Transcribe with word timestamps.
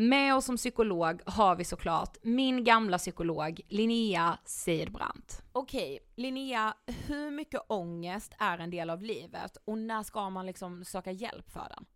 Med 0.00 0.34
oss 0.34 0.44
som 0.44 0.56
psykolog 0.56 1.22
har 1.26 1.56
vi 1.56 1.64
såklart 1.64 2.16
min 2.22 2.64
gamla 2.64 2.98
psykolog 2.98 3.60
Linnea 3.68 4.38
Seidbrant. 4.44 5.42
Okej, 5.52 5.98
Linnea, 6.14 6.74
hur 6.86 7.30
mycket 7.30 7.60
ångest 7.68 8.32
är 8.38 8.58
en 8.58 8.70
del 8.70 8.90
av 8.90 9.02
livet 9.02 9.56
och 9.64 9.78
när 9.78 10.02
ska 10.02 10.30
man 10.30 10.46
liksom 10.46 10.84
söka 10.84 11.12
hjälp 11.12 11.50
för 11.50 11.66
den? 11.76 11.86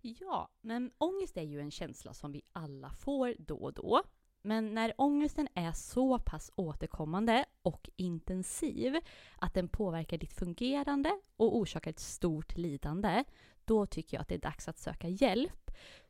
Ja, 0.00 0.50
men 0.60 0.90
ångest 0.98 1.36
är 1.36 1.42
ju 1.42 1.60
en 1.60 1.70
känsla 1.70 2.14
som 2.14 2.32
vi 2.32 2.42
alla 2.52 2.90
får 2.90 3.34
då 3.38 3.56
och 3.56 3.74
då. 3.74 4.02
Men 4.42 4.74
när 4.74 4.92
ångesten 4.98 5.48
är 5.54 5.72
så 5.72 6.18
pass 6.18 6.50
återkommande 6.56 7.44
och 7.62 7.90
intensiv 7.96 8.96
att 9.38 9.54
den 9.54 9.68
påverkar 9.68 10.18
ditt 10.18 10.32
fungerande 10.32 11.20
och 11.36 11.56
orsakar 11.56 11.90
ett 11.90 12.00
stort 12.00 12.56
lidande, 12.56 13.24
då 13.64 13.86
tycker 13.86 14.16
jag 14.16 14.22
att 14.22 14.28
det 14.28 14.34
är 14.34 14.38
dags 14.38 14.68
att 14.68 14.78
söka 14.78 15.08
hjälp. 15.08 15.70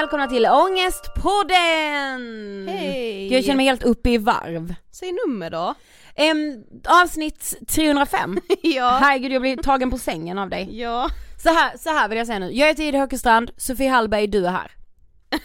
välkomna 0.00 0.26
till 0.26 0.46
Ångestpodden! 0.46 2.68
Hej! 2.68 3.32
Jag 3.32 3.44
känner 3.44 3.56
mig 3.56 3.66
helt 3.66 3.82
uppe 3.82 4.10
i 4.10 4.18
varv. 4.18 4.74
Säg 4.90 5.12
nummer 5.26 5.50
då. 5.50 5.74
Em, 6.14 6.64
avsnitt 6.88 7.54
305. 7.68 8.40
ja. 8.62 8.98
Herregud 9.02 9.32
jag 9.32 9.42
blir 9.42 9.56
tagen 9.56 9.90
på 9.90 9.98
sängen 9.98 10.38
av 10.38 10.50
dig. 10.50 10.80
Ja. 10.80 11.08
Så 11.42 11.48
här, 11.48 11.78
så 11.78 11.90
här 11.90 12.08
vill 12.08 12.18
jag 12.18 12.26
säga 12.26 12.38
nu, 12.38 12.52
jag 12.52 12.66
heter 12.66 12.82
Ida 12.82 12.98
Höckestrand, 12.98 13.50
Sofie 13.56 13.90
Hallberg, 13.90 14.26
du 14.26 14.46
är 14.46 14.50
här. 14.50 14.72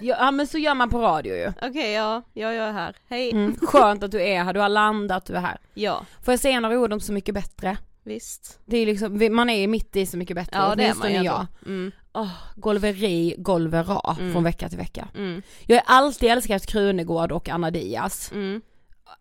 ja, 0.00 0.30
men 0.30 0.46
så 0.46 0.58
gör 0.58 0.74
man 0.74 0.90
på 0.90 1.00
radio 1.00 1.36
ju. 1.36 1.52
Okej, 1.62 1.92
ja. 1.92 2.22
ja, 2.32 2.52
jag 2.52 2.68
är 2.68 2.72
här. 2.72 2.96
Hej. 3.08 3.30
Mm, 3.30 3.56
skönt 3.62 4.02
att 4.02 4.10
du 4.10 4.22
är 4.22 4.44
här, 4.44 4.52
du 4.52 4.60
har 4.60 4.68
landat, 4.68 5.26
du 5.26 5.34
är 5.34 5.40
här. 5.40 5.58
Ja, 5.74 6.04
Får 6.24 6.32
jag 6.32 6.40
säga 6.40 6.60
några 6.60 6.78
ord 6.78 6.92
om 6.92 7.00
Så 7.00 7.12
Mycket 7.12 7.34
Bättre? 7.34 7.76
visst. 8.04 8.60
Det 8.64 8.76
är 8.76 8.86
liksom, 8.86 9.36
man 9.36 9.50
är 9.50 9.60
ju 9.60 9.66
mitt 9.66 9.96
i 9.96 10.06
Så 10.06 10.16
Mycket 10.16 10.36
Bättre, 10.36 10.58
Ja, 10.58 10.74
det 10.74 10.84
är 10.84 10.94
man 10.94 11.12
ju 11.12 11.22
jag. 11.22 11.46
Mm. 11.66 11.92
Åh, 12.14 12.30
golveri, 12.56 13.34
golvera 13.38 14.16
Mm. 14.18 14.32
från 14.32 14.44
vecka 14.44 14.68
till 14.68 14.78
vecka. 14.78 15.08
Mm. 15.14 15.42
Jag 15.66 15.76
har 15.76 15.96
alltid 15.96 16.30
älskat 16.30 16.66
Krunegård 16.66 17.32
och 17.32 17.48
Anna 17.48 17.70
Diaz. 17.70 18.30
Mm. 18.32 18.60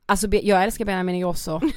Alltså 0.05 0.27
jag 0.35 0.63
älskar 0.63 0.85
Benjamin 0.85 1.15
Ingrosso. 1.15 1.61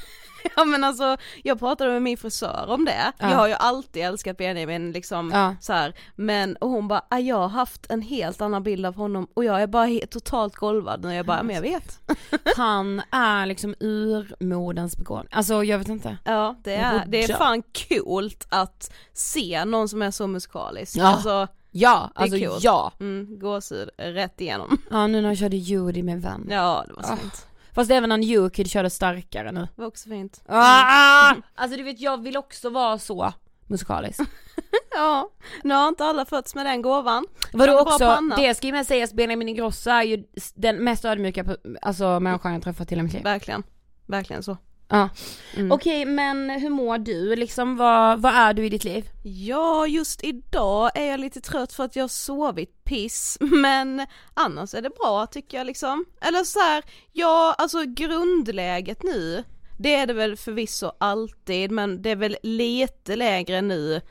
Ja 0.55 0.65
men 0.65 0.83
alltså, 0.83 1.17
jag 1.43 1.59
pratade 1.59 1.91
med 1.91 2.01
min 2.01 2.17
frisör 2.17 2.65
om 2.67 2.85
det. 2.85 3.11
Ja. 3.19 3.29
Jag 3.29 3.37
har 3.37 3.47
ju 3.47 3.53
alltid 3.53 4.03
älskat 4.03 4.37
Benjamin 4.37 4.91
liksom 4.91 5.31
Ja. 5.33 5.55
så 5.61 5.73
här. 5.73 5.93
men 6.15 6.55
och 6.55 6.69
hon 6.69 6.87
bara, 6.87 7.05
"Ah, 7.09 7.17
jag 7.19 7.35
har 7.37 7.47
haft 7.49 7.91
en 7.91 8.01
helt 8.01 8.41
annan 8.41 8.63
bild 8.63 8.85
av 8.85 8.95
honom 8.95 9.27
och 9.33 9.45
jag 9.45 9.61
är 9.61 9.67
bara 9.67 9.85
he- 9.85 10.05
totalt 10.07 10.55
golvad 10.55 11.01
när 11.03 11.13
jag 11.15 11.25
bara, 11.25 11.43
men 11.43 11.55
jag 11.55 11.61
vet. 11.61 11.99
Han 12.57 13.01
är 13.11 13.45
liksom 13.45 13.75
urmodens 13.79 14.97
begåvning. 14.97 15.27
Alltså 15.31 15.63
jag 15.63 15.77
vet 15.77 15.87
inte. 15.89 16.17
Ja 16.23 16.55
det 16.63 16.75
är, 16.75 17.03
det 17.07 17.23
är 17.23 17.33
fan 17.37 17.63
coolt 17.89 18.47
att 18.49 18.91
se 19.13 19.65
någon 19.65 19.89
som 19.89 20.01
är 20.01 20.11
så 20.11 20.27
musikalisk. 20.27 20.97
Ja. 20.97 21.07
Alltså, 21.07 21.47
Ja, 21.77 22.11
alltså 22.15 22.37
ja. 22.61 22.91
Mm, 22.99 23.39
gåshud 23.39 23.89
rätt 23.97 24.41
igenom. 24.41 24.77
Ja 24.91 25.07
nu 25.07 25.21
när 25.21 25.29
jag 25.29 25.37
körde 25.37 25.57
Judy 25.57 26.03
med 26.03 26.21
vän. 26.21 26.47
Ja 26.49 26.83
det 26.87 26.93
var 26.93 27.03
Ah. 27.03 27.17
Fast 27.75 27.91
även 27.91 28.09
när 28.09 28.17
Newkid 28.17 28.69
körde 28.69 28.89
starkare 28.89 29.51
nu. 29.51 29.59
Det 29.59 29.81
var 29.81 29.87
också 29.87 30.09
fint. 30.09 30.43
Ah! 30.45 31.35
Alltså 31.55 31.77
du 31.77 31.83
vet 31.83 31.99
jag 31.99 32.23
vill 32.23 32.37
också 32.37 32.69
vara 32.69 32.99
så 32.99 33.33
musikalisk. 33.67 34.19
Ja, 34.97 35.29
nu 35.63 35.73
har 35.73 35.87
inte 35.87 36.05
alla 36.05 36.25
fötts 36.25 36.55
med 36.55 36.65
den 36.65 36.81
gåvan. 36.81 37.25
Vadå 37.53 37.79
också, 37.79 38.19
det 38.37 38.55
ska 38.55 38.67
ju 38.67 38.73
med 38.73 38.87
sägas, 38.87 39.13
Benjamin 39.13 39.49
Ingrosso 39.49 39.89
är 39.89 40.03
ju 40.03 40.23
den 40.55 40.83
mest 40.83 41.05
ödmjuka 41.05 41.45
alltså, 41.81 42.19
människan 42.19 42.53
jag 42.53 42.63
träffat 42.63 42.91
i 42.91 42.95
hela 42.95 43.03
mitt 43.03 43.13
liv. 43.13 43.23
Verkligen. 43.23 43.63
Verkligen 44.05 44.43
så. 44.43 44.57
Ja. 44.87 45.09
Mm. 45.55 45.71
Okej 45.71 46.05
men 46.05 46.49
hur 46.49 46.69
mår 46.69 46.97
du 46.97 47.35
liksom, 47.35 47.77
vad, 47.77 48.21
vad 48.21 48.33
är 48.33 48.53
du 48.53 48.65
i 48.65 48.69
ditt 48.69 48.83
liv? 48.83 49.09
Ja, 49.23 49.87
just 49.87 50.23
idag 50.23 50.91
är 50.95 51.05
jag 51.05 51.19
lite 51.19 51.41
trött 51.41 51.73
för 51.73 51.83
att 51.83 51.95
jag 51.95 52.03
har 52.03 52.07
sovit 52.07 52.83
piss, 52.83 53.37
men 53.41 54.05
annars 54.33 54.73
är 54.73 54.81
det 54.81 54.89
bra 54.89 55.25
tycker 55.25 55.57
jag 55.57 55.67
liksom. 55.67 56.05
Eller 56.21 56.43
så 56.43 56.59
här, 56.59 56.83
ja 57.13 57.55
alltså 57.57 57.83
grundläget 57.83 59.03
nu, 59.03 59.43
det 59.77 59.95
är 59.95 60.07
det 60.07 60.13
väl 60.13 60.37
förvisso 60.37 60.91
alltid, 60.97 61.71
men 61.71 62.01
det 62.01 62.09
är 62.09 62.15
väl 62.15 62.37
lite 62.43 63.15
lägre 63.15 63.61
nu. 63.61 64.01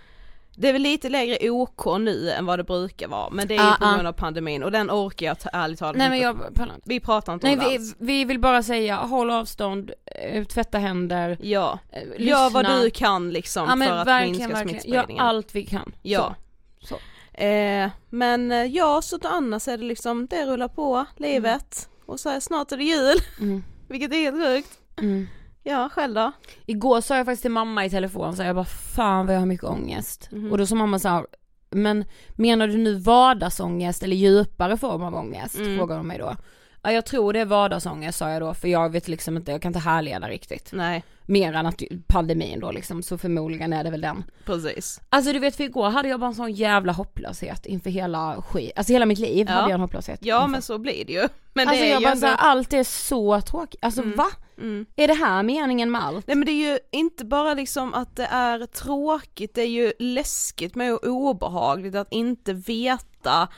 Det 0.57 0.69
är 0.69 0.73
väl 0.73 0.83
lite 0.83 1.09
lägre 1.09 1.51
OK 1.51 1.85
nu 1.99 2.31
än 2.31 2.47
vad 2.47 2.59
det 2.59 2.65
brukar 2.65 3.09
vara, 3.09 3.31
men 3.31 3.49
det 3.49 3.55
är 3.55 3.59
ju 3.59 3.65
Ah, 3.71 3.77
på 3.81 3.95
grund 3.95 4.07
av 4.09 4.13
pandemin 4.13 4.63
och 4.63 4.73
den 4.73 4.91
orkar 4.91 5.27
jag 5.27 5.37
ärligt 5.53 5.79
talat 5.79 5.97
Nej 5.97 6.09
men 6.09 6.17
inte. 6.19 6.63
jag. 6.63 6.71
Vi 6.85 7.01
pratar 7.01 7.35
inte 7.35 7.47
Nej 7.47 7.57
om 7.57 7.63
det 7.65 7.69
vi, 7.71 7.77
alls. 7.77 7.95
vi 7.99 8.25
vill 8.25 8.39
bara 8.41 8.63
säga, 8.63 8.97
håll 8.97 9.31
avstånd, 9.31 9.91
eh, 10.07 10.45
tvätta 10.45 10.79
händer, 10.79 11.39
Ja, 11.41 11.79
eh, 11.93 12.03
gör 12.27 12.51
vad 12.51 12.65
lyssna. 12.65 12.81
du 12.83 12.91
kan 12.91 13.31
liksom 13.33 13.69
ja, 13.69 13.75
men 13.75 13.89
för 13.89 13.97
att 13.97 14.23
minska 14.23 14.49
verkligen. 14.49 14.51
Gör 14.51 14.69
smittspridningen. 14.81 15.25
allt 15.25 15.55
vi 15.55 15.67
kan. 15.67 15.93
Ja. 16.03 16.35
Så. 16.83 16.87
Så. 17.35 17.41
Eh, 17.43 17.91
men 18.11 18.53
eh, 18.53 18.65
ja, 18.65 19.03
så 19.03 19.19
annars 19.23 19.69
är 19.69 19.79
det 19.79 19.85
liksom, 19.85 20.27
det 20.27 20.47
rullar 20.47 20.69
på, 20.69 21.05
livet. 21.17 21.89
Och 22.07 22.21
så 22.21 22.29
här, 22.29 22.41
snart 22.41 22.73
är 22.73 22.77
det 22.77 22.85
jul, 22.85 23.17
Mm. 23.41 23.65
vilket 23.89 24.13
är 24.13 24.17
helt 24.17 24.37
sjukt. 24.45 24.79
Mm. 24.99 25.27
Ja, 25.67 25.89
själv 25.93 26.15
då? 26.15 26.33
Igår 26.67 27.01
sa 27.01 27.17
jag 27.17 27.27
faktiskt 27.27 27.43
till 27.43 27.51
mamma 27.51 27.85
i 27.85 27.91
telefon 27.91 28.37
så 28.37 28.43
jag 28.43 28.57
bara 28.57 28.65
fan 28.65 29.27
vad 29.27 29.35
jag 29.35 29.41
har 29.41 29.47
mycket 29.47 29.67
ångest. 29.67 30.29
Mhm. 30.33 30.53
Och 30.53 30.59
då 30.59 30.67
sa 30.67 30.75
mamma 30.75 30.99
så 30.99 31.09
här, 31.09 31.27
men 31.71 32.05
menar 32.35 32.69
du 32.69 32.77
nu 32.77 32.95
vardagsångest 32.95 34.03
eller 34.03 34.17
djupare 34.17 34.77
form 34.77 35.03
av 35.03 35.15
ångest? 35.15 35.59
Mm. 35.59 35.77
Frågade 35.79 35.99
hon 35.99 36.07
mig 36.07 36.19
då. 36.19 36.37
Ja 36.83 36.93
jag 36.93 37.07
tror 37.07 37.33
det 37.33 37.41
är 37.41 37.45
vardagsångest 37.45 38.19
sa 38.19 38.31
jag 38.31 38.43
då 38.43 38.55
för 38.55 38.69
jag 38.69 38.93
vet 38.93 39.09
liksom 39.09 39.37
inte, 39.37 39.53
jag 39.53 39.63
kan 39.63 39.69
inte 39.69 39.79
härleda 39.79 40.29
riktigt. 40.29 40.71
Nej, 40.73 41.05
Mer 41.27 41.53
än 41.53 41.67
att 41.67 41.83
pandemin 42.07 42.61
då 42.61 42.71
liksom, 42.73 43.03
så 43.03 43.19
förmodligen 43.19 43.73
är 43.73 43.85
det 43.85 43.91
väl 43.91 44.01
den. 44.01 44.25
precis. 44.45 45.01
Alltså 45.09 45.33
du 45.33 45.39
vet 45.39 45.57
för 45.57 45.65
igår 45.65 45.89
hade 45.91 46.09
jag 46.09 46.21
bara 46.21 46.27
en 46.27 46.35
sån 46.35 46.53
jävla 46.53 46.93
hopplöshet 46.93 47.67
inför 47.67 47.91
hela 47.91 48.43
skit, 48.43 48.73
alltså 48.77 48.93
hela 48.93 49.07
mitt 49.07 49.19
liv 49.19 49.47
Ja. 49.49 49.55
hade 49.55 49.69
jag 49.69 49.75
en 49.75 49.81
hopplöshet 49.81 50.19
Ja 50.23 50.37
inför. 50.37 50.49
men 50.49 50.63
så 50.63 50.79
blir 50.79 51.05
det 51.05 51.13
ju. 51.13 51.29
Men 51.55 51.69
Alltså 51.69 51.85
det 51.85 51.89
jag 51.91 52.03
bara 52.03 52.09
ändå... 52.13 52.21
såhär, 52.21 52.37
allt 52.37 52.73
är 52.73 52.85
så 52.85 53.41
tråkigt, 53.41 53.85
alltså 53.85 54.03
Mm. 54.03 54.17
va? 54.17 54.27
Mm. 54.59 54.87
Är 54.97 55.09
det 55.09 55.15
här 55.15 55.43
meningen 55.43 55.91
med 55.91 56.05
allt? 56.05 56.27
Nej 56.27 56.37
men 56.37 56.47
det 56.47 56.53
är 56.53 56.73
ju 56.73 56.79
inte 56.93 57.25
bara 57.25 57.55
liksom 57.55 57.95
att 57.95 58.17
det 58.17 58.27
är 58.27 58.67
tråkigt, 58.67 59.55
det 59.55 59.63
är 59.63 59.67
ju 59.69 59.93
läskigt 59.99 60.75
med 60.75 60.93
och 60.95 61.05
obehagligt 61.07 61.95
att 61.95 62.13
inte 62.13 62.53
veta. 62.53 63.49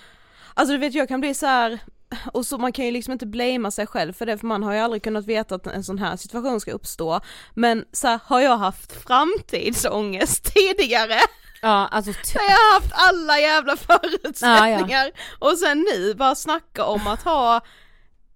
Alltså 0.54 0.72
du 0.72 0.78
vet 0.78 0.94
jag 0.94 1.08
kan 1.08 1.20
bli 1.20 1.34
så 1.34 1.46
här 1.46 1.78
och 2.32 2.46
så 2.46 2.58
man 2.58 2.72
kan 2.72 2.84
ju 2.84 2.90
liksom 2.90 3.12
inte 3.12 3.26
blamea 3.26 3.70
sig 3.70 3.86
själv 3.86 4.12
för 4.12 4.26
det 4.26 4.38
för 4.38 4.46
man 4.46 4.62
har 4.62 4.72
ju 4.72 4.78
aldrig 4.78 5.02
kunnat 5.02 5.26
veta 5.26 5.54
att 5.54 5.66
en 5.66 5.84
sån 5.84 5.98
här 5.98 6.16
situation 6.16 6.60
ska 6.60 6.72
uppstå. 6.72 7.20
Men 7.54 7.84
så 7.92 8.08
här, 8.08 8.20
har 8.24 8.40
jag 8.40 8.56
haft 8.56 8.92
framtidsångest 8.92 10.54
tidigare? 10.54 11.18
Ja 11.62 11.88
alltså 11.90 12.12
Så 12.12 12.38
jag 12.38 12.42
har 12.42 12.74
haft 12.74 12.92
alla 12.94 13.38
jävla 13.38 13.76
förutsättningar 13.76 15.10
och 15.38 15.58
sen 15.58 15.86
nu 15.92 16.14
bara 16.14 16.34
snacka 16.34 16.84
om 16.84 17.06
att 17.06 17.22
ha 17.22 17.60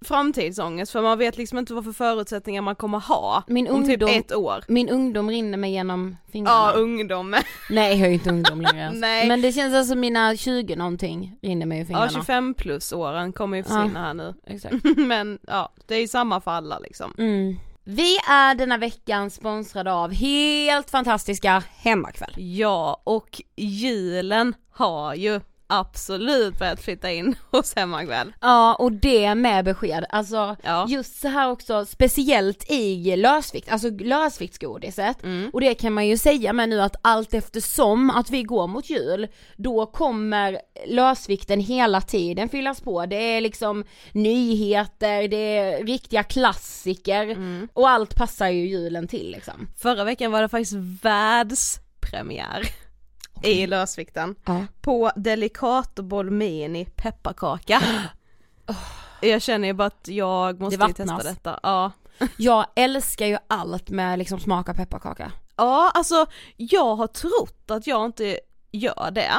framtidsångest 0.05 0.93
för 0.93 1.03
man 1.03 1.19
vet 1.19 1.37
liksom 1.37 1.59
inte 1.59 1.75
vad 1.75 1.85
för 1.85 1.93
förutsättningar 1.93 2.63
man 2.63 2.77
kommer 2.77 2.99
ha 2.99 3.43
Min 3.47 3.69
om 3.69 3.85
typ 3.87 4.03
ungdom- 4.03 4.19
ett 4.19 4.33
år. 4.35 4.65
Min 4.69 4.89
ungdom 4.89 5.31
rinner 5.31 5.59
mig 5.59 5.73
genom 5.73 6.17
fingrarna. 6.33 6.73
Ja, 6.75 6.81
ungdom. 6.81 7.37
Nej 7.71 7.99
jag 8.01 8.09
är 8.09 8.13
inte 8.13 8.31
ungdom 8.31 8.61
längre 8.61 8.79
ens. 8.79 9.01
Nej. 9.01 9.29
Men 9.29 9.41
det 9.43 9.53
känns 9.53 9.75
alltså 9.75 9.95
mina 9.95 10.37
20 10.37 10.77
någonting 10.77 11.37
rinner 11.43 11.67
mig 11.67 11.79
i 11.79 11.81
Ja, 11.81 11.87
fingrarna. 11.87 12.11
25 12.11 12.55
plus 12.55 12.93
åren 12.93 13.33
kommer 13.33 13.57
ju 13.57 13.63
försvinna 13.63 14.01
här 14.01 14.15
nu. 14.15 14.35
Exakt. 14.47 14.75
Men 14.97 15.39
ja, 15.47 15.73
det 15.87 15.95
är 15.95 16.01
ju 16.01 16.09
samma 16.09 16.41
för 16.41 16.51
alla 16.51 16.79
liksom. 16.79 17.15
Mm. 17.19 17.57
Vi 17.85 18.17
är 18.29 18.55
denna 18.55 18.79
veckan 18.79 19.31
sponsrade 19.31 19.93
av 19.93 20.13
helt 20.13 20.91
fantastiska 20.91 21.63
Hemmakväll. 21.77 22.33
Ja, 22.37 23.01
och 23.05 23.43
julen 23.57 24.55
har 24.71 25.15
ju 25.15 25.41
absolut 25.71 26.59
börjat 26.59 26.81
flytta 26.81 27.11
in 27.13 27.35
hos 27.51 27.77
Hemmakväll. 27.77 28.33
Ja 28.41 28.75
och 28.75 28.93
det 28.93 29.35
med 29.35 29.65
besked, 29.65 30.05
alltså 30.11 30.57
Ja. 30.63 30.87
just 30.89 31.21
så 31.21 31.29
här 31.29 31.51
också 31.51 31.87
speciellt 31.87 32.71
i 32.71 33.17
lösvikt, 33.17 33.73
alltså 33.73 33.91
lösviktsgodiset 33.91 35.23
Mm. 35.23 35.51
och 35.53 35.61
det 35.61 35.75
kan 35.75 35.93
man 35.93 36.07
ju 36.07 36.19
säga 36.19 36.53
med 36.53 36.69
nu 36.69 36.81
att 36.81 36.97
allt 37.03 37.35
eftersom 37.35 38.11
att 38.11 38.31
vi 38.31 38.43
går 38.43 38.67
mot 38.67 38.91
jul 38.91 39.29
då 39.57 39.87
kommer 39.87 40.59
lösvikten 40.87 41.61
hela 41.61 42.01
tiden 42.01 42.49
fyllas 42.49 42.81
på, 42.81 43.07
det 43.07 43.17
är 43.17 43.41
liksom 43.41 43.85
nyheter, 44.13 45.29
det 45.29 45.37
är 45.59 45.85
riktiga 45.85 46.23
klassiker 46.23 47.23
Mm. 47.23 47.69
och 47.73 47.89
allt 47.91 48.15
passar 48.15 48.49
ju 48.49 48.67
julen 48.69 49.09
till 49.09 49.31
liksom. 49.31 49.69
Förra 49.79 50.05
veckan 50.05 50.33
var 50.33 50.43
det 50.43 50.49
faktiskt 50.49 50.75
världspremiär 51.03 52.63
i 53.43 53.67
lösvikten 53.67 54.35
Ja. 54.45 54.65
på 54.81 55.11
Delicato 55.17 56.03
Bolmeni 56.03 56.85
pepparkaka. 56.85 57.83
Jag 59.23 59.43
känner 59.43 59.69
ju 59.69 59.75
bara 59.75 59.87
att 59.87 60.09
jag 60.09 60.61
måste 60.61 60.87
Det 60.87 60.93
testa 60.95 61.17
detta. 61.23 61.61
Ja. 61.63 61.93
Jag 62.37 62.67
älskar 62.77 63.27
ju 63.27 63.39
allt 63.47 63.91
med 63.91 64.19
liksom 64.19 64.41
smak 64.41 64.69
av 64.69 64.75
pepparkaka. 64.75 65.33
Ja, 65.57 65.91
alltså 65.95 66.27
jag 66.57 66.97
har 66.97 67.07
trott 67.07 67.71
att 67.71 67.87
jag 67.87 68.05
inte 68.07 68.39
gör 68.73 69.11
det. 69.11 69.33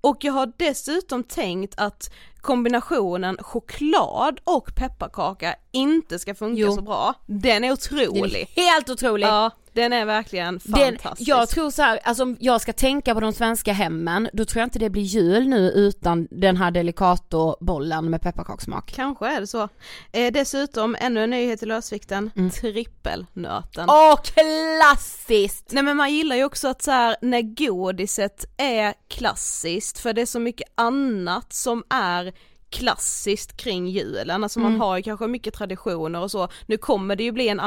Och 0.00 0.16
jag 0.20 0.32
har 0.32 0.52
dessutom 0.56 1.24
tänkt 1.24 1.74
att 1.80 2.12
kombinationen 2.40 3.36
choklad 3.40 4.40
och 4.44 4.74
pepparkaka 4.76 5.54
inte 5.70 6.18
ska 6.18 6.34
funka 6.34 6.60
Jo. 6.60 6.72
så 6.74 6.82
bra. 6.82 7.14
Den 7.26 7.50
är 7.56 7.60
Den 7.60 7.72
otrolig. 7.72 8.48
är 8.56 8.62
helt 8.62 8.90
otrolig. 8.90 9.26
Ja, 9.26 9.50
den 9.72 9.92
är 9.92 10.04
verkligen 10.04 10.60
Den, 10.64 10.98
fantastisk. 10.98 11.28
jag 11.28 11.48
tror 11.48 11.70
så 11.70 11.82
här, 11.82 12.00
alltså 12.04 12.22
om 12.22 12.36
jag 12.40 12.60
ska 12.60 12.72
tänka 12.72 13.14
på 13.14 13.20
de 13.20 13.32
svenska 13.32 13.72
hemmen, 13.72 14.28
då 14.32 14.44
tror 14.44 14.60
jag 14.60 14.66
inte 14.66 14.78
det 14.78 14.90
blir 14.90 15.02
jul 15.02 15.48
nu 15.48 15.70
utan 15.70 16.28
den 16.30 16.56
här 16.56 16.70
Delicato-bollen 16.70 18.10
med 18.10 18.22
pepparkakssmak. 18.22 18.92
Kanske 18.96 19.26
är 19.26 19.40
det 19.40 19.46
så. 19.46 19.68
Eh, 20.12 20.32
dessutom, 20.32 20.96
ännu 21.00 21.24
en 21.24 21.30
nyhet 21.30 21.62
i 21.62 21.66
lösvikten, 21.66 22.30
Mm. 22.36 22.50
trippelnöten. 22.50 23.86
Åh 23.90 24.16
klassiskt! 24.22 25.72
Nej 25.72 25.82
men 25.82 25.96
man 25.96 26.14
gillar 26.14 26.36
ju 26.36 26.44
också 26.44 26.68
att 26.68 26.82
så 26.82 26.90
här, 26.90 27.16
när 27.22 27.42
godiset 27.42 28.44
är 28.56 28.94
klassiskt, 29.08 29.98
för 29.98 30.12
det 30.12 30.22
är 30.22 30.26
så 30.26 30.38
mycket 30.40 30.68
annat 30.74 31.52
som 31.52 31.84
är 31.90 32.32
klassiskt 32.70 33.56
kring 33.56 33.88
julen, 33.88 34.42
alltså 34.44 34.60
man 34.60 34.70
Mm. 34.70 34.80
har 34.80 34.96
ju 34.96 35.02
kanske 35.02 35.26
mycket 35.26 35.54
traditioner 35.54 36.20
och 36.20 36.30
så, 36.30 36.48
nu 36.66 36.76
kommer 36.76 37.16
det 37.16 37.24
ju 37.24 37.32
bli 37.32 37.48
en 37.48 37.60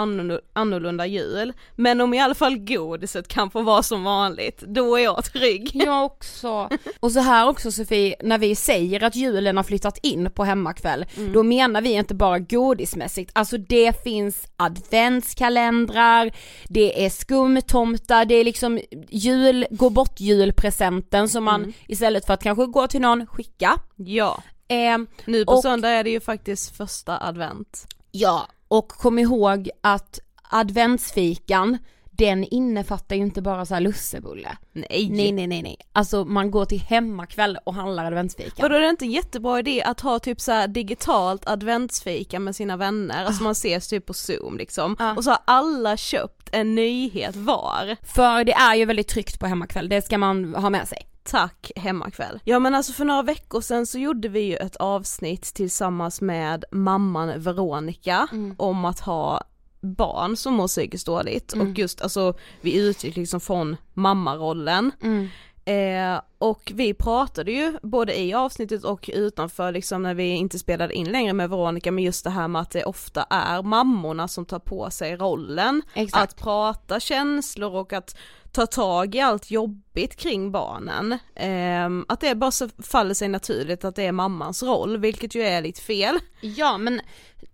annorlunda, 0.53 1.05
jul, 1.05 1.53
men 1.75 2.01
om 2.01 2.13
i 2.13 2.19
alla 2.21 2.35
fall 2.35 2.57
godiset 2.57 3.27
kan 3.27 3.51
få 3.51 3.61
vara 3.61 3.83
som 3.83 4.03
vanligt, 4.03 4.63
då 4.67 4.95
är 4.95 5.03
jag 5.03 5.23
trygg. 5.25 5.71
Jag 5.85 6.05
också. 6.05 6.69
Och 6.99 7.11
så 7.11 7.19
här 7.19 7.47
också 7.49 7.71
Sofie, 7.71 8.15
när 8.21 8.37
vi 8.37 8.55
säger 8.55 9.03
att 9.03 9.15
julen 9.15 9.57
har 9.57 9.63
flyttat 9.63 9.97
in 10.03 10.31
på 10.31 10.43
hemmakväll, 10.43 11.05
då 11.33 11.43
menar 11.43 11.81
vi 11.81 11.91
inte 11.91 12.15
bara 12.15 12.39
godismässigt, 12.39 13.31
alltså 13.33 13.57
det 13.57 14.03
finns 14.03 14.47
adventskalendrar, 14.57 16.31
det 16.69 17.05
är 17.05 17.09
skumtomtar, 17.09 18.25
det 18.25 18.35
är 18.35 18.43
liksom 18.43 18.79
jul, 19.09 19.65
gå 19.71 19.89
bort 19.89 20.19
julpresenten 20.19 21.29
som 21.29 21.43
man 21.43 21.73
istället 21.87 22.25
för 22.25 22.33
att 22.33 22.43
kanske 22.43 22.65
gå 22.65 22.87
till 22.87 23.01
någon, 23.01 23.27
skicka. 23.27 23.77
Ja, 23.95 24.43
Ehm, 24.73 25.07
nu 25.25 25.45
på 25.45 25.51
Och- 25.51 25.61
söndag 25.61 25.89
är 25.89 26.03
det 26.03 26.09
ju 26.09 26.19
faktiskt 26.19 26.77
första 26.77 27.17
advent. 27.27 27.87
Ja, 28.11 28.47
och 28.67 28.87
kom 28.89 29.19
ihåg 29.19 29.69
att 29.81 30.19
adventsfikan, 30.83 31.77
den 32.11 32.43
innefattar 32.43 33.15
ju 33.15 33.21
inte 33.21 33.41
bara 33.41 33.65
så 33.65 33.73
här 33.73 33.81
lussebulle. 33.81 34.57
Nej! 34.73 35.09
Nej 35.11 35.31
nej 35.31 35.47
nej 35.47 35.61
nej, 35.63 35.77
alltså 35.93 36.25
man 36.25 36.51
går 36.51 36.65
till 36.65 36.79
hemmakväll 36.81 37.57
och 37.63 37.73
handlar 37.73 38.05
adventsfika. 38.05 38.61
Vadå 38.61 38.75
är 38.75 38.79
det 38.79 38.89
inte 38.89 39.05
en 39.05 39.11
jättebra 39.11 39.59
idé 39.59 39.83
att 39.83 39.99
ha 40.01 40.19
typ 40.19 40.41
så 40.41 40.67
digitalt 40.67 41.47
adventsfika 41.47 42.39
med 42.39 42.55
sina 42.55 42.77
vänner, 42.77 43.25
alltså 43.25 43.43
man 43.43 43.51
ses 43.51 43.87
typ 43.87 44.05
på 44.05 44.13
zoom 44.13 44.57
liksom, 44.57 44.95
Ja. 44.99 45.15
och 45.17 45.23
så 45.23 45.29
har 45.29 45.39
alla 45.45 45.97
köpt 45.97 46.49
en 46.51 46.75
nyhet 46.75 47.35
var. 47.35 47.95
För 48.15 48.43
det 48.43 48.53
är 48.53 48.75
ju 48.75 48.85
väldigt 48.85 49.07
tryggt 49.07 49.39
på 49.39 49.47
hemmakväll, 49.47 49.89
det 49.89 50.01
ska 50.01 50.17
man 50.17 50.55
ha 50.55 50.69
med 50.69 50.87
sig. 50.87 50.97
Tack 51.23 51.71
hemmakväll. 51.75 52.39
Ja 52.43 52.59
men 52.59 52.75
alltså 52.75 52.93
för 52.93 53.05
några 53.05 53.21
veckor 53.21 53.61
sedan 53.61 53.85
så 53.85 53.99
gjorde 53.99 54.29
vi 54.29 54.39
ju 54.39 54.55
ett 54.55 54.75
avsnitt 54.75 55.43
tillsammans 55.43 56.21
med 56.21 56.65
mamman 56.71 57.41
Veronica 57.41 58.27
om 58.57 58.85
att 58.85 58.99
ha 58.99 59.43
barn 59.81 60.37
som 60.37 60.53
mår 60.53 60.67
psykiskt 60.67 61.05
dåligt 61.05 61.53
och 61.53 61.67
just 61.79 62.01
alltså 62.01 62.33
vi 62.61 62.87
utgick 62.87 63.15
liksom 63.15 63.39
från 63.39 63.75
mammarollen. 63.93 64.91
Eh, 65.65 66.21
och 66.37 66.71
vi 66.75 66.93
pratade 66.93 67.51
ju 67.51 67.77
både 67.81 68.19
i 68.19 68.33
avsnittet 68.33 68.83
och 68.83 69.09
utanför 69.13 69.71
liksom 69.71 70.03
när 70.03 70.13
vi 70.13 70.29
inte 70.29 70.59
spelade 70.59 70.93
in 70.93 71.11
längre 71.11 71.33
med 71.33 71.49
Veronica 71.49 71.91
med 71.91 72.03
just 72.03 72.23
det 72.23 72.29
här 72.29 72.47
med 72.47 72.61
att 72.61 72.71
det 72.71 72.83
ofta 72.83 73.23
är 73.29 73.61
mammorna 73.61 74.27
som 74.27 74.45
tar 74.45 74.59
på 74.59 74.89
sig 74.89 75.15
rollen 75.15 75.81
Exakt. 75.93 76.23
att 76.23 76.37
prata 76.43 76.99
känslor 76.99 77.75
och 77.75 77.93
att 77.93 78.17
ta 78.51 78.65
tag 78.65 79.15
i 79.15 79.19
allt 79.19 79.51
jobbigt 79.51 80.15
kring 80.15 80.51
barnen. 80.51 81.11
Eh, 81.35 82.05
att 82.07 82.19
det 82.19 82.35
bara 82.35 82.51
så 82.51 82.69
faller 82.69 83.13
sig 83.13 83.27
naturligt 83.27 83.85
att 83.85 83.95
det 83.95 84.05
är 84.05 84.11
mammans 84.11 84.63
roll, 84.63 84.97
vilket 84.97 85.35
ju 85.35 85.41
är 85.41 85.61
lite 85.61 85.81
fel. 85.81 86.19
Ja 86.41 86.77
men 86.77 87.01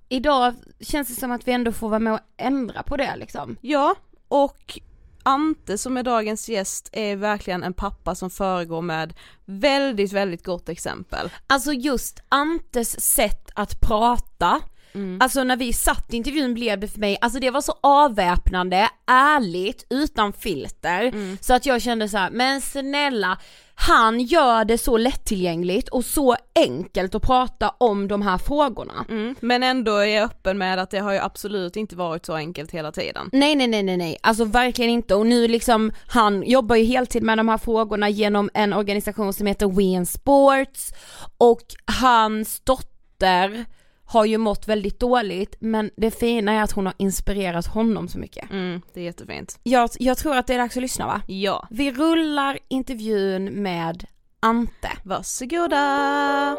idag 0.10 0.54
känns 0.80 1.08
det 1.08 1.20
som 1.20 1.32
att 1.32 1.48
vi 1.48 1.52
ändå 1.52 1.72
får 1.72 1.90
vara 1.90 2.00
med 2.00 2.14
och 2.14 2.20
ändra 2.38 2.84
på 2.84 2.98
det 2.98 3.16
liksom. 3.16 3.58
Ja, 3.62 3.96
och 4.28 4.80
Ante 5.30 5.78
som 5.78 5.98
är 5.98 6.04
dagens 6.04 6.50
gäst 6.50 6.90
är 6.92 7.16
verkligen 7.16 7.64
en 7.64 7.74
pappa 7.74 8.16
som 8.16 8.30
föregår 8.30 8.82
med 8.82 9.14
väldigt, 9.46 10.14
väldigt 10.14 10.46
gott 10.46 10.70
exempel. 10.70 11.30
Alltså 11.48 11.74
just 11.74 12.20
Antes 12.30 13.02
sätt 13.02 13.50
att 13.56 13.82
prata, 13.82 14.62
Mm. 14.94 15.22
alltså 15.22 15.44
när 15.44 15.58
vi 15.58 15.74
satt 15.74 16.14
i 16.14 16.18
intervjun 16.18 16.54
blev 16.54 16.80
det 16.80 16.88
för 16.88 17.00
mig, 17.00 17.18
alltså 17.22 17.40
det 17.40 17.50
var 17.52 17.62
så 17.62 17.74
avväpnande, 17.82 18.90
ärligt, 19.08 19.86
utan 19.90 20.34
filter, 20.34 21.02
Mm. 21.04 21.38
så 21.42 21.54
att 21.54 21.66
jag 21.66 21.82
kände 21.82 22.10
så 22.10 22.18
här: 22.18 22.30
men 22.32 22.62
snälla, 22.62 23.38
han 23.82 24.20
gör 24.20 24.66
det 24.66 24.78
så 24.78 24.98
lättillgängligt 24.98 25.90
och 25.90 26.06
så 26.06 26.36
enkelt 26.56 27.16
att 27.16 27.22
prata 27.24 27.70
om 27.78 28.08
de 28.08 28.22
här 28.22 28.38
frågorna. 28.38 29.06
Mm. 29.10 29.36
Men 29.40 29.64
ändå 29.64 29.98
är 29.98 30.06
jag 30.06 30.24
öppen 30.24 30.58
med 30.58 30.80
att 30.80 30.92
det 30.92 31.00
har 31.00 31.14
ju 31.14 31.20
absolut 31.20 31.76
inte 31.76 31.96
varit 31.96 32.26
så 32.26 32.34
enkelt 32.34 32.72
hela 32.72 32.92
tiden. 32.92 33.30
Nej 33.32 33.56
nej 33.56 33.68
nej 33.68 33.84
nej 33.84 33.98
nej, 33.98 34.18
alltså 34.22 34.46
verkligen 34.46 34.92
inte 34.92 35.16
och 35.16 35.26
nu 35.26 35.48
liksom, 35.48 35.92
han 36.08 36.44
jobbar 36.44 36.76
ju 36.76 36.84
heltid 36.84 37.24
med 37.24 37.38
de 37.38 37.50
här 37.50 37.58
frågorna 37.58 38.10
genom 38.10 38.50
en 38.54 38.74
organisation 38.74 39.34
som 39.34 39.48
heter 39.48 39.68
We 39.68 39.84
in 39.84 40.06
Sports 40.06 40.94
och 41.38 41.64
hans 41.86 42.60
dotter 42.60 43.66
har 44.12 44.26
ju 44.26 44.38
mått 44.38 44.68
väldigt 44.68 45.00
dåligt 45.00 45.56
men 45.60 45.92
det 45.98 46.12
fina 46.12 46.52
är 46.52 46.64
att 46.64 46.72
hon 46.72 46.86
har 46.86 46.96
inspirerat 46.98 47.68
honom 47.68 48.08
så 48.08 48.18
mycket. 48.20 48.52
Mm, 48.52 48.82
det 48.94 49.00
är 49.00 49.04
jättefint. 49.04 49.60
Jag, 49.64 49.90
jag 50.00 50.18
tror 50.18 50.36
att 50.38 50.48
det 50.48 50.54
är 50.54 50.58
dags 50.58 50.78
att 50.78 50.82
lyssna 50.84 51.06
va? 51.06 51.22
Ja, 51.28 51.68
Vi 51.70 51.92
rullar 51.92 52.58
intervjun 52.68 53.46
med 53.64 54.06
Ante. 54.40 54.90
varsågoda! 55.04 56.58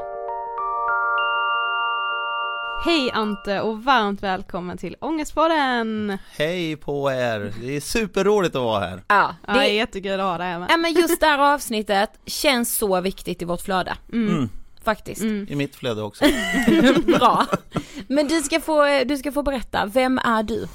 Hej 2.84 3.10
Ante 3.14 3.60
och 3.60 3.84
varmt 3.84 4.22
välkommen 4.22 4.78
till 4.78 4.96
Ångestpodden! 5.00 6.18
Hej 6.38 6.76
på 6.76 7.10
er! 7.10 7.52
Det 7.60 7.76
är 7.76 7.80
superroligt 7.80 8.56
att 8.56 8.62
vara 8.62 8.80
här. 8.86 9.02
Ja, 9.08 9.34
Ja, 9.46 9.52
det 9.52 9.58
är 9.58 9.62
det, 9.62 9.74
jättekul 9.74 10.20
att 10.20 10.26
ha 10.26 10.38
dig 10.38 10.46
här 10.46 10.58
med. 10.58 10.68
ja 10.70 10.76
men 10.76 10.92
just 10.92 11.20
det 11.20 11.26
här 11.26 11.54
avsnittet 11.54 12.10
känns 12.26 12.76
så 12.76 13.00
viktigt 13.00 13.42
i 13.42 13.44
vårt 13.44 13.60
flöde. 13.60 13.94
Mm. 14.12 14.48
Faktiskt. 14.84 15.22
I 15.22 15.54
mitt 15.56 15.76
flöde 15.76 16.02
också. 16.02 16.24
Bra. 17.06 17.46
Men 18.08 18.28
du 18.28 18.40
ska, 18.42 18.60
få, 18.60 19.04
du 19.06 19.16
ska 19.16 19.32
få 19.32 19.42
berätta, 19.42 19.86
vem 19.86 20.18
är 20.18 20.42
du? 20.42 20.68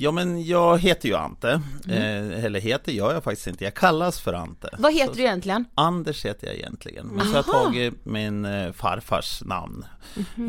Ja 0.00 0.10
men 0.12 0.44
jag 0.44 0.78
heter 0.78 1.08
ju 1.08 1.14
Ante, 1.16 1.50
eh, 1.88 2.44
eller 2.44 2.60
heter 2.60 2.92
jag, 2.92 3.14
jag 3.14 3.24
faktiskt 3.24 3.46
inte, 3.46 3.64
jag 3.64 3.74
kallas 3.74 4.20
för 4.20 4.32
Ante. 4.32 4.68
Vad 4.78 4.92
heter 4.94 5.06
Så- 5.12 5.16
du 5.16 5.22
egentligen? 5.22 5.64
Anders 5.74 6.24
heter 6.24 6.46
jag 6.46 6.56
egentligen, 6.56 7.06
men 7.06 7.20
så 7.26 7.32
har 7.32 7.36
jag 7.46 7.54
Aha. 7.54 7.64
tagit 7.64 8.04
min 8.04 8.44
eh, 8.44 8.72
farfars 8.72 9.42
namn. 9.44 9.84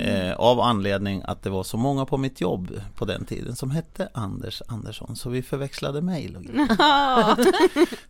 Eh, 0.02 0.34
av 0.34 0.60
anledning 0.60 1.22
att 1.26 1.44
det 1.44 1.50
var 1.50 1.64
så 1.64 1.78
många 1.78 2.06
på 2.06 2.18
mitt 2.18 2.42
jobb 2.42 2.82
på 2.96 3.06
den 3.06 3.26
tiden 3.26 3.56
som 3.56 3.72
hette 3.72 4.10
Anders 4.14 4.62
Andersson, 4.68 5.16
så 5.16 5.30
vi 5.30 5.42
förväxlade 5.42 6.02
mejl 6.02 6.36
och 6.36 6.44
grejer. 6.44 6.68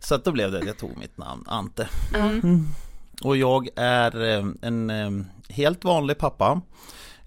Så 0.00 0.14
att 0.14 0.24
då 0.24 0.32
blev 0.32 0.52
det 0.52 0.58
att 0.58 0.66
jag 0.66 0.78
tog 0.78 0.96
mitt 0.98 1.18
namn, 1.18 1.44
Ante. 1.46 1.88
Mm. 2.14 2.66
Och 3.22 3.36
jag 3.36 3.68
är 3.76 4.38
eh, 4.38 4.46
en 4.62 4.90
eh, 4.90 5.10
helt 5.48 5.84
vanlig 5.84 6.18
pappa. 6.18 6.60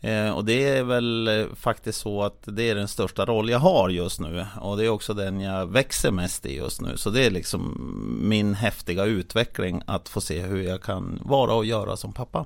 Eh, 0.01 0.29
och 0.29 0.45
det 0.45 0.69
är 0.69 0.83
väl 0.83 1.47
faktiskt 1.55 2.01
så 2.01 2.23
att 2.23 2.43
det 2.45 2.69
är 2.69 2.75
den 2.75 2.87
största 2.87 3.25
roll 3.25 3.49
jag 3.49 3.59
har 3.59 3.89
just 3.89 4.19
nu. 4.19 4.45
Och 4.61 4.77
det 4.77 4.85
är 4.85 4.89
också 4.89 5.13
den 5.13 5.41
jag 5.41 5.71
växer 5.71 6.11
mest 6.11 6.45
i 6.45 6.57
just 6.57 6.81
nu. 6.81 6.97
Så 6.97 7.09
det 7.09 7.25
är 7.25 7.31
liksom 7.31 7.77
min 8.21 8.53
häftiga 8.53 9.05
utveckling 9.05 9.81
att 9.87 10.09
få 10.09 10.21
se 10.21 10.41
hur 10.41 10.61
jag 10.63 10.81
kan 10.81 11.19
vara 11.23 11.53
och 11.53 11.65
göra 11.65 11.97
som 11.97 12.13
pappa. 12.13 12.45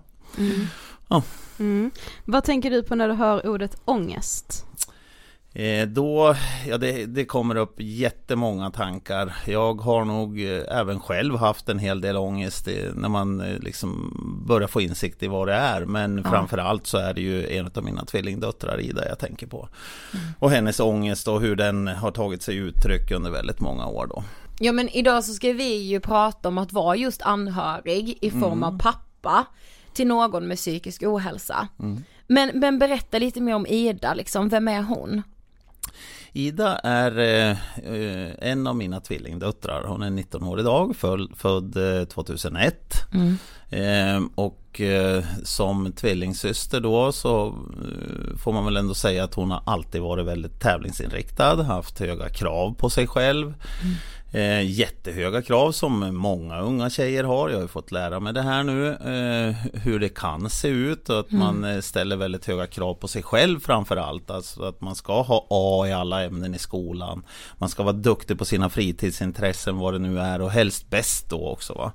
Mm. 1.59 1.91
Vad 2.25 2.43
tänker 2.43 2.69
du 2.69 2.83
på 2.83 2.95
när 2.95 3.07
du 3.07 3.13
hör 3.13 3.47
ordet 3.47 3.81
ångest? 3.85 4.66
Eh, 5.57 5.87
då, 5.87 6.35
ja 6.67 6.77
det, 6.77 7.05
det 7.05 7.25
kommer 7.25 7.55
upp 7.55 7.75
jättemånga 7.77 8.71
tankar. 8.71 9.35
Jag 9.45 9.81
har 9.81 10.05
nog 10.05 10.41
eh, 10.41 10.79
även 10.79 10.99
själv 10.99 11.35
haft 11.35 11.69
en 11.69 11.79
hel 11.79 12.01
del 12.01 12.17
ångest 12.17 12.67
eh, 12.67 12.93
när 12.95 13.09
man 13.09 13.37
liksom 13.37 14.13
börjar 14.47 14.67
få 14.67 14.81
insikt 14.81 15.23
i 15.23 15.27
vad 15.27 15.47
det 15.47 15.53
är. 15.53 15.85
Men 15.85 16.23
framförallt 16.23 16.87
så 16.87 16.97
är 16.97 17.13
det 17.13 17.21
ju 17.21 17.57
en 17.57 17.69
av 17.75 17.83
mina 17.83 18.05
tvillingdöttrar 18.05 18.79
Ida 18.79 19.07
jag 19.07 19.19
tänker 19.19 19.47
på. 19.47 19.69
Och 20.39 20.51
hennes 20.51 20.79
ångest 20.79 21.27
och 21.27 21.41
hur 21.41 21.55
den 21.55 21.87
har 21.87 22.11
tagit 22.11 22.41
sig 22.41 22.55
uttryck 22.55 23.11
under 23.11 23.31
väldigt 23.31 23.59
många 23.59 23.87
år 23.87 24.07
då. 24.07 24.23
Ja 24.59 24.71
men 24.71 24.89
idag 24.89 25.23
så 25.23 25.33
ska 25.33 25.53
vi 25.53 25.77
ju 25.77 25.99
prata 25.99 26.47
om 26.49 26.57
att 26.57 26.73
vara 26.73 26.95
just 26.95 27.21
anhörig 27.21 28.17
i 28.21 28.31
form 28.31 28.63
av 28.63 28.79
pappa 28.79 29.45
till 29.93 30.07
någon 30.07 30.47
med 30.47 30.57
psykisk 30.57 31.03
ohälsa. 31.03 31.67
Men, 32.27 32.59
men 32.59 32.79
berätta 32.79 33.19
lite 33.19 33.41
mer 33.41 33.55
om 33.55 33.67
Ida 33.67 34.13
liksom, 34.13 34.49
vem 34.49 34.67
är 34.67 34.81
hon? 34.81 35.23
Ida 36.33 36.75
är 36.77 37.17
eh, 37.19 38.49
en 38.51 38.67
av 38.67 38.75
mina 38.75 38.99
tvillingdöttrar. 38.99 39.83
Hon 39.87 40.03
är 40.03 40.09
19 40.09 40.43
år 40.43 40.59
idag, 40.59 40.95
föl- 40.95 41.31
född 41.35 41.99
eh, 41.99 42.05
2001. 42.05 42.93
Eh, 43.69 44.21
och 44.35 44.81
eh, 44.81 45.23
som 45.43 45.91
tvillingsyster 45.91 46.79
då 46.81 47.11
så 47.11 47.47
eh, 47.47 48.37
får 48.37 48.53
man 48.53 48.65
väl 48.65 48.77
ändå 48.77 48.93
säga 48.93 49.23
att 49.23 49.33
hon 49.33 49.51
har 49.51 49.61
alltid 49.65 50.01
varit 50.01 50.25
väldigt 50.25 50.59
tävlingsinriktad, 50.61 51.63
haft 51.63 51.99
höga 51.99 52.29
krav 52.29 52.73
på 52.73 52.89
sig 52.89 53.07
själv. 53.07 53.53
Eh, 54.31 54.61
jättehöga 54.61 55.41
krav 55.41 55.71
som 55.71 56.15
många 56.15 56.59
unga 56.59 56.89
tjejer 56.89 57.23
har. 57.23 57.49
Jag 57.49 57.57
har 57.57 57.61
ju 57.61 57.67
fått 57.67 57.91
lära 57.91 58.19
mig 58.19 58.33
det 58.33 58.41
här 58.41 58.63
nu. 58.63 58.87
Eh, 58.87 59.55
hur 59.81 59.99
det 59.99 60.09
kan 60.09 60.49
se 60.49 60.67
ut 60.67 61.09
och 61.09 61.19
att 61.19 61.31
man 61.31 61.63
eh, 61.63 61.79
ställer 61.79 62.15
väldigt 62.15 62.45
höga 62.45 62.67
krav 62.67 62.93
på 62.93 63.07
sig 63.07 63.23
själv 63.23 63.59
framför 63.59 63.97
allt. 63.97 64.31
Alltså 64.31 64.63
att 64.63 64.81
man 64.81 64.95
ska 64.95 65.21
ha 65.21 65.47
A 65.49 65.87
i 65.87 65.93
alla 65.93 66.23
ämnen 66.23 66.55
i 66.55 66.59
skolan. 66.59 67.23
Man 67.57 67.69
ska 67.69 67.83
vara 67.83 67.93
duktig 67.93 68.37
på 68.37 68.45
sina 68.45 68.69
fritidsintressen 68.69 69.77
vad 69.77 69.93
det 69.93 69.99
nu 69.99 70.19
är 70.19 70.41
och 70.41 70.51
helst 70.51 70.89
bäst 70.89 71.29
då 71.29 71.47
också. 71.47 71.73
Va? 71.73 71.91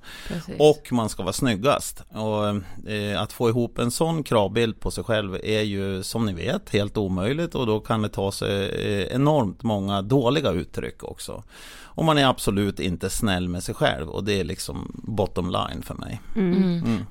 Och 0.59 0.89
man 0.91 1.09
ska 1.09 1.23
vara 1.23 1.33
snyggast. 1.33 2.03
Och 2.09 2.47
eh, 2.91 3.23
att 3.23 3.33
få 3.33 3.49
ihop 3.49 3.79
en 3.79 3.91
sån 3.91 4.23
kravbild 4.23 4.81
på 4.81 4.91
sig 4.91 5.05
själv 5.05 5.35
är 5.43 5.63
ju 5.63 6.03
som 6.03 6.27
ni 6.27 6.33
vet 6.33 6.71
helt 6.71 6.97
omöjligt 6.97 7.55
och 7.55 7.67
då 7.67 7.81
kan 7.81 8.03
det 8.03 8.09
ta 8.09 8.33
sig 8.33 8.69
eh, 8.69 9.15
enormt 9.15 9.63
många 9.63 10.03
dåliga 10.03 10.51
uttryck 10.51 11.05
också. 11.05 11.43
Och 11.95 12.05
man 12.05 12.19
är 12.19 12.27
absolut 12.27 12.81
inte 12.81 13.11
snäll 13.11 13.49
med 13.49 13.63
sig 13.63 13.75
själv. 13.75 14.09
Och 14.09 14.25
det 14.25 14.41
är 14.41 14.45
liksom 14.45 14.93
bottom 14.95 15.51
line 15.51 15.83
för 15.83 15.95
mig. 15.95 16.21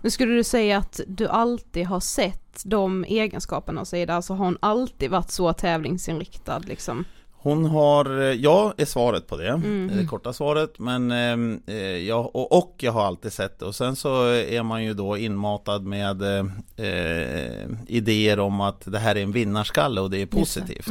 Men 0.02 0.12
skulle 0.12 0.34
du 0.34 0.44
säga 0.44 0.78
att 0.78 1.00
du 1.08 1.28
alltid 1.28 1.86
har 1.86 2.00
sett 2.00 2.62
de 2.64 3.04
egenskaperna 3.04 3.82
hos 3.82 3.94
Ida, 3.94 4.14
alltså 4.14 4.34
har 4.34 4.46
hon 4.46 4.58
alltid 4.60 5.12
varit 5.12 5.32
så 5.32 5.54
tävlingsinriktad 5.54 6.60
liksom? 6.60 7.06
Hon 7.44 7.66
har, 7.66 8.20
eh, 8.22 8.34
ja 8.34 8.74
är 8.78 8.86
svaret 8.86 9.28
på 9.28 9.38
det, 9.38 9.62
det 9.96 10.06
korta 10.06 10.34
svaret, 10.34 10.80
men 10.80 11.12
ehm, 11.12 11.62
eh, 11.68 11.76
ja, 11.78 12.32
och, 12.34 12.58
och 12.58 12.76
jag 12.78 12.92
har 12.92 13.06
alltid 13.06 13.34
sett 13.34 13.60
det. 13.60 13.66
Och 13.66 13.76
sen 13.76 13.96
så 13.96 14.26
är 14.28 14.64
man 14.64 14.84
ju 14.84 14.94
då 14.94 15.18
inmatad 15.18 15.86
med 15.86 16.22
eh, 16.22 16.46
eh, 16.88 17.68
idéer 17.88 18.40
om 18.40 18.62
att 18.62 18.82
det 18.86 19.00
här 19.00 19.16
är 19.16 19.24
en 19.24 19.32
vinnarskalle 19.32 20.02
och 20.02 20.10
det 20.10 20.22
är 20.22 20.26
positivt. 20.26 20.88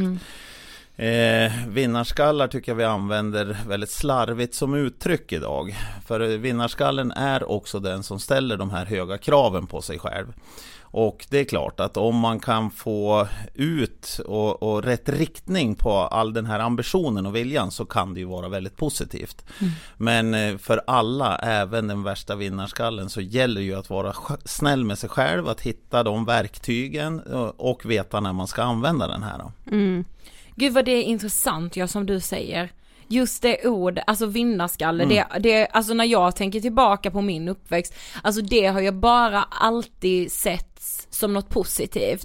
Eh, 0.97 1.53
vinnarskallar 1.69 2.49
tycker 2.49 2.73
jag 2.73 2.77
vi 2.77 2.85
använder 2.85 3.57
väldigt 3.69 3.91
slarvigt 3.91 4.55
som 4.55 4.75
uttryck 4.75 5.33
idag. 5.33 5.77
För 6.07 6.21
eh, 6.21 6.39
vinnarskallen 6.39 7.13
är 7.13 7.51
också 7.51 7.81
den 7.81 8.03
som 8.03 8.21
ställer 8.21 8.57
de 8.57 8.71
här 8.71 8.87
höga 8.87 9.19
kraven 9.19 9.67
på 9.67 9.83
sig 9.83 9.99
själv. 9.99 10.33
Och 10.93 11.27
det 11.31 11.39
är 11.39 11.45
klart 11.45 11.81
att 11.81 11.97
om 11.97 12.17
man 12.17 12.41
kan 12.41 12.71
få 12.71 13.29
ut 13.55 14.21
och, 14.27 14.63
och 14.63 14.85
rätt 14.85 15.09
riktning 15.09 15.75
på 15.75 15.93
all 15.93 16.33
den 16.33 16.47
här 16.47 16.61
ambitionen 16.61 17.27
och 17.27 17.37
viljan 17.37 17.71
så 17.71 17.85
kan 17.85 18.15
det 18.15 18.21
ju 18.21 18.27
vara 18.27 18.49
väldigt 18.49 18.77
positivt. 18.77 19.45
Men 19.97 20.35
eh, 20.35 20.57
för 20.59 20.83
alla, 20.87 21.39
även 21.39 21.87
den 21.87 22.03
värsta 22.03 22.37
vinnarskallen, 22.37 23.09
så 23.09 23.21
gäller 23.21 23.61
ju 23.61 23.75
att 23.75 23.91
vara 23.91 24.15
snäll 24.45 24.85
med 24.85 24.99
sig 24.99 25.09
själv, 25.09 25.49
att 25.49 25.61
hitta 25.61 26.03
de 26.03 26.25
verktygen 26.25 27.21
och, 27.21 27.71
och 27.71 27.91
veta 27.91 28.21
när 28.21 28.33
man 28.33 28.47
ska 28.47 28.63
använda 28.63 29.07
den 29.07 29.23
här. 29.23 29.39
Då. 29.39 29.53
Gud 30.57 30.73
vad 30.73 30.85
det 30.85 30.93
är 30.93 31.03
intressant, 31.03 31.77
ja 31.77 31.87
som 31.87 32.07
du 32.07 32.21
säger. 32.21 32.73
Just 33.09 33.43
det 33.43 33.67
ord, 33.67 34.01
alltså 34.07 34.27
vinnarskalle, 34.27 35.05
det, 35.05 35.27
det, 35.41 35.67
alltså 35.67 35.95
när 35.95 36.05
jag 36.05 36.37
tänker 36.37 36.61
tillbaka 36.61 37.11
på 37.11 37.21
min 37.21 37.49
uppväxt, 37.49 37.95
alltså 38.23 38.43
det 38.43 38.67
har 38.67 38.81
jag 38.81 38.95
bara 38.95 39.43
alltid 39.43 40.33
sett 40.33 40.83
som 41.11 41.33
något 41.33 41.49
positivt. 41.49 42.25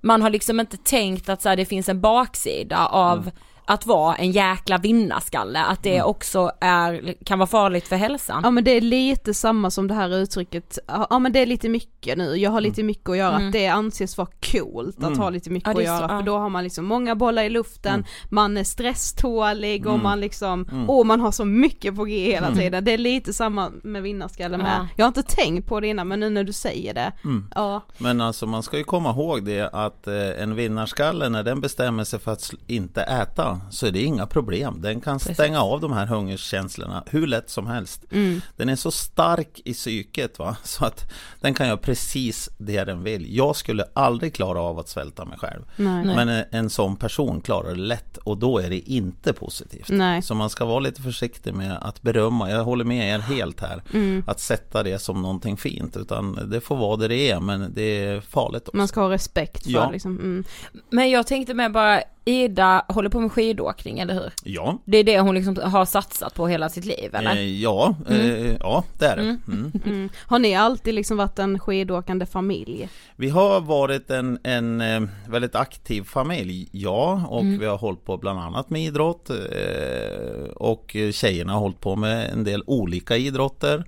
Man 0.00 0.22
har 0.22 0.30
liksom 0.30 0.60
inte 0.60 0.76
tänkt 0.76 1.28
att 1.28 1.42
så 1.42 1.48
här, 1.48 1.56
det 1.56 1.64
finns 1.64 1.88
en 1.88 2.00
baksida 2.00 2.86
av 2.86 3.30
att 3.68 3.86
vara 3.86 4.14
en 4.16 4.30
jäkla 4.30 4.78
vinnarskalle, 4.78 5.60
att 5.64 5.82
det 5.82 6.02
också 6.02 6.50
är, 6.60 7.14
kan 7.24 7.38
vara 7.38 7.46
farligt 7.46 7.88
för 7.88 7.96
hälsan. 7.96 8.40
Ja 8.44 8.50
men 8.50 8.64
det 8.64 8.70
är 8.70 8.80
lite 8.80 9.34
samma 9.34 9.70
som 9.70 9.88
det 9.88 9.94
här 9.94 10.14
uttrycket, 10.16 10.78
ja 11.10 11.18
men 11.18 11.32
det 11.32 11.38
är 11.40 11.46
lite 11.46 11.68
mycket 11.68 12.18
nu, 12.18 12.34
jag 12.36 12.50
har 12.50 12.60
lite 12.60 12.82
mycket 12.82 13.08
att 13.10 13.16
göra, 13.16 13.34
Mm. 13.34 13.46
att 13.46 13.52
det 13.52 13.66
anses 13.66 14.18
vara 14.18 14.28
coolt 14.52 14.96
att 14.98 15.04
Mm. 15.04 15.18
ha 15.18 15.30
lite 15.30 15.50
mycket 15.50 15.66
Ja, 15.66 15.72
att 15.72 15.78
är 15.78 15.82
så- 15.84 15.86
göra 15.92 16.02
ja. 16.12 16.18
för 16.18 16.22
då 16.26 16.38
har 16.38 16.48
man 16.48 16.64
liksom 16.64 16.84
många 16.86 17.14
bollar 17.14 17.42
i 17.42 17.50
luften, 17.50 17.94
Mm. 17.94 18.06
man 18.30 18.56
är 18.56 18.64
stresstålig 18.64 19.86
och 19.86 19.92
Mm. 19.92 20.02
man 20.02 20.20
liksom, 20.20 20.68
Mm. 20.72 20.90
och 20.90 21.06
man 21.06 21.20
har 21.20 21.32
så 21.32 21.44
mycket 21.44 21.96
på 21.96 22.04
G 22.04 22.24
hela 22.32 22.46
Mm. 22.46 22.58
tiden, 22.58 22.84
det 22.84 22.92
är 22.92 22.98
lite 22.98 23.32
samma 23.32 23.70
med 23.82 24.02
vinnarskalle 24.02 24.56
med. 24.58 24.76
Ja. 24.80 24.86
Jag 24.96 25.04
har 25.04 25.08
inte 25.08 25.22
tänkt 25.22 25.68
på 25.68 25.80
det 25.80 25.86
innan 25.88 26.08
men 26.08 26.20
nu 26.20 26.30
när 26.30 26.44
du 26.44 26.52
säger 26.52 26.94
det, 26.94 27.12
Mm. 27.24 27.50
ja. 27.54 27.82
Men 27.98 28.20
alltså 28.20 28.46
man 28.46 28.62
ska 28.62 28.78
ju 28.78 28.84
komma 28.84 29.10
ihåg 29.10 29.44
det 29.44 29.68
att 29.72 30.06
eh, 30.06 30.42
en 30.42 30.54
vinnarskalle 30.54 31.28
när 31.28 31.42
den 31.42 31.60
bestämmer 31.60 32.04
sig 32.04 32.18
för 32.18 32.32
att 32.32 32.50
inte 32.66 33.02
äta 33.02 33.57
så 33.70 33.86
är 33.86 33.90
det 33.90 34.02
inga 34.02 34.26
problem. 34.26 34.80
Den 34.80 35.00
kan 35.00 35.20
stänga 35.20 35.62
av 35.62 35.80
de 35.80 35.92
här 35.92 36.06
hungerskänslorna 36.06 37.04
hur 37.06 37.26
lätt 37.26 37.50
som 37.50 37.66
helst. 37.66 38.04
Mm. 38.10 38.40
Den 38.56 38.68
är 38.68 38.76
så 38.76 38.90
stark 38.90 39.60
i 39.64 39.72
psyket 39.72 40.38
va? 40.38 40.56
så 40.64 40.84
att 40.84 41.12
den 41.40 41.54
kan 41.54 41.66
göra 41.66 41.76
precis 41.76 42.50
det 42.58 42.84
den 42.84 43.02
vill. 43.02 43.36
Jag 43.36 43.56
skulle 43.56 43.84
aldrig 43.94 44.34
klara 44.34 44.60
av 44.60 44.78
att 44.78 44.88
svälta 44.88 45.24
mig 45.24 45.38
själv. 45.38 45.62
Nej. 45.76 46.04
Men 46.04 46.28
en, 46.28 46.44
en 46.50 46.70
sån 46.70 46.96
person 46.96 47.40
klarar 47.40 47.68
det 47.68 47.80
lätt 47.80 48.16
och 48.16 48.38
då 48.38 48.58
är 48.58 48.70
det 48.70 48.78
inte 48.78 49.32
positivt. 49.32 49.88
Nej. 49.88 50.22
Så 50.22 50.34
man 50.34 50.50
ska 50.50 50.64
vara 50.64 50.80
lite 50.80 51.02
försiktig 51.02 51.54
med 51.54 51.78
att 51.80 52.02
berömma. 52.02 52.50
Jag 52.50 52.64
håller 52.64 52.84
med 52.84 53.14
er 53.14 53.18
helt 53.18 53.60
här. 53.60 53.82
Mm. 53.94 54.24
Att 54.26 54.40
sätta 54.40 54.82
det 54.82 54.98
som 54.98 55.22
någonting 55.22 55.56
fint. 55.56 55.96
Utan 55.96 56.50
det 56.50 56.60
får 56.60 56.76
vara 56.76 56.96
det 56.96 57.08
det 57.08 57.30
är 57.30 57.40
men 57.40 57.72
det 57.74 57.82
är 57.82 58.20
farligt 58.20 58.68
också. 58.68 58.76
Man 58.76 58.88
ska 58.88 59.00
ha 59.00 59.10
respekt 59.10 59.64
för 59.64 59.70
Ja. 59.70 59.90
liksom, 59.90 60.18
mm. 60.18 60.44
Men 60.90 61.10
jag 61.10 61.26
tänkte 61.26 61.54
med 61.54 61.72
bara, 61.72 62.02
Ida 62.28 62.84
håller 62.88 63.08
på 63.10 63.20
med 63.20 63.32
skidåkning, 63.32 63.98
eller 63.98 64.14
hur? 64.14 64.32
Ja, 64.44 64.78
Det 64.84 64.98
är 64.98 65.04
det 65.04 65.20
hon 65.20 65.34
liksom 65.34 65.56
har 65.62 65.84
satsat 65.84 66.34
på 66.34 66.46
hela 66.48 66.68
sitt 66.68 66.84
liv, 66.84 67.14
eller? 67.14 67.36
eh, 67.36 67.60
ja, 67.60 67.94
eh, 68.08 68.56
ja 68.60 68.84
det 68.98 69.06
är 69.06 69.16
det. 69.16 69.22
Mm. 69.22 69.40
Mm. 69.48 69.72
Mm. 69.88 70.08
Har 70.26 70.38
ni 70.38 70.54
alltid 70.54 70.94
liksom 70.94 71.16
varit 71.16 71.38
en 71.38 71.58
skidåkande 71.58 72.26
familj? 72.26 72.88
Vi 73.16 73.28
har 73.28 73.60
varit 73.60 74.10
en, 74.10 74.38
en 74.42 74.80
eh, 74.80 75.00
väldigt 75.28 75.54
aktiv 75.54 76.02
familj, 76.02 76.68
ja, 76.72 77.26
och 77.28 77.44
vi 77.44 77.66
har 77.66 77.78
hållit 77.78 78.04
på 78.04 78.16
bland 78.16 78.38
annat 78.40 78.70
med 78.70 78.82
idrott 78.82 79.30
eh, 79.30 80.50
och 80.56 80.96
tjejerna 81.12 81.52
har 81.52 81.60
hållit 81.60 81.80
på 81.80 81.96
med 81.96 82.30
en 82.32 82.44
del 82.44 82.62
olika 82.66 83.16
idrotter. 83.16 83.84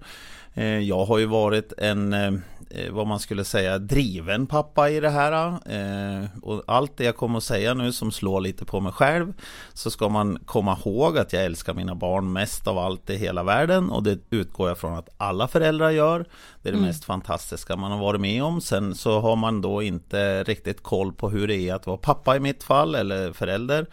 Eh, 0.55 0.79
jag 0.79 1.05
har 1.05 1.19
ju 1.19 1.27
varit 1.27 1.73
en, 1.79 2.13
eh, 2.13 2.33
vad 2.91 3.07
man 3.07 3.21
skulle 3.21 3.45
säga, 3.45 3.79
driven 3.79 4.47
pappa 4.47 4.91
i 4.91 5.01
det 5.01 5.11
här. 5.11 5.33
Eh, 5.67 6.25
och 6.43 6.63
allt 6.67 6.97
det 6.97 7.05
jag 7.05 7.17
kommer 7.17 7.39
att 7.39 7.45
säga 7.45 7.75
nu 7.75 7.93
som 7.93 8.13
slår 8.13 8.41
lite 8.41 8.65
på 8.65 8.81
mig 8.81 8.93
själv 8.93 9.33
så 9.73 9.91
ska 9.91 10.09
man 10.09 10.39
komma 10.45 10.79
ihåg 10.85 11.19
att 11.19 11.33
jag 11.33 11.45
älskar 11.45 11.75
mina 11.75 11.95
barn 11.95 12.33
mest 12.33 12.67
av 12.67 12.79
allt 12.79 13.11
i 13.11 13.17
hela 13.17 13.43
världen 13.43 13.91
och 13.91 14.03
det 14.03 14.19
utgår 14.31 14.69
jag 14.69 14.79
från 14.79 14.95
att 14.95 15.09
alla 15.17 15.49
föräldrar 15.49 15.91
gör. 15.91 16.27
Det 16.63 16.69
är 16.69 16.73
det 16.73 16.79
mest 16.79 17.05
fantastiska 17.05 17.77
man 17.77 17.93
har 17.93 17.99
varit 17.99 18.21
med 18.21 18.45
om. 18.45 18.61
Sen 18.61 18.95
så 18.95 19.21
har 19.21 19.37
man 19.37 19.61
då 19.61 19.83
inte 19.83 20.43
riktigt 20.45 20.83
koll 20.83 21.13
på 21.13 21.31
hur 21.31 21.49
det 21.49 21.57
är 21.57 21.75
att 21.75 21.87
vara 21.87 21.97
pappa 21.97 22.37
i 22.37 22.41
mitt 22.41 22.63
fall 22.63 22.95
eller 22.95 23.33
förälder. 23.33 23.87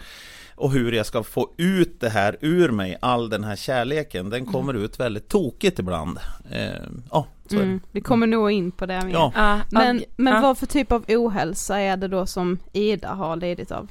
Och 0.55 0.71
hur 0.71 0.91
jag 0.91 1.05
ska 1.05 1.23
få 1.23 1.53
ut 1.57 1.99
det 1.99 2.09
här 2.09 2.37
ur 2.41 2.71
mig, 2.71 2.97
all 3.01 3.29
den 3.29 3.43
här 3.43 3.55
kärleken. 3.55 4.29
Den 4.29 4.45
kommer 4.45 4.73
ut 4.73 4.99
väldigt 4.99 5.29
tokigt 5.29 5.79
ibland. 5.79 6.19
Eh, 6.51 6.83
ja. 7.11 7.27
Mm. 7.55 7.79
Vi 7.91 8.01
kommer 8.01 8.27
nog 8.27 8.51
in 8.51 8.71
på 8.71 8.85
det 8.85 9.05
mer. 9.05 9.13
Ja. 9.13 9.61
Men, 9.71 10.03
men 10.15 10.41
vad 10.41 10.57
för 10.57 10.65
typ 10.65 10.91
av 10.91 11.05
ohälsa 11.07 11.79
är 11.79 11.97
det 11.97 12.07
då 12.07 12.25
som 12.25 12.59
Ida 12.73 13.09
har 13.13 13.35
lidit 13.35 13.71
av? 13.71 13.87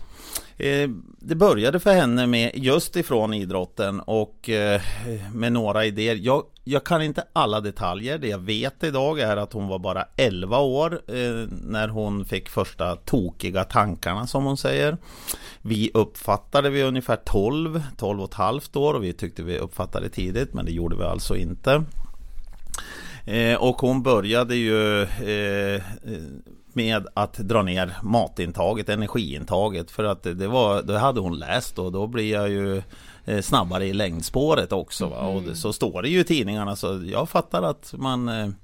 Eh, 0.58 0.90
Det 1.18 1.34
började 1.34 1.80
för 1.80 1.92
henne 1.92 2.26
med 2.26 2.50
just 2.54 2.96
ifrån 2.96 3.34
idrotten 3.34 4.00
och 4.00 4.48
eh, 4.50 4.80
med 5.34 5.52
några 5.52 5.84
idéer. 5.84 6.14
Jag, 6.14 6.42
jag 6.64 6.84
kan 6.84 7.02
inte 7.02 7.25
alla 7.32 7.60
detaljer. 7.60 8.18
Det 8.18 8.28
jag 8.28 8.38
vet 8.38 8.84
idag 8.84 9.20
är 9.20 9.36
att 9.36 9.52
hon 9.52 9.68
var 9.68 9.78
bara 9.78 10.04
11 10.16 10.58
år 10.58 11.00
eh, 11.06 11.48
när 11.62 11.88
hon 11.88 12.25
fick 12.25 12.48
första 12.48 12.96
tokiga 12.96 13.64
tankarna 13.64 14.26
som 14.26 14.45
hon 14.45 14.56
säger. 14.56 14.97
Vi 15.62 15.90
uppfattade 15.95 16.71
vi 16.71 16.82
ungefär 16.82 17.16
12, 17.16 17.82
12 17.97 18.21
och 18.21 18.28
ett 18.28 18.34
halvt 18.34 18.76
år 18.76 18.95
och 18.95 19.04
vi 19.04 19.12
tyckte 19.12 19.42
vi 19.42 19.58
uppfattade 19.58 20.08
tidigt 20.08 20.54
men 20.54 20.64
det 20.64 20.73
gjorde 20.73 20.97
vi 20.97 21.02
alltså 21.02 21.36
inte. 21.36 21.84
Eh, 23.26 23.56
och 23.56 23.76
hon 23.76 24.02
började 24.02 24.56
ju 24.56 25.02
eh, 25.02 25.82
med 26.73 27.06
att 27.15 27.34
dra 27.34 27.62
ner 27.62 27.97
matintaget, 28.02 28.89
energiintaget 28.89 29.91
för 29.91 30.04
att 30.04 30.23
det, 30.23 30.47
var, 30.47 30.82
det 30.82 30.99
hade 30.99 31.21
hon 31.21 31.39
läst 31.39 31.78
och 31.78 31.93
då 31.93 32.06
blir 32.06 32.32
jag 32.32 32.49
ju 32.50 32.82
eh, 33.25 33.41
snabbare 33.41 33.86
i 33.86 33.93
längdspåret 33.93 34.73
också. 34.73 35.08
Va? 35.08 35.21
Och 35.21 35.43
det, 35.43 35.56
så 35.56 35.73
står 35.73 36.02
det 36.02 36.08
ju 36.08 36.21
i 36.21 36.25
tidningarna 36.25 36.76
så 36.76 37.04
jag 37.06 37.28
fattar 37.28 37.62
att 37.62 37.95
man 37.97 38.54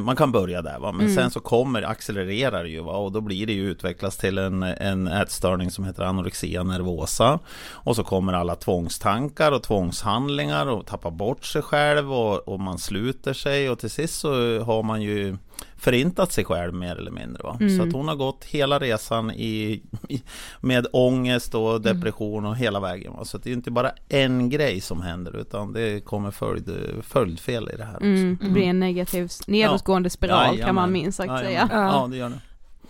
man 0.00 0.16
kan 0.16 0.32
börja 0.32 0.62
där 0.62 0.78
va? 0.78 0.92
men 0.92 1.14
sen 1.14 1.30
så 1.30 1.40
kommer, 1.40 1.82
accelererar 1.82 2.62
det 2.62 2.70
ju 2.70 2.80
va? 2.80 2.92
och 2.92 3.12
då 3.12 3.20
blir 3.20 3.46
det 3.46 3.52
ju 3.52 3.70
utvecklas 3.70 4.16
till 4.16 4.38
en, 4.38 4.62
en 4.62 5.06
ätstörning 5.06 5.70
som 5.70 5.84
heter 5.84 6.02
anorexia 6.02 6.62
nervosa 6.62 7.38
och 7.70 7.96
så 7.96 8.04
kommer 8.04 8.32
alla 8.32 8.56
tvångstankar 8.56 9.52
och 9.52 9.62
tvångshandlingar 9.62 10.66
och 10.66 10.86
tappar 10.86 11.10
bort 11.10 11.44
sig 11.44 11.62
själv 11.62 12.12
och, 12.12 12.48
och 12.48 12.60
man 12.60 12.78
sluter 12.78 13.32
sig 13.32 13.70
och 13.70 13.78
till 13.78 13.90
sist 13.90 14.14
så 14.14 14.60
har 14.60 14.82
man 14.82 15.02
ju 15.02 15.36
förintat 15.76 16.32
sig 16.32 16.44
själv 16.44 16.74
mer 16.74 16.96
eller 16.96 17.10
mindre. 17.10 17.42
Va? 17.42 17.58
Så 17.76 17.82
att 17.82 17.92
hon 17.92 18.08
har 18.08 18.16
gått 18.16 18.44
hela 18.44 18.78
resan 18.78 19.30
i, 19.30 19.82
i, 20.08 20.22
med 20.60 20.86
ångest 20.92 21.54
och 21.54 21.80
depression 21.80 22.46
och 22.46 22.56
hela 22.56 22.80
vägen. 22.80 23.12
Va? 23.12 23.24
Så 23.24 23.36
att 23.36 23.42
det 23.42 23.50
är 23.50 23.54
inte 23.54 23.70
bara 23.70 23.90
en 24.08 24.50
grej 24.50 24.80
som 24.80 25.02
händer 25.02 25.36
utan 25.36 25.72
det 25.72 26.04
kommer 26.04 26.30
följd, 26.30 26.70
följdfel 27.02 27.70
i 27.74 27.76
det 27.76 27.84
här. 27.84 27.96
Mm. 27.96 28.38
Det 28.42 28.50
blir 28.50 28.62
en 28.62 28.80
negativ 28.80 29.30
nedåtgående 29.46 30.10
spiral 30.10 30.44
kan 30.44 30.54
Jajamän. 30.54 30.74
man 30.74 30.92
minst 30.92 31.16
sagt 31.16 31.28
Jajamän. 31.28 31.68
säga. 31.68 31.82
Ja, 31.92 32.08
det 32.10 32.16
gör 32.16 32.28
det. 32.28 32.40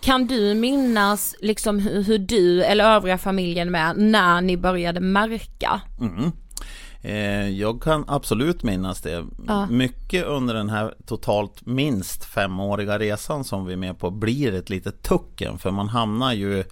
Kan 0.01 0.27
du 0.27 0.55
minnas 0.55 1.35
liksom 1.41 1.79
hur, 1.79 2.03
hur 2.03 2.19
du 2.19 2.65
eller 2.65 2.85
övriga 2.97 3.19
familjen 3.19 3.71
med 3.71 3.97
när 3.97 4.41
ni 4.41 4.57
började 4.57 5.01
märka? 5.01 5.81
Mm. 6.01 6.33
Eh, 7.05 7.49
jag 7.49 7.83
kan 7.83 8.05
absolut 8.09 8.63
minnas 8.63 9.01
det. 9.01 9.25
Ja. 9.47 9.67
Mycket 9.67 10.25
under 10.25 10.55
den 10.55 10.71
här 10.71 10.95
totalt 11.07 11.67
minst 11.67 12.25
femåriga 12.25 12.99
resan 12.99 13.45
som 13.45 13.67
vi 13.67 13.73
är 13.73 13.77
med 13.77 13.99
på 13.99 14.11
blir 14.11 14.55
ett 14.55 14.71
litet 14.71 15.03
tucken 15.03 15.59
för 15.59 15.71
man 15.71 15.89
hamnar 15.89 16.33
ju 16.33 16.65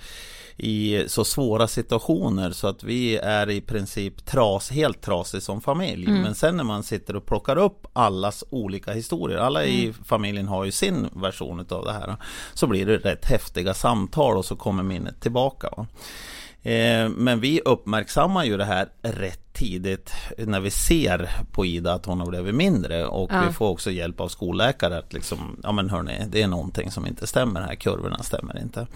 i 0.57 1.05
så 1.07 1.25
svåra 1.25 1.69
situationer 1.69 2.51
så 2.51 2.67
att 2.67 2.83
vi 2.83 3.17
är 3.17 3.51
i 3.51 3.61
princip 3.61 4.27
tras, 4.27 4.71
helt 4.71 5.03
trasig 5.03 5.43
som 5.43 5.61
familj. 5.61 6.07
Men 6.11 6.35
sen 6.35 6.57
när 6.57 6.65
man 6.65 6.83
sitter 6.83 7.17
och 7.17 7.27
plockar 7.27 7.57
upp 7.57 7.87
allas 7.93 8.45
olika 8.51 8.93
historier, 8.93 9.39
alla 9.39 9.65
i 9.65 9.93
familjen 10.05 10.49
har 10.49 10.65
ju 10.65 10.73
sin 10.73 11.09
version 11.15 11.67
av 11.71 11.85
det 11.85 11.93
här, 11.93 12.17
så 12.55 12.67
blir 12.67 12.87
det 12.87 12.97
rätt 12.97 13.25
häftiga 13.25 13.75
samtal 13.75 14.37
och 14.37 14.45
så 14.45 14.57
kommer 14.57 14.83
minnet 14.83 15.21
tillbaka. 15.21 15.69
Va? 15.77 15.87
Eh, 16.63 17.09
Men 17.09 17.41
vi 17.41 17.61
uppmärksammar 17.65 18.45
ju 18.45 18.57
det 18.57 18.65
här 18.65 18.89
rätt 19.03 19.39
tidigt 19.53 20.13
när 20.39 20.61
vi 20.61 20.71
ser 20.71 21.31
på 21.53 21.67
Ida 21.67 21.93
att 21.93 22.07
hon 22.07 22.21
har 22.21 22.27
blivit 22.27 22.55
mindre 22.55 23.07
och 23.07 23.31
Ja. 23.33 23.45
vi 23.47 23.53
får 23.53 23.69
också 23.69 23.91
hjälp 23.91 24.21
av 24.21 24.29
skolläkare 24.29 24.99
att 24.99 25.13
liksom, 25.13 25.61
ja 25.63 25.73
men 25.73 25.91
hörni, 25.91 26.23
det 26.29 26.43
är 26.43 26.47
någonting 26.49 26.91
som 26.91 27.07
inte 27.07 27.27
stämmer 27.27 27.61
här, 27.61 27.75
kurvorna 27.75 28.19
stämmer 28.23 28.59
inte. 28.63 28.87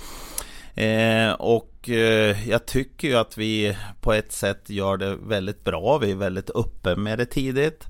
Eh, 0.82 1.32
och 1.32 1.88
eh, 1.88 2.48
jag 2.50 2.66
tycker 2.66 3.08
ju 3.08 3.16
att 3.16 3.38
vi 3.38 3.76
på 4.00 4.12
ett 4.12 4.32
sätt 4.32 4.70
gör 4.70 4.96
det 4.96 5.16
väldigt 5.16 5.64
bra. 5.64 5.98
Vi 5.98 6.10
är 6.10 6.14
väldigt 6.16 6.50
uppe 6.50 6.96
med 6.96 7.18
det 7.18 7.26
tidigt. 7.26 7.84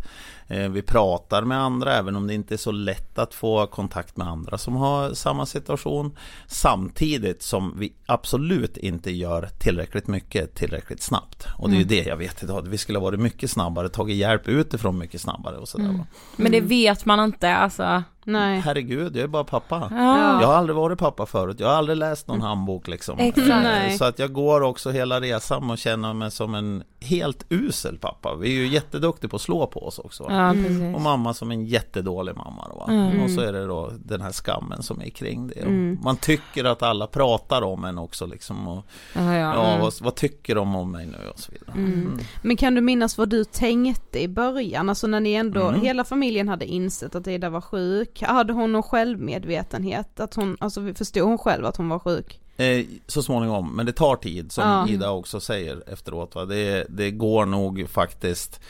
Eh, 0.49 0.69
vi 0.69 0.83
pratar 0.83 1.43
med 1.43 1.59
andra 1.59 1.95
även 1.95 2.17
om 2.17 2.27
det 2.27 2.35
inte 2.35 2.55
är 2.55 2.59
så 2.59 2.73
lätt 2.73 3.19
att 3.19 3.35
få 3.35 3.67
kontakt 3.67 4.17
med 4.17 4.27
andra 4.27 4.59
som 4.59 4.77
har 4.77 5.15
samma 5.15 5.47
situation. 5.47 6.17
Samtidigt 6.47 7.43
som 7.43 7.75
vi 7.79 7.93
absolut 8.07 8.77
inte 8.77 9.11
gör 9.11 9.49
tillräckligt 9.59 10.07
mycket 10.07 10.55
tillräckligt 10.55 11.03
snabbt. 11.03 11.47
Och 11.59 11.71
det 11.71 11.77
är 11.77 11.79
ju 11.79 11.85
det 11.85 12.05
jag 12.05 12.17
vet 12.17 12.43
idag. 12.43 12.67
Vi 12.69 12.79
skulle 12.79 12.99
ha 12.99 13.05
varit 13.05 13.21
mycket 13.21 13.51
snabbare, 13.51 13.89
tagit 13.89 14.17
hjälp 14.17 14.49
utifrån 14.49 14.99
mycket 14.99 15.21
snabbare 15.21 15.57
och 15.57 15.69
sådär. 15.69 15.89
va. 15.89 16.07
Men 16.37 16.53
det 16.53 16.61
vet 16.61 17.05
man 17.05 17.21
inte 17.21 17.55
alltså. 17.55 18.03
Nej. 18.27 18.61
Herregud, 18.61 19.17
jag 19.17 19.23
är 19.25 19.29
bara 19.29 19.45
pappa. 19.45 19.89
Ja. 19.91 20.41
Jag 20.41 20.49
har 20.49 20.55
aldrig 20.55 20.77
varit 20.77 20.99
pappa 20.99 21.27
förut, 21.27 21.57
jag 21.61 21.67
har 21.69 21.75
aldrig 21.75 21.99
läst 21.99 22.29
någon 22.29 22.41
handbok 22.41 22.89
liksom. 22.89 23.19
Exakt. 23.19 23.99
Så 23.99 24.05
att 24.05 24.19
jag 24.19 24.33
går 24.33 24.61
också 24.61 24.91
hela 24.91 25.21
resan 25.21 25.71
och 25.71 25.79
känner 25.79 26.13
mig 26.15 26.31
som 26.31 26.55
en 26.55 26.83
helt 27.01 27.47
usel 27.49 27.99
pappa. 27.99 28.35
Vi 28.35 28.49
är 28.49 28.53
ju 28.55 28.67
jätteduktiga 28.67 29.29
på 29.31 29.37
att 29.37 29.43
slå 29.43 29.67
på 29.67 29.87
oss 29.87 29.99
också. 29.99 30.27
Ja, 30.29 30.51
Och 30.51 30.57
precis. 30.57 30.99
mamma 31.03 31.35
som 31.35 31.51
en 31.51 31.65
jättedålig 31.67 32.37
mamma 32.37 32.69
då, 32.73 32.77
va? 32.79 32.87
Mm. 32.89 33.23
Och 33.23 33.31
så 33.31 33.41
är 33.41 33.53
det 33.53 33.67
då 33.67 33.93
den 34.05 34.21
här 34.21 34.33
skammen 34.33 34.83
som 34.83 35.01
är 35.01 35.09
kring 35.11 35.47
det. 35.49 35.61
Och 35.61 35.67
Mm. 35.67 35.99
Man 36.03 36.17
tycker 36.17 36.65
att 36.65 36.83
alla 36.83 37.07
pratar 37.07 37.63
om 37.63 37.85
en 37.85 37.99
också 37.99 38.27
liksom. 38.27 38.69
Och, 38.69 38.87
Ja, 39.15 39.23
ja. 39.23 39.35
ja, 39.55 39.67
Mm. 39.69 39.81
vad, 39.81 39.93
vad 40.01 40.15
tycker 40.15 40.55
de 40.55 40.77
om 40.77 40.91
mig 40.93 41.07
nu 41.07 41.29
och 41.33 41.39
så 41.39 41.53
vidare. 41.53 41.77
Mm. 41.77 42.19
Men 42.43 42.57
kan 42.57 42.75
du 42.75 42.81
minnas 42.81 43.19
vad 43.19 43.29
du 43.29 43.45
tänkte 43.45 44.23
i 44.23 44.29
början? 44.29 44.89
Alltså 44.89 45.07
när 45.07 45.21
ni 45.21 45.33
ändå, 45.33 45.69
Mm. 45.69 45.81
hela 45.81 46.05
familjen 46.05 46.49
hade 46.49 46.67
insett 46.67 47.15
att 47.15 47.27
Ida 47.27 47.51
var 47.51 47.61
sjuk. 47.61 48.16
Hade 48.23 48.53
hon 48.53 48.73
någon 48.73 48.83
självmedvetenhet? 48.83 50.21
Att 50.21 50.35
hon, 50.35 50.57
alltså 50.61 50.95
förstod 50.95 51.23
hon 51.23 51.39
själv 51.39 51.67
att 51.67 51.77
hon 51.77 51.89
var 51.89 51.99
sjuk? 51.99 52.41
Eh, 52.57 52.85
så 53.07 53.23
småningom, 53.23 53.77
men 53.77 53.87
det 53.87 53.93
tar 53.93 54.17
tid 54.17 54.53
som 54.53 54.65
Ja. 54.65 54.89
Ida 54.89 55.11
också 55.11 55.41
säger 55.41 55.83
efteråt. 55.93 56.35
Va? 56.35 56.45
Det, 56.45 56.87
det 56.89 57.11
går 57.11 57.47
nog 57.47 57.91
faktiskt 57.91 58.61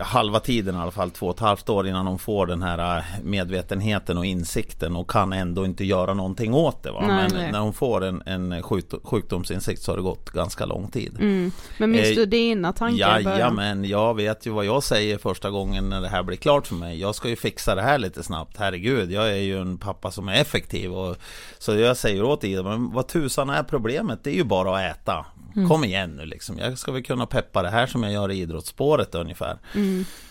halva 0.00 0.40
tiden 0.40 0.74
i 0.74 0.78
alla 0.78 0.90
fall, 0.90 1.10
två 1.10 1.26
och 1.26 1.34
ett 1.34 1.40
halvt 1.40 1.68
år 1.68 1.86
innan 1.86 2.06
de 2.06 2.18
får 2.18 2.46
den 2.46 2.62
här 2.62 2.98
eh, 2.98 3.04
medvetenheten 3.22 4.18
och 4.18 4.26
insikten 4.26 4.96
och 4.96 5.10
kan 5.10 5.32
ändå 5.32 5.64
inte 5.64 5.84
göra 5.84 6.14
någonting 6.14 6.54
åt 6.54 6.82
det. 6.82 6.90
Va? 6.90 7.04
Nej, 7.06 7.08
men 7.08 7.30
nej. 7.34 7.52
när 7.52 7.60
hon 7.60 7.72
får 7.72 8.04
en, 8.04 8.22
en 8.26 8.62
sjukdom, 8.62 9.00
sjukdomsinsikt 9.04 9.82
så 9.82 9.92
har 9.92 9.96
det 9.96 10.02
gått 10.02 10.30
ganska 10.30 10.66
lång 10.66 10.90
tid. 10.90 11.16
Mm. 11.20 11.52
Men 11.78 11.90
minns 11.90 12.08
Eh, 12.08 12.14
du 12.14 12.26
dina 12.26 12.72
tankar? 12.72 13.20
Jajamän, 13.20 13.84
jag 13.84 14.14
vet 14.14 14.46
ju 14.46 14.50
vad 14.50 14.64
jag 14.64 14.82
säger 14.82 15.18
första 15.18 15.50
gången 15.50 15.88
när 15.88 16.00
det 16.00 16.08
här 16.08 16.22
blir 16.22 16.36
klart 16.36 16.66
för 16.66 16.74
mig. 16.74 17.00
Jag 17.00 17.14
ska 17.14 17.28
ju 17.28 17.36
fixa 17.36 17.74
det 17.74 17.82
här 17.82 17.98
lite 17.98 18.22
snabbt, 18.22 18.56
herregud. 18.58 19.12
Jag 19.12 19.28
är 19.30 19.42
ju 19.42 19.60
en 19.60 19.78
pappa 19.78 20.10
som 20.10 20.28
är 20.28 20.40
effektiv. 20.40 20.92
Och, 20.92 21.16
så 21.58 21.74
jag 21.74 21.96
säger 21.96 22.22
åt 22.22 22.44
Ida, 22.44 22.62
men 22.62 22.90
vad 22.92 23.08
tusan 23.08 23.50
är 23.50 23.62
problemet? 23.62 24.24
Det 24.24 24.30
är 24.30 24.34
ju 24.34 24.44
bara 24.44 24.76
att 24.76 24.96
äta. 24.96 25.26
Kom 25.68 25.84
igen 25.84 26.16
nu 26.16 26.24
liksom. 26.24 26.58
Jag 26.58 26.78
ska 26.78 26.92
väl 26.92 27.02
kunna 27.02 27.26
peppa 27.26 27.62
det 27.62 27.70
här 27.70 27.86
som 27.86 28.02
jag 28.02 28.12
gör 28.12 28.30
i 28.30 28.40
idrottsspåret 28.40 29.14
ungefär. 29.14 29.58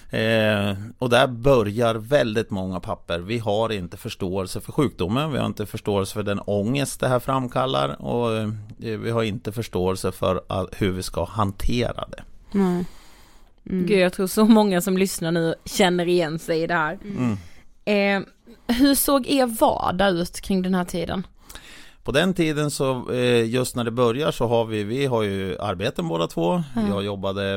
Eh, 0.09 0.73
och 0.97 1.09
där 1.09 1.27
börjar 1.27 1.95
väldigt 1.95 2.49
många 2.49 2.79
papper. 2.79 3.19
Vi 3.19 3.39
har 3.39 3.71
inte 3.71 3.97
förståelse 3.97 4.61
för 4.61 4.71
sjukdomen, 4.71 5.31
vi 5.31 5.37
har 5.37 5.45
inte 5.45 5.65
förståelse 5.65 6.13
för 6.13 6.23
den 6.23 6.39
ångest 6.39 6.99
det 6.99 7.07
här 7.07 7.19
framkallar 7.19 8.01
och 8.01 8.37
eh, 8.37 8.49
vi 8.79 9.11
har 9.11 9.23
inte 9.23 9.51
förståelse 9.51 10.11
för 10.11 10.41
all, 10.47 10.69
hur 10.77 10.91
vi 10.91 11.03
ska 11.03 11.25
hantera 11.25 12.07
det. 12.11 12.23
Nej. 12.51 12.85
Mm. 13.69 13.85
Gud 13.85 13.99
jag 13.99 14.13
tror 14.13 14.27
så 14.27 14.45
många 14.45 14.81
som 14.81 14.97
lyssnar 14.97 15.31
nu 15.31 15.55
känner 15.65 16.07
igen 16.07 16.39
sig 16.39 16.61
i 16.63 16.67
det 16.67 16.73
här. 16.73 16.99
Mm. 17.03 17.37
Eh, 17.85 18.27
hur 18.75 18.95
såg 18.95 19.27
er 19.27 19.45
vardag 19.45 20.13
ut 20.13 20.41
kring 20.41 20.61
den 20.61 20.75
här 20.75 20.85
tiden? 20.85 21.27
På 22.03 22.11
den 22.11 22.33
tiden 22.33 22.71
så 22.71 23.11
eh, 23.11 23.49
just 23.49 23.75
när 23.75 23.83
det 23.83 23.91
börjar 23.91 24.31
så 24.31 24.47
har 24.47 24.65
vi, 24.65 24.83
vi 24.83 25.05
har 25.05 25.23
ju 25.23 25.57
arbeten 25.59 26.07
båda 26.07 26.27
två. 26.27 26.63
Jag 26.89 27.03
jobbade 27.03 27.55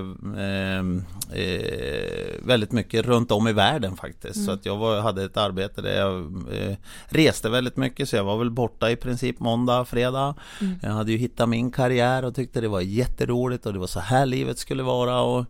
eh, 1.32 2.46
väldigt 2.46 2.72
mycket 2.72 3.04
runt 3.06 3.30
om 3.32 3.48
i 3.48 3.52
världen 3.52 3.96
faktiskt. 3.96 4.44
Så 4.44 4.50
att 4.50 4.66
jag 4.66 4.76
var, 4.76 5.00
hade 5.00 5.24
ett 5.24 5.36
arbete 5.36 5.82
där 5.82 5.98
jag 5.98 6.16
eh, 6.52 6.76
reste 7.08 7.48
väldigt 7.48 7.76
mycket 7.76 8.08
så 8.08 8.16
jag 8.16 8.24
var 8.24 8.38
väl 8.38 8.50
borta 8.50 8.90
i 8.90 8.96
princip 8.96 9.40
måndag, 9.40 9.84
fredag. 9.84 10.34
Jag 10.82 10.90
hade 10.90 11.12
ju 11.12 11.18
hittat 11.18 11.48
min 11.48 11.70
karriär 11.72 12.24
och 12.24 12.34
tyckte 12.34 12.60
det 12.60 12.68
var 12.68 12.80
jätteroligt 12.80 13.66
och 13.66 13.72
det 13.72 13.78
var 13.78 13.86
så 13.86 14.00
här 14.00 14.26
livet 14.26 14.58
skulle 14.58 14.82
vara 14.82 15.20
och 15.20 15.44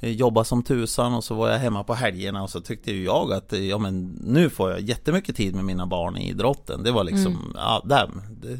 eh, 0.00 0.10
jobba 0.10 0.44
som 0.44 0.62
tusan 0.62 1.14
och 1.14 1.24
så 1.24 1.34
var 1.34 1.48
jag 1.50 1.58
hemma 1.58 1.84
på 1.84 1.94
helgerna 1.94 2.42
och 2.42 2.50
så 2.50 2.60
tyckte 2.60 2.92
ju 2.92 3.04
jag 3.04 3.32
att 3.32 3.52
eh, 3.52 3.60
ja 3.68 3.78
men 3.78 4.04
nu 4.24 4.50
får 4.50 4.70
jag 4.70 4.80
jättemycket 4.80 5.36
tid 5.36 5.54
med 5.54 5.64
mina 5.64 5.86
barn 5.86 6.16
i 6.16 6.28
idrotten. 6.28 6.82
Det 6.82 6.92
var 6.92 7.04
liksom, 7.04 7.52
ja, 7.56 7.82
där, 7.84 8.10
det, 8.42 8.58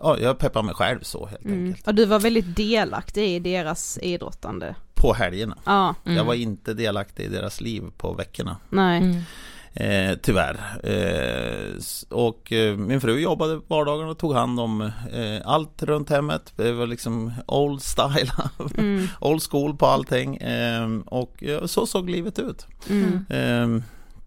ja 0.00 0.18
jag 0.20 0.38
peppar 0.38 0.62
mig 0.62 0.74
själv 0.74 1.00
så 1.02 1.26
helt 1.26 1.44
Mm. 1.44 1.64
enkelt. 1.66 1.86
Och 1.88 1.94
du 1.94 2.04
var 2.04 2.18
väldigt 2.18 2.56
delaktig 2.56 3.28
i 3.36 3.38
deras 3.38 3.98
idrottande. 4.02 4.74
På 5.00 5.12
helgerna. 5.12 5.56
Ja, 5.64 5.94
Jag 6.04 6.24
var 6.24 6.34
inte 6.34 6.74
delaktig 6.74 7.24
i 7.24 7.28
deras 7.28 7.60
liv 7.60 7.82
på 7.96 8.12
veckorna. 8.12 8.56
nej. 8.68 9.22
Eh, 9.74 10.16
tyvärr. 10.22 10.60
Eh, 10.84 11.74
och 12.08 12.52
eh, 12.52 12.76
min 12.76 13.00
fru 13.00 13.18
jobbade 13.18 13.60
vardagarna 13.68 14.10
och 14.10 14.18
tog 14.18 14.34
hand 14.34 14.60
om 14.60 14.80
eh, 15.12 15.40
allt 15.44 15.82
runt 15.82 16.10
hemmet. 16.10 16.52
Det 16.56 16.72
var 16.72 16.86
liksom 16.86 17.32
old 17.46 17.82
style, 17.82 18.30
Mm. 18.78 19.06
old 19.20 19.42
school 19.50 19.76
på 19.76 19.86
allting. 19.86 20.36
Eh, 20.36 20.88
och 21.06 21.44
eh, 21.44 21.66
så 21.66 21.86
såg 21.86 22.10
livet 22.10 22.38
ut. 22.38 22.66
Mm. 22.88 23.26
Eh, 23.30 23.82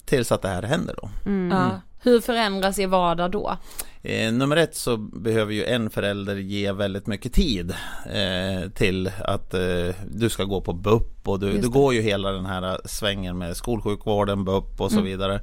tills 0.06 0.32
att 0.32 0.42
det 0.42 0.48
här 0.48 0.64
händer 0.64 0.96
då. 1.02 1.10
Mm. 1.26 1.58
Ja. 1.58 1.70
Hur 2.04 2.22
förändras 2.22 2.80
er 2.80 2.88
vardag 2.88 3.32
då? 3.32 3.58
Eh, 4.02 4.32
nummer 4.34 4.58
ett 4.58 4.76
så 4.76 4.98
behöver 4.98 5.54
ju 5.54 5.66
en 5.66 5.90
förälder 5.90 6.36
ge 6.36 6.72
väldigt 6.72 7.08
mycket 7.08 7.34
tid 7.34 7.74
eh, 8.14 8.70
till 8.70 9.12
att 9.24 9.54
eh, 9.54 9.96
du 10.12 10.30
ska 10.30 10.44
gå 10.44 10.62
på 10.62 10.74
BUP 10.74 11.28
och 11.28 11.40
du, 11.40 11.58
du 11.58 11.70
går 11.70 11.94
ju 11.94 12.02
hela 12.02 12.32
den 12.32 12.46
här 12.46 12.80
svängen 12.86 13.38
med 13.38 13.58
skolsjukvården, 13.58 14.46
BUP 14.46 14.82
och 14.82 14.92
så 14.92 14.98
Mm. 14.98 15.06
vidare. 15.06 15.42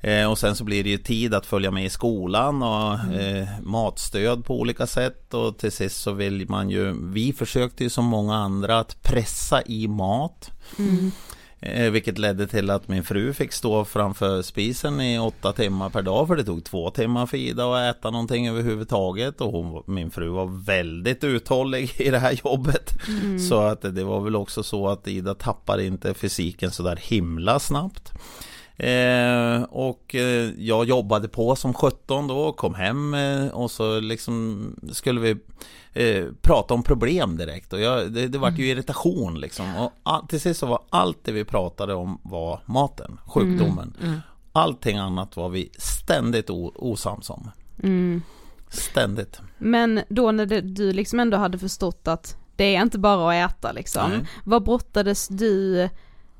Eh, 0.00 0.30
och 0.30 0.38
sen 0.38 0.56
så 0.56 0.64
blir 0.64 0.84
det 0.84 0.90
ju 0.90 0.98
tid 0.98 1.34
att 1.34 1.46
följa 1.46 1.70
med 1.70 1.84
i 1.84 1.90
skolan 1.90 2.62
och 2.62 2.94
Mm. 3.00 3.42
eh, 3.42 3.48
matstöd 3.62 4.44
på 4.44 4.60
olika 4.60 4.86
sätt 4.86 5.34
och 5.34 5.58
till 5.58 5.72
sist 5.72 6.00
så 6.02 6.12
vill 6.12 6.48
man 6.48 6.70
ju, 6.70 6.94
vi 7.12 7.32
försökte 7.32 7.84
ju 7.84 7.90
som 7.90 8.04
många 8.04 8.36
andra 8.36 8.78
att 8.78 9.02
pressa 9.02 9.62
i 9.66 9.88
mat. 9.88 10.50
Mm. 10.78 11.10
Eh, 11.66 11.90
vilket 11.90 12.18
ledde 12.18 12.46
till 12.46 12.70
att 12.70 12.88
min 12.88 13.04
fru 13.04 13.32
fick 13.32 13.52
stå 13.52 13.84
framför 13.84 14.42
spisen 14.42 15.00
i 15.00 15.18
åtta 15.18 15.52
timmar 15.52 15.90
per 15.90 16.02
dag 16.02 16.26
för 16.28 16.36
det 16.36 16.44
tog 16.44 16.64
två 16.64 16.90
timmar 16.90 17.26
för 17.26 17.36
Ida 17.36 17.74
att 17.74 17.96
äta 17.96 18.10
någonting 18.10 18.48
överhuvudtaget 18.48 19.40
och 19.40 19.52
hon, 19.52 19.82
min 19.86 20.10
fru 20.10 20.28
var 20.28 20.64
väldigt 20.64 21.24
uthållig 21.24 21.92
i 21.96 22.10
det 22.10 22.18
här 22.18 22.40
jobbet. 22.44 22.92
Så 23.48 23.60
att 23.60 23.82
det 23.82 24.04
var 24.04 24.20
väl 24.20 24.36
också 24.36 24.62
så 24.62 24.88
att 24.88 25.08
Ida 25.08 25.34
tappade 25.34 25.84
inte 25.84 26.14
fysiken 26.14 26.70
så 26.70 26.82
där 26.82 26.96
himla 26.96 27.58
snabbt. 27.58 28.12
Eh, 28.76 29.62
och 29.62 30.14
eh, 30.14 30.50
jag 30.58 30.84
jobbade 30.84 31.28
på 31.28 31.56
som 31.56 31.74
17 31.74 32.28
då, 32.28 32.52
kom 32.52 32.74
hem 32.74 33.14
eh, 33.14 33.46
och 33.46 33.70
så 33.70 34.00
liksom 34.00 34.66
skulle 34.92 35.20
vi 35.20 35.36
eh, 35.92 36.24
prata 36.42 36.74
om 36.74 36.82
problem 36.82 37.36
direkt 37.36 37.72
och 37.72 37.80
jag, 37.80 38.12
det, 38.12 38.28
det 38.28 38.38
vart 38.38 38.58
ju 38.58 38.66
irritation 38.66 39.40
liksom. 39.40 39.76
Och 39.76 39.92
all, 40.02 40.26
till 40.26 40.40
sist 40.40 40.60
så 40.60 40.66
var 40.66 40.82
allt 40.90 41.18
det 41.24 41.32
vi 41.32 41.44
pratade 41.44 41.94
om 41.94 42.20
var 42.22 42.60
maten, 42.66 43.18
sjukdomen. 43.26 44.22
Allting 44.52 44.98
annat 44.98 45.36
var 45.36 45.48
vi 45.48 45.70
ständigt 45.78 46.50
osams 46.50 47.30
om. 47.30 47.50
Mm. 47.82 48.22
Ständigt. 48.68 49.40
Men 49.58 50.00
då 50.08 50.32
när 50.32 50.46
det, 50.46 50.60
du 50.60 50.92
liksom 50.92 51.20
ändå 51.20 51.36
hade 51.36 51.58
förstått 51.58 52.08
att 52.08 52.36
det 52.56 52.76
är 52.76 52.82
inte 52.82 52.98
bara 52.98 53.44
att 53.44 53.50
äta 53.50 53.72
liksom. 53.72 54.10
Nej. 54.10 54.26
Vad 54.44 54.64
brottades 54.64 55.28
du 55.28 55.88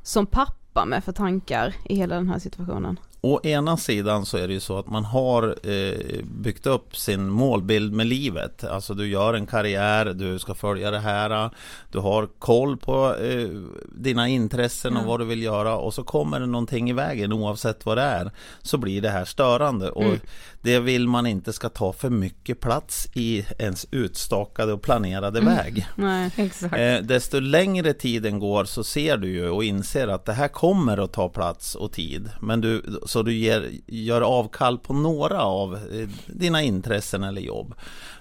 som 0.03 0.27
pappa 0.27 0.64
med 0.85 1.05
för 1.05 1.13
tankar 1.13 1.75
i 1.85 1.97
hela 1.97 2.15
den 2.15 2.29
här 2.29 2.39
situationen? 2.39 2.99
Å 3.21 3.41
ena 3.43 3.77
sidan 3.77 4.27
så 4.27 4.37
är 4.37 4.49
det 4.49 4.55
ju 4.55 4.61
så 4.61 4.79
att 4.79 4.87
man 4.87 5.05
har 5.05 5.57
eh, 5.63 6.25
byggt 6.25 6.67
upp 6.67 6.97
sin 6.97 7.29
målbild 7.31 7.93
med 7.93 8.07
livet. 8.07 8.65
Alltså 8.65 8.95
du 8.95 9.09
gör 9.09 9.35
en 9.35 9.47
karriär, 9.47 10.05
du 10.05 10.39
ska 10.39 10.55
följa 10.55 10.91
det 10.91 10.99
här. 10.99 11.51
Du 11.93 11.99
har 11.99 12.27
koll 12.39 12.77
på 12.77 13.17
eh, 13.17 13.49
dina 13.89 14.29
intressen 14.29 14.97
och 14.97 15.05
vad 15.05 15.21
du 15.21 15.25
vill 15.25 15.43
göra 15.43 15.77
och 15.77 15.95
så 15.95 16.05
kommer 16.05 16.41
det 16.41 16.47
någonting 16.47 16.91
i 16.91 16.93
vägen 16.93 17.33
oavsett 17.33 17.87
vad 17.87 17.99
det 17.99 18.03
är. 18.03 18.31
Så 18.63 18.79
blir 18.79 19.03
det 19.03 19.11
här 19.11 19.25
störande 19.25 19.91
och 19.91 20.17
det 20.65 20.79
vill 20.81 21.09
man 21.09 21.27
inte 21.27 21.53
ska 21.53 21.69
ta 21.69 21.93
för 21.93 22.11
mycket 22.11 22.61
plats 22.61 23.09
i 23.15 23.47
ens 23.59 23.87
utstakade 23.91 24.73
och 24.73 24.83
planerade 24.83 25.41
väg. 25.41 25.87
Nej. 25.97 26.31
Exakt. 26.37 26.75
Eh, 26.77 26.97
desto 26.99 27.41
längre 27.41 27.93
tiden 27.93 28.39
går 28.39 28.65
så 28.65 28.85
ser 28.85 29.17
du 29.17 29.29
ju 29.29 29.49
och 29.49 29.65
inser 29.65 30.09
att 30.09 30.25
det 30.25 30.33
här 30.33 30.49
kommer 30.49 30.99
att 31.05 31.13
ta 31.13 31.29
plats 31.29 31.75
och 31.75 31.93
tid. 31.93 32.31
Men 32.41 32.61
du, 32.61 33.01
så 33.07 33.23
du 33.23 33.35
ger, 33.35 33.71
gör 33.87 34.21
avkall 34.21 34.79
på 34.79 34.93
några 34.95 35.43
av 35.43 35.75
eh, 35.75 36.09
dina 36.27 36.63
intressen 36.63 37.23
eller 37.25 37.41
jobb. 37.43 37.75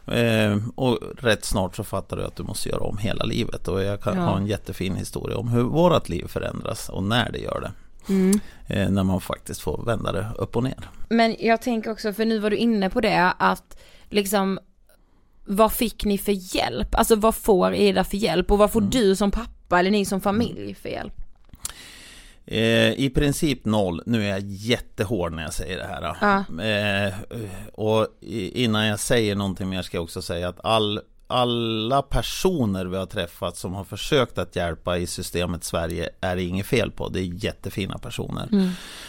Eh, 0.07 0.57
och 0.75 0.99
rätt 1.17 1.45
snart 1.45 1.75
så 1.75 1.83
fattar 1.83 2.17
du 2.17 2.23
att 2.23 2.35
du 2.35 2.43
måste 2.43 2.69
göra 2.69 2.83
om 2.83 2.97
hela 2.97 3.23
livet. 3.25 3.67
Och 3.67 3.83
jag 3.83 4.01
kan 4.01 4.17
Ja. 4.17 4.23
ha 4.23 4.37
en 4.37 4.47
jättefin 4.47 4.95
historia 4.95 5.37
om 5.37 5.47
hur 5.47 5.63
vårt 5.63 6.09
liv 6.09 6.27
förändras 6.27 6.89
och 6.89 7.03
när 7.03 7.31
det 7.31 7.39
gör 7.39 7.61
det. 7.61 7.71
Mm. 8.09 8.39
Eh, 8.67 8.89
när 8.89 9.03
man 9.03 9.21
faktiskt 9.21 9.61
får 9.61 9.83
vända 9.85 10.11
det 10.11 10.27
upp 10.37 10.55
och 10.55 10.63
ner. 10.63 10.89
Men 11.09 11.35
jag 11.39 11.61
tänker 11.61 11.91
också, 11.91 12.13
för 12.13 12.25
nu 12.25 12.39
var 12.39 12.49
du 12.49 12.57
inne 12.57 12.89
på 12.89 13.01
det, 13.01 13.33
att 13.37 13.77
liksom 14.09 14.59
vad 15.45 15.73
fick 15.73 16.05
ni 16.05 16.17
för 16.17 16.55
hjälp? 16.55 16.95
Alltså 16.95 17.15
vad 17.15 17.35
får 17.35 17.73
Ida 17.73 18.03
för 18.03 18.17
hjälp 18.17 18.51
och 18.51 18.57
vad 18.57 18.71
får 18.71 18.81
du 18.81 19.15
som 19.15 19.31
pappa 19.31 19.79
eller 19.79 19.91
ni 19.91 20.05
som 20.05 20.21
familj 20.21 20.75
för 20.75 20.89
hjälp? 20.89 21.13
Eh, 22.45 22.91
I 22.91 23.11
princip 23.15 23.65
noll. 23.65 24.01
Nu 24.05 24.23
är 24.23 24.29
jag 24.29 24.41
jättehård 24.41 25.33
när 25.33 25.43
jag 25.43 25.53
säger 25.53 25.77
det 25.77 25.85
här. 25.85 26.17
Ja. 26.21 26.63
Eh, 26.63 27.13
och 27.73 28.07
innan 28.53 28.87
jag 28.87 28.99
säger 28.99 29.35
någonting 29.35 29.69
mer 29.69 29.81
ska 29.81 29.97
jag 29.97 30.03
också 30.03 30.21
säga 30.21 30.49
att 30.49 30.65
all, 30.65 31.01
alla 31.33 32.01
personer 32.01 32.85
vi 32.85 32.97
har 32.97 33.05
träffat 33.05 33.57
som 33.57 33.73
har 33.73 33.83
försökt 33.83 34.37
att 34.37 34.55
hjälpa 34.55 34.97
i 34.97 35.07
systemet 35.07 35.63
Sverige 35.63 36.09
är 36.21 36.35
det 36.35 36.43
inget 36.43 36.65
fel 36.65 36.91
på. 36.91 37.09
Det 37.09 37.19
är 37.19 37.45
jättefina 37.45 37.97
personer. 37.97 38.47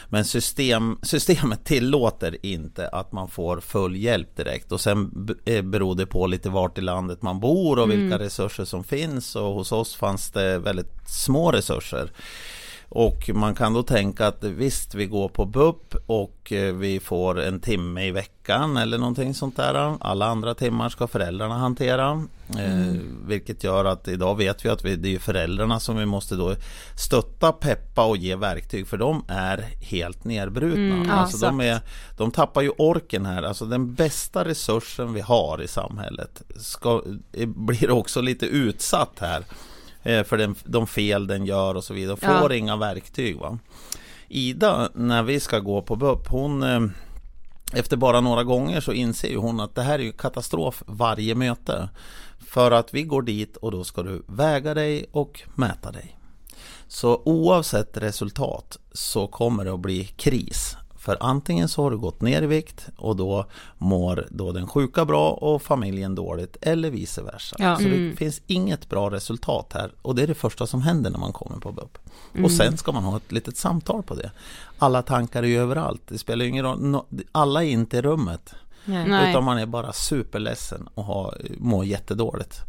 Men 0.08 0.24
system, 0.24 0.98
systemet 1.02 1.64
tillåter 1.64 2.46
inte 2.46 2.88
att 2.88 3.12
man 3.12 3.28
får 3.28 3.60
full 3.60 3.96
hjälp 3.96 4.36
direkt. 4.36 4.72
Och 4.72 4.80
sen 4.80 5.28
eh, 5.44 5.62
beror 5.62 5.94
det 5.94 6.06
på 6.06 6.26
lite 6.26 6.50
vart 6.50 6.78
i 6.78 6.80
landet 6.80 7.22
man 7.22 7.40
bor 7.40 7.78
och 7.78 7.90
vilka 7.90 8.18
resurser 8.18 8.64
som 8.64 8.84
finns. 8.84 9.36
Och 9.36 9.54
hos 9.54 9.72
oss 9.72 9.94
fanns 9.94 10.30
det 10.30 10.58
väldigt 10.58 10.92
små 11.06 11.52
resurser. 11.52 12.10
Och 12.94 13.30
man 13.34 13.54
kan 13.54 13.72
då 13.72 13.82
tänka 13.82 14.26
att 14.26 14.44
visst, 14.44 14.94
vi 14.94 15.06
går 15.06 15.28
på 15.28 15.44
BUP 15.44 15.94
och 16.06 16.52
eh, 16.52 16.74
vi 16.74 17.00
får 17.00 17.40
en 17.40 17.60
timme 17.60 18.06
i 18.06 18.10
veckan 18.10 18.76
eller 18.76 18.98
någonting 18.98 19.34
sånt 19.34 19.56
där. 19.56 19.96
Alla 20.00 20.26
andra 20.26 20.54
timmar 20.54 20.88
ska 20.88 21.06
föräldrarna 21.06 21.58
hantera. 21.58 22.10
Mm. 22.10 22.28
Eh, 22.58 23.00
vilket 23.26 23.64
gör 23.64 23.84
att 23.84 24.08
idag 24.08 24.36
vet 24.36 24.64
vi 24.64 24.68
att 24.68 24.84
vi, 24.84 24.96
det 24.96 25.14
är 25.14 25.18
föräldrarna 25.18 25.80
som 25.80 25.96
vi 25.96 26.06
måste 26.06 26.34
då 26.36 26.54
stötta, 26.98 27.52
peppa 27.52 28.04
och 28.04 28.16
ge 28.16 28.36
verktyg 28.36 28.88
för 28.88 28.96
de 28.96 29.24
är 29.28 29.58
helt 29.80 30.24
nedbrutna. 30.24 30.94
Mm, 30.94 31.10
alltså 31.10 31.46
de, 31.46 31.60
är, 31.60 31.80
de 32.16 32.30
tappar 32.30 32.62
ju 32.62 32.70
orken 32.78 33.26
här. 33.26 33.42
Alltså 33.42 33.64
den 33.64 33.94
bästa 33.94 34.44
resursen 34.44 35.12
vi 35.12 35.20
har 35.20 35.62
i 35.62 35.68
samhället 35.68 36.42
ska, 36.56 37.02
blir 37.46 37.90
också 37.90 38.20
lite 38.20 38.46
utsatt 38.46 39.18
här. 39.18 39.44
Eh, 40.04 40.24
för 40.24 40.36
den, 40.36 40.54
de 40.64 40.86
fel 40.86 41.26
den 41.26 41.46
gör 41.46 41.74
och 41.74 41.84
så 41.84 41.94
vidare. 41.94 42.16
Får 42.16 42.52
ja. 42.52 42.54
inga 42.54 42.76
verktyg. 42.76 43.38
Va? 43.38 43.58
Ida, 44.28 44.88
när 44.94 45.22
vi 45.22 45.40
ska 45.40 45.58
gå 45.58 45.82
på 45.82 45.96
BUP, 45.96 46.28
hon 46.28 46.62
eh, 46.62 46.80
efter 47.72 47.96
bara 47.96 48.20
några 48.20 48.44
gånger 48.44 48.80
så 48.80 48.92
inser 48.92 49.28
ju 49.28 49.36
hon 49.36 49.60
att 49.60 49.74
det 49.74 49.82
här 49.82 49.98
är 49.98 50.02
ju 50.02 50.12
katastrof 50.12 50.82
varje 50.86 51.34
möte. 51.34 51.88
För 52.46 52.70
att 52.70 52.94
vi 52.94 53.02
går 53.02 53.22
dit 53.22 53.56
och 53.56 53.70
då 53.70 53.84
ska 53.84 54.02
du 54.02 54.22
väga 54.26 54.74
dig 54.74 55.06
och 55.12 55.42
mäta 55.54 55.92
dig. 55.92 56.18
Så 56.88 57.22
oavsett 57.24 57.96
resultat 57.96 58.78
så 58.92 59.26
kommer 59.26 59.64
det 59.64 59.72
att 59.72 59.80
bli 59.80 60.04
kris. 60.04 60.76
För 61.04 61.16
antingen 61.20 61.68
så 61.68 61.82
har 61.82 61.90
du 61.90 61.98
gått 61.98 62.20
ner 62.20 62.42
i 62.42 62.46
vikt 62.46 62.88
och 62.96 63.16
då 63.16 63.46
mår 63.78 64.26
då 64.30 64.52
den 64.52 64.66
sjuka 64.68 65.04
bra 65.04 65.30
och 65.30 65.62
familjen 65.62 66.14
dåligt 66.14 66.56
eller 66.60 66.90
vice 66.90 67.22
versa. 67.22 67.56
Ja. 67.58 67.76
Så 67.76 67.82
mm. 67.82 68.10
det 68.10 68.16
finns 68.16 68.42
inget 68.46 68.88
bra 68.88 69.10
resultat 69.10 69.72
här 69.74 69.92
och 70.02 70.14
det 70.14 70.22
är 70.22 70.26
det 70.26 70.34
första 70.34 70.66
som 70.66 70.82
händer 70.82 71.10
när 71.10 71.18
man 71.18 71.32
kommer 71.32 71.60
på 71.60 71.72
BUP. 71.72 71.98
Mm. 72.32 72.44
Och 72.44 72.50
sen 72.50 72.76
ska 72.76 72.92
man 72.92 73.04
ha 73.04 73.16
ett 73.16 73.32
litet 73.32 73.56
samtal 73.56 74.02
på 74.02 74.14
det. 74.14 74.30
Alla 74.78 75.02
tankar 75.02 75.42
är 75.42 75.46
ju 75.46 75.58
överallt. 75.58 76.02
Det 76.08 76.18
spelar 76.18 76.44
ingen 76.44 76.64
roll. 76.64 77.00
Alla 77.32 77.64
är 77.64 77.68
inte 77.68 77.96
i 77.96 78.02
rummet. 78.02 78.54
Nej. 78.84 79.30
Utan 79.30 79.44
man 79.44 79.58
är 79.58 79.66
bara 79.66 79.92
superledsen 79.92 80.88
och 80.94 81.04
har, 81.04 81.38
mår 81.58 81.84
jättedåligt. 81.84 82.60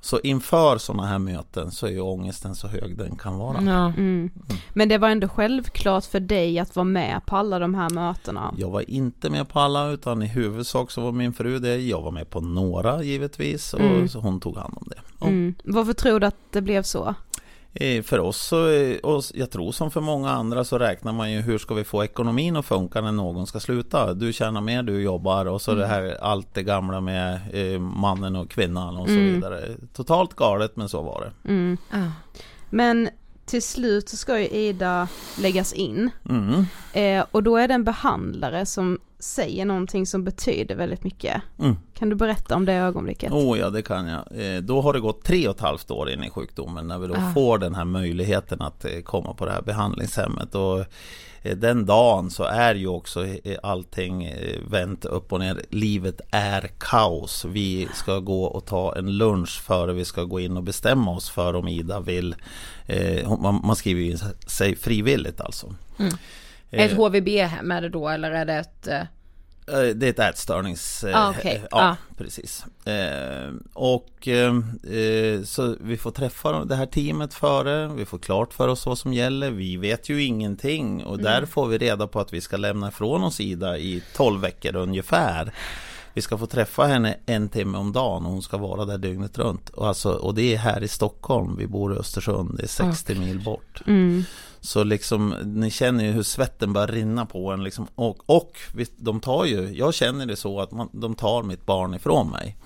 Så 0.00 0.20
inför 0.20 0.78
sådana 0.78 1.06
här 1.06 1.18
möten 1.18 1.70
så 1.70 1.86
är 1.86 1.90
ju 1.90 2.00
ångesten 2.00 2.54
så 2.54 2.68
hög 2.68 2.98
den 2.98 3.16
kan 3.16 3.38
vara. 3.38 3.62
Ja. 3.62 3.86
Mm. 3.86 3.94
Mm. 3.96 4.30
Men 4.72 4.88
det 4.88 4.98
var 4.98 5.08
ändå 5.08 5.28
självklart 5.28 6.04
för 6.04 6.20
dig 6.20 6.58
att 6.58 6.76
vara 6.76 6.84
med 6.84 7.20
på 7.26 7.36
alla 7.36 7.58
de 7.58 7.74
här 7.74 7.90
mötena? 7.90 8.54
Jag 8.58 8.70
var 8.70 8.90
inte 8.90 9.30
med 9.30 9.48
på 9.48 9.60
alla 9.60 9.88
utan 9.88 10.22
i 10.22 10.26
huvudsak 10.26 10.90
så 10.90 11.00
var 11.00 11.12
min 11.12 11.32
fru 11.32 11.58
det. 11.58 11.76
Jag 11.76 12.02
var 12.02 12.10
med 12.10 12.30
på 12.30 12.40
några 12.40 13.02
givetvis 13.02 13.74
och 13.74 13.80
mm. 13.80 14.08
så 14.08 14.20
hon 14.20 14.40
tog 14.40 14.56
hand 14.56 14.74
om 14.76 14.88
det. 14.88 15.26
Mm. 15.26 15.54
Varför 15.64 15.92
tror 15.92 16.20
du 16.20 16.26
att 16.26 16.36
det 16.50 16.62
blev 16.62 16.82
så? 16.82 17.14
Eh, 17.74 18.02
för 18.02 18.18
oss, 18.18 18.36
så, 18.36 18.56
och 19.02 19.24
jag 19.34 19.50
tror 19.50 19.72
som 19.72 19.90
för 19.90 20.00
många 20.00 20.30
andra, 20.30 20.64
så 20.64 20.78
räknar 20.78 21.12
man 21.12 21.32
ju 21.32 21.40
hur 21.40 21.58
ska 21.58 21.74
vi 21.74 21.84
få 21.84 22.04
ekonomin 22.04 22.56
att 22.56 22.66
funka 22.66 23.00
när 23.00 23.12
någon 23.12 23.46
ska 23.46 23.60
sluta? 23.60 24.14
Du 24.14 24.32
tjänar 24.32 24.60
mer, 24.60 24.82
du 24.82 25.02
jobbar 25.02 25.46
och 25.46 25.62
så 25.62 25.70
mm. 25.70 25.80
det 25.80 25.86
här 25.86 26.16
allt 26.20 26.54
det 26.54 26.62
gamla 26.62 27.00
med 27.00 27.40
eh, 27.52 27.80
mannen 27.80 28.36
och 28.36 28.50
kvinnan 28.50 28.96
och 28.96 29.06
så 29.06 29.14
mm. 29.14 29.34
vidare. 29.34 29.60
Totalt 29.92 30.34
galet 30.34 30.76
men 30.76 30.88
så 30.88 31.02
var 31.02 31.20
det. 31.20 31.50
Mm. 31.50 31.76
Ah. 31.90 32.10
Men 32.70 33.08
till 33.50 33.62
slut 33.62 34.08
så 34.08 34.16
ska 34.16 34.40
ju 34.40 34.48
Ida 34.48 35.08
läggas 35.38 35.72
in. 35.72 36.10
Mm. 36.28 36.64
Eh, 36.92 37.26
och 37.30 37.42
då 37.42 37.56
är 37.56 37.68
det 37.68 37.74
en 37.74 37.84
behandlare 37.84 38.66
som 38.66 38.98
säger 39.18 39.64
någonting 39.64 40.06
som 40.06 40.24
betyder 40.24 40.74
väldigt 40.74 41.04
mycket. 41.04 41.42
Mm. 41.58 41.76
Kan 41.94 42.08
du 42.08 42.16
berätta 42.16 42.56
om 42.56 42.64
det 42.64 42.72
ögonblicket? 42.72 43.32
Oh 43.32 43.58
ja, 43.58 43.70
det 43.70 43.82
kan 43.82 44.06
jag. 44.06 44.24
Eh, 44.30 44.60
då 44.60 44.80
har 44.80 44.92
det 44.92 45.00
gått 45.00 45.24
tre 45.24 45.48
och 45.48 45.54
ett 45.54 45.60
halvt 45.60 45.90
år 45.90 46.10
in 46.10 46.24
i 46.24 46.30
sjukdomen 46.30 46.88
när 46.88 46.98
vi 46.98 47.06
då 47.06 47.14
ah. 47.14 47.32
får 47.34 47.58
den 47.58 47.74
här 47.74 47.84
möjligheten 47.84 48.60
att 48.62 48.84
eh, 48.84 49.00
komma 49.04 49.34
på 49.34 49.46
det 49.46 49.52
här 49.52 49.62
behandlingshemmet. 49.62 50.54
Och 50.54 50.84
den 51.42 51.86
dagen 51.86 52.30
så 52.30 52.44
är 52.44 52.74
ju 52.74 52.86
också 52.86 53.26
allting 53.62 54.34
vänt 54.68 55.04
upp 55.04 55.32
och 55.32 55.40
ner. 55.40 55.60
Livet 55.70 56.20
är 56.30 56.70
kaos. 56.78 57.44
Vi 57.44 57.88
ska 57.94 58.18
gå 58.18 58.44
och 58.44 58.66
ta 58.66 58.96
en 58.96 59.18
lunch 59.18 59.60
före 59.62 59.92
vi 59.92 60.04
ska 60.04 60.24
gå 60.24 60.40
in 60.40 60.56
och 60.56 60.62
bestämma 60.62 61.10
oss 61.10 61.30
för 61.30 61.56
om 61.56 61.68
Ida 61.68 62.00
vill. 62.00 62.34
Man 63.62 63.76
skriver 63.76 64.02
ju 64.02 64.18
sig 64.46 64.76
frivilligt 64.76 65.40
alltså. 65.40 65.74
Mm. 65.98 66.12
Ett 66.70 66.92
HVB-hem 66.92 67.70
är 67.70 67.80
det 67.82 67.88
då 67.88 68.08
eller 68.08 68.30
är 68.30 68.44
det 68.44 68.54
ett? 68.54 68.88
Eh, 69.72 69.78
eh, 69.78 69.94
det 69.94 70.06
är 70.06 70.10
ett 70.10 70.18
ätstörnings... 70.18 71.04
Ah, 71.04 71.30
okay. 71.30 71.60
Ja, 71.70 71.78
ah. 71.90 71.96
precis. 72.16 72.64
Och 73.72 74.28
så 75.44 75.76
vi 75.80 75.96
får 75.96 76.10
träffa 76.10 76.64
det 76.64 76.74
här 76.74 76.86
teamet 76.86 77.34
före, 77.34 77.88
vi 77.88 78.04
får 78.04 78.18
klart 78.18 78.52
för 78.52 78.68
oss 78.68 78.86
vad 78.86 78.98
som 78.98 79.14
gäller. 79.14 79.50
Vi 79.50 79.76
vet 79.76 80.08
ju 80.08 80.24
ingenting 80.24 81.04
och 81.04 81.14
mm. 81.14 81.24
där 81.24 81.46
får 81.46 81.66
vi 81.66 81.78
reda 81.78 82.06
på 82.06 82.20
att 82.20 82.32
vi 82.32 82.40
ska 82.40 82.56
lämna 82.56 82.88
ifrån 82.88 83.24
oss 83.24 83.40
Ida 83.40 83.78
i 83.78 84.02
12 84.16 84.40
veckor 84.40 84.76
ungefär. 84.76 85.52
Vi 86.14 86.22
ska 86.22 86.38
få 86.38 86.46
träffa 86.46 86.84
henne 86.84 87.16
en 87.26 87.48
timme 87.48 87.78
om 87.78 87.92
dagen 87.92 88.26
och 88.26 88.32
hon 88.32 88.42
ska 88.42 88.56
vara 88.56 88.84
där 88.84 88.98
dygnet 88.98 89.38
runt. 89.38 89.68
Och, 89.68 89.88
alltså, 89.88 90.12
och 90.12 90.34
det 90.34 90.54
är 90.54 90.58
här 90.58 90.82
i 90.82 90.88
Stockholm, 90.88 91.56
vi 91.56 91.66
bor 91.66 91.94
i 91.94 91.98
Östersund, 91.98 92.56
det 92.56 92.62
är 92.62 92.66
60 92.66 93.12
okay. 93.12 93.26
mil 93.26 93.40
bort. 93.40 93.82
Mm. 93.86 94.24
Så 94.60 94.84
liksom, 94.84 95.34
ni 95.44 95.70
känner 95.70 96.04
ju 96.04 96.10
hur 96.10 96.22
svetten 96.22 96.72
börjar 96.72 96.88
rinna 96.88 97.26
på 97.26 97.50
en 97.50 97.64
liksom. 97.64 97.86
Och, 97.94 98.30
och 98.30 98.58
de 98.96 99.20
tar 99.20 99.44
ju, 99.44 99.68
jag 99.74 99.94
känner 99.94 100.26
det 100.26 100.36
så 100.36 100.60
att 100.60 100.72
man, 100.72 100.88
de 100.92 101.14
tar 101.14 101.42
mitt 101.42 101.66
barn 101.66 101.94
ifrån 101.94 102.30
mig. 102.30 102.56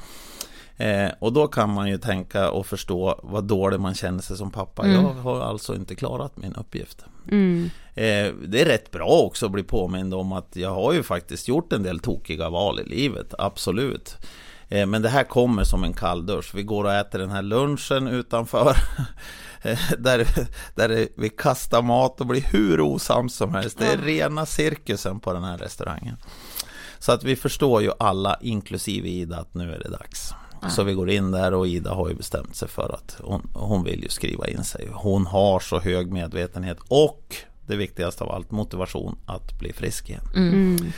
Eh, 0.76 1.10
och 1.18 1.32
då 1.32 1.46
kan 1.46 1.70
man 1.70 1.88
ju 1.88 1.98
tänka 1.98 2.50
och 2.50 2.66
förstå 2.66 3.20
vad 3.22 3.44
dålig 3.44 3.80
man 3.80 3.94
känner 3.94 4.22
sig 4.22 4.36
som 4.36 4.50
pappa. 4.50 4.84
Mm. 4.84 5.02
Jag 5.02 5.12
har 5.12 5.40
alltså 5.40 5.74
inte 5.74 5.94
klarat 5.94 6.36
min 6.36 6.54
uppgift. 6.54 7.04
Mm. 7.30 7.70
Eh, 7.94 8.32
det 8.46 8.60
är 8.60 8.64
rätt 8.64 8.90
bra 8.90 9.08
också 9.08 9.46
att 9.46 9.52
bli 9.52 9.62
påmind 9.62 10.14
om 10.14 10.32
att 10.32 10.56
jag 10.56 10.70
har 10.70 10.92
ju 10.92 11.02
faktiskt 11.02 11.48
gjort 11.48 11.72
en 11.72 11.82
del 11.82 12.00
tokiga 12.00 12.50
val 12.50 12.80
i 12.80 12.84
livet, 12.84 13.34
absolut. 13.38 14.16
Eh, 14.68 14.86
men 14.86 15.02
det 15.02 15.08
här 15.08 15.24
kommer 15.24 15.64
som 15.64 15.84
en 15.84 15.92
kalldusch. 15.92 16.54
Vi 16.54 16.62
går 16.62 16.84
och 16.84 16.92
äter 16.92 17.18
den 17.18 17.30
här 17.30 17.42
lunchen 17.42 18.08
utanför. 18.08 18.76
Där, 19.98 20.26
där 20.74 21.08
vi 21.16 21.28
kastar 21.28 21.82
mat 21.82 22.20
och 22.20 22.26
blir 22.26 22.40
hur 22.40 22.80
osams 22.80 23.34
som 23.34 23.54
helst. 23.54 23.78
Det 23.78 23.86
är 23.86 23.98
rena 23.98 24.46
cirkusen 24.46 25.20
på 25.20 25.32
den 25.32 25.44
här 25.44 25.58
restaurangen. 25.58 26.16
Så 26.98 27.12
att 27.12 27.24
vi 27.24 27.36
förstår 27.36 27.82
ju 27.82 27.90
alla, 27.98 28.38
inklusive 28.40 29.08
Ida, 29.08 29.36
att 29.36 29.54
nu 29.54 29.72
är 29.74 29.78
det 29.78 29.88
dags. 29.88 30.34
Så 30.68 30.82
vi 30.82 30.92
går 30.92 31.10
in 31.10 31.30
där 31.30 31.54
och 31.54 31.66
Ida 31.66 31.94
har 31.94 32.08
ju 32.08 32.14
bestämt 32.14 32.56
sig 32.56 32.68
för 32.68 32.94
att 32.94 33.16
hon, 33.20 33.50
hon 33.54 33.84
vill 33.84 34.02
ju 34.02 34.08
skriva 34.08 34.48
in 34.48 34.64
sig. 34.64 34.88
Hon 34.92 35.26
har 35.26 35.60
så 35.60 35.80
hög 35.80 36.12
medvetenhet 36.12 36.78
och 36.88 37.36
det 37.66 37.76
viktigaste 37.76 38.24
av 38.24 38.30
allt, 38.30 38.50
motivation 38.50 39.18
att 39.26 39.58
bli 39.58 39.72
frisk 39.72 40.10
igen. 40.10 40.28
Mm. 40.34 40.92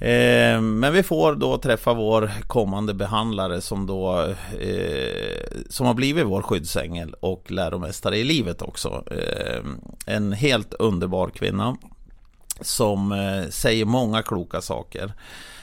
Eh, 0.00 0.60
men 0.60 0.92
vi 0.92 1.02
får 1.02 1.34
då 1.34 1.58
träffa 1.58 1.94
vår 1.94 2.30
kommande 2.46 2.94
behandlare 2.94 3.60
som 3.60 3.86
då 3.86 4.20
eh, 4.60 5.60
som 5.68 5.86
har 5.86 5.94
blivit 5.94 6.26
vår 6.26 6.42
skyddsängel 6.42 7.14
och 7.20 7.50
läromästare 7.50 8.18
i 8.18 8.24
livet 8.24 8.62
också. 8.62 9.04
Eh, 9.10 9.64
en 10.06 10.32
helt 10.32 10.74
underbar 10.74 11.30
kvinna 11.30 11.76
som 12.60 13.12
eh, 13.12 13.50
säger 13.50 13.84
många 13.84 14.22
kloka 14.22 14.60
saker. 14.60 15.12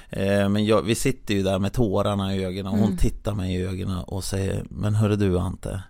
Eh, 0.09 0.49
men 0.49 0.65
jag, 0.65 0.81
vi 0.81 0.95
sitter 0.95 1.33
ju 1.33 1.43
där 1.43 1.59
med 1.59 1.73
tårarna 1.73 2.35
i 2.35 2.45
ögonen 2.45 2.67
och 2.67 2.77
hon 2.77 2.87
mm. 2.87 2.97
tittar 2.97 3.33
mig 3.33 3.55
i 3.55 3.65
ögonen 3.65 3.97
och 3.97 4.23
säger 4.23 4.63
Men 4.69 4.95
hörru 4.95 5.15
du 5.15 5.39
Ante 5.39 5.81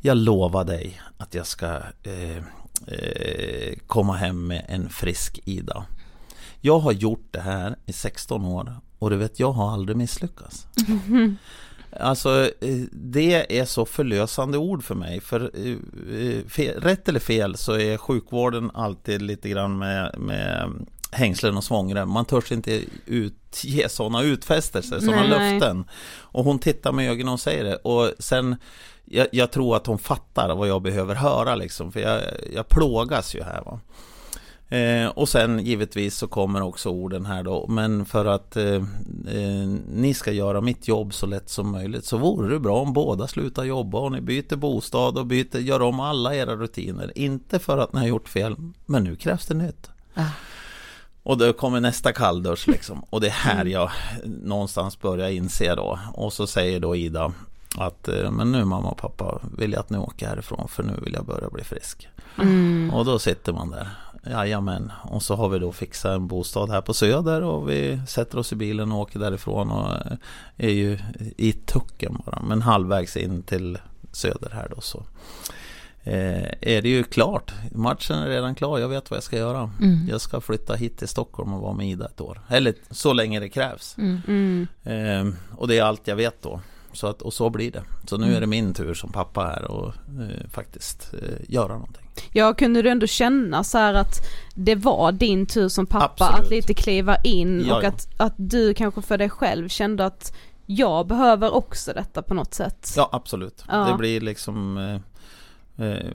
Jag 0.00 0.16
lovar 0.16 0.64
dig 0.64 1.00
att 1.18 1.34
jag 1.34 1.46
ska 1.46 1.78
komma 3.86 4.12
hem 4.12 4.46
med 4.46 4.64
en 4.68 4.88
frisk 4.88 5.40
Ida 5.44 5.86
Jag 6.66 6.78
har 6.78 6.92
gjort 6.92 7.28
det 7.30 7.40
här 7.40 7.76
i 7.86 7.92
16 7.92 8.44
år 8.44 8.76
och 8.98 9.10
du 9.10 9.16
vet 9.16 9.40
jag 9.40 9.52
har 9.52 9.72
aldrig 9.72 9.96
misslyckats 9.96 10.66
mm. 11.08 11.36
Alltså 12.00 12.50
det 12.92 13.58
är 13.58 13.64
så 13.64 13.86
förlösande 13.86 14.58
ord 14.58 14.84
för 14.84 14.94
mig. 14.94 15.20
För 15.20 15.50
fel, 16.48 16.80
rätt 16.80 17.08
eller 17.08 17.20
fel 17.20 17.56
så 17.56 17.72
är 17.72 17.96
sjukvården 17.96 18.70
alltid 18.74 19.22
lite 19.22 19.48
grann 19.48 19.78
med, 19.78 20.14
med 20.18 20.70
hängslen 21.10 21.56
och 21.56 21.64
svångrem. 21.64 22.10
Man 22.10 22.24
törs 22.24 22.52
inte 22.52 22.82
utge 23.06 23.88
sådana 23.88 24.22
utfästelser, 24.22 25.00
sådana 25.00 25.26
löften. 25.26 25.84
Och 26.18 26.44
hon 26.44 26.58
tittar 26.58 26.92
med 26.92 27.10
ögonen 27.10 27.32
och 27.32 27.40
säger 27.40 27.64
det. 27.64 27.76
Och 27.76 28.12
sen, 28.18 28.56
jag, 29.04 29.26
jag, 29.32 29.50
tror 29.50 29.76
att 29.76 29.86
hon 29.86 29.98
fattar 29.98 30.54
vad 30.54 30.68
jag 30.68 30.82
behöver 30.82 31.14
höra 31.14 31.54
liksom. 31.54 31.92
För 31.92 32.00
jag, 32.00 32.22
jag 32.54 32.68
plågas 32.68 33.34
ju 33.34 33.42
här 33.42 33.62
va. 33.64 33.80
Eh, 34.74 35.08
och 35.08 35.28
sen 35.28 35.58
givetvis 35.58 36.16
så 36.16 36.26
kommer 36.26 36.62
också 36.62 36.88
orden 36.88 37.26
här 37.26 37.42
då. 37.42 37.66
Men 37.68 38.04
för 38.04 38.24
att 38.24 38.56
eh, 38.56 38.74
eh, 39.28 39.68
ni 39.88 40.14
ska 40.14 40.32
göra 40.32 40.60
mitt 40.60 40.88
jobb 40.88 41.14
så 41.14 41.26
lätt 41.26 41.50
som 41.50 41.72
möjligt 41.72 42.04
så 42.04 42.18
vore 42.18 42.48
det 42.48 42.60
bra 42.60 42.80
om 42.80 42.92
båda 42.92 43.26
slutar 43.26 43.64
jobba 43.64 43.98
och 43.98 44.12
ni 44.12 44.20
byter 44.20 44.56
bostad 44.56 45.18
och 45.18 45.26
byter, 45.26 45.58
gör 45.58 45.82
om 45.82 46.00
alla 46.00 46.34
era 46.34 46.56
rutiner. 46.56 47.12
Inte 47.18 47.58
för 47.58 47.78
att 47.78 47.92
ni 47.92 48.00
har 48.00 48.06
gjort 48.06 48.28
fel, 48.28 48.56
men 48.86 49.04
nu 49.04 49.16
krävs 49.16 49.46
det 49.46 49.54
nytt. 49.54 49.90
Ah. 50.14 50.22
Och 51.22 51.38
då 51.38 51.52
kommer 51.52 51.80
nästa 51.80 52.12
kalldusch 52.12 52.68
liksom. 52.68 53.04
Och 53.10 53.20
det 53.20 53.26
är 53.26 53.30
här 53.30 53.60
mm. 53.60 53.72
jag 53.72 53.90
någonstans 54.24 55.00
börjar 55.00 55.28
inse 55.28 55.74
då. 55.74 55.98
Och 56.14 56.32
så 56.32 56.46
säger 56.46 56.80
då 56.80 56.96
Ida 56.96 57.32
att 57.76 58.08
eh, 58.08 58.30
men 58.30 58.52
nu 58.52 58.64
mamma 58.64 58.88
och 58.88 58.98
pappa 58.98 59.40
vill 59.58 59.72
jag 59.72 59.80
att 59.80 59.90
ni 59.90 59.98
åker 59.98 60.28
härifrån 60.28 60.68
för 60.68 60.82
nu 60.82 60.92
vill 61.02 61.14
jag 61.14 61.24
börja 61.24 61.48
bli 61.48 61.64
frisk. 61.64 62.08
Mm. 62.38 62.90
Och 62.94 63.04
då 63.04 63.18
sitter 63.18 63.52
man 63.52 63.70
där. 63.70 63.88
Jajamän. 64.26 64.92
Och 65.02 65.22
så 65.22 65.36
har 65.36 65.48
vi 65.48 65.58
då 65.58 65.72
fixat 65.72 66.12
en 66.12 66.26
bostad 66.26 66.70
här 66.70 66.80
på 66.80 66.94
Söder 66.94 67.42
och 67.42 67.70
vi 67.70 68.00
sätter 68.08 68.38
oss 68.38 68.52
i 68.52 68.56
bilen 68.56 68.92
och 68.92 68.98
åker 68.98 69.18
därifrån 69.18 69.70
och 69.70 69.92
är 70.56 70.70
ju 70.70 70.98
i 71.36 71.52
tucken 71.52 72.22
bara. 72.26 72.42
Men 72.42 72.62
halvvägs 72.62 73.16
in 73.16 73.42
till 73.42 73.78
Söder 74.12 74.50
här 74.50 74.68
då 74.76 74.80
så 74.80 75.06
eh, 76.04 76.44
är 76.60 76.82
det 76.82 76.88
ju 76.88 77.02
klart. 77.02 77.52
Matchen 77.72 78.18
är 78.18 78.28
redan 78.28 78.54
klar. 78.54 78.78
Jag 78.78 78.88
vet 78.88 79.10
vad 79.10 79.16
jag 79.16 79.24
ska 79.24 79.36
göra. 79.36 79.70
Mm. 79.80 80.08
Jag 80.08 80.20
ska 80.20 80.40
flytta 80.40 80.74
hit 80.74 80.98
till 80.98 81.08
Stockholm 81.08 81.52
och 81.52 81.60
vara 81.60 81.72
med 81.72 81.88
Ida 81.88 82.06
ett 82.06 82.20
år. 82.20 82.40
Eller 82.48 82.74
så 82.90 83.12
länge 83.12 83.40
det 83.40 83.48
krävs. 83.48 83.96
Mm. 83.98 84.66
Eh, 84.82 85.34
och 85.58 85.68
det 85.68 85.78
är 85.78 85.82
allt 85.82 86.08
jag 86.08 86.16
vet 86.16 86.42
då. 86.42 86.60
Så 86.92 87.06
att, 87.06 87.22
och 87.22 87.32
så 87.32 87.50
blir 87.50 87.70
det. 87.70 87.82
Så 88.06 88.16
nu 88.16 88.36
är 88.36 88.40
det 88.40 88.46
min 88.46 88.74
tur 88.74 88.94
som 88.94 89.12
pappa 89.12 89.44
här 89.44 89.70
och 89.70 89.86
eh, 90.20 90.50
faktiskt 90.50 91.14
eh, 91.14 91.38
göra 91.48 91.72
någonting. 91.72 92.03
Ja, 92.32 92.54
kunde 92.54 92.82
du 92.82 92.88
ändå 92.90 93.06
känna 93.06 93.64
så 93.64 93.78
att 93.78 94.20
det 94.54 94.74
var 94.74 95.12
din 95.12 95.46
tur 95.46 95.68
som 95.68 95.86
pappa 95.86 96.24
Absolut. 96.24 96.44
att 96.44 96.50
lite 96.50 96.74
kliva 96.74 97.16
in 97.16 97.64
Ja, 97.68 97.76
och 97.76 97.84
ja. 97.84 97.88
att, 97.88 98.08
att 98.16 98.34
du 98.36 98.74
kanske 98.74 99.02
för 99.02 99.18
dig 99.18 99.30
själv 99.30 99.68
kände 99.68 100.06
att 100.06 100.36
jag 100.66 101.06
behöver 101.06 101.54
också 101.54 101.92
detta 101.92 102.22
på 102.22 102.34
något 102.34 102.54
sätt? 102.54 102.92
Ja 102.96 103.08
absolut. 103.12 103.64
Ja. 103.68 103.76
Det 103.84 103.94
blir 103.98 104.20
liksom 104.20 104.76
eh, 104.78 105.86
eh, 105.86 106.06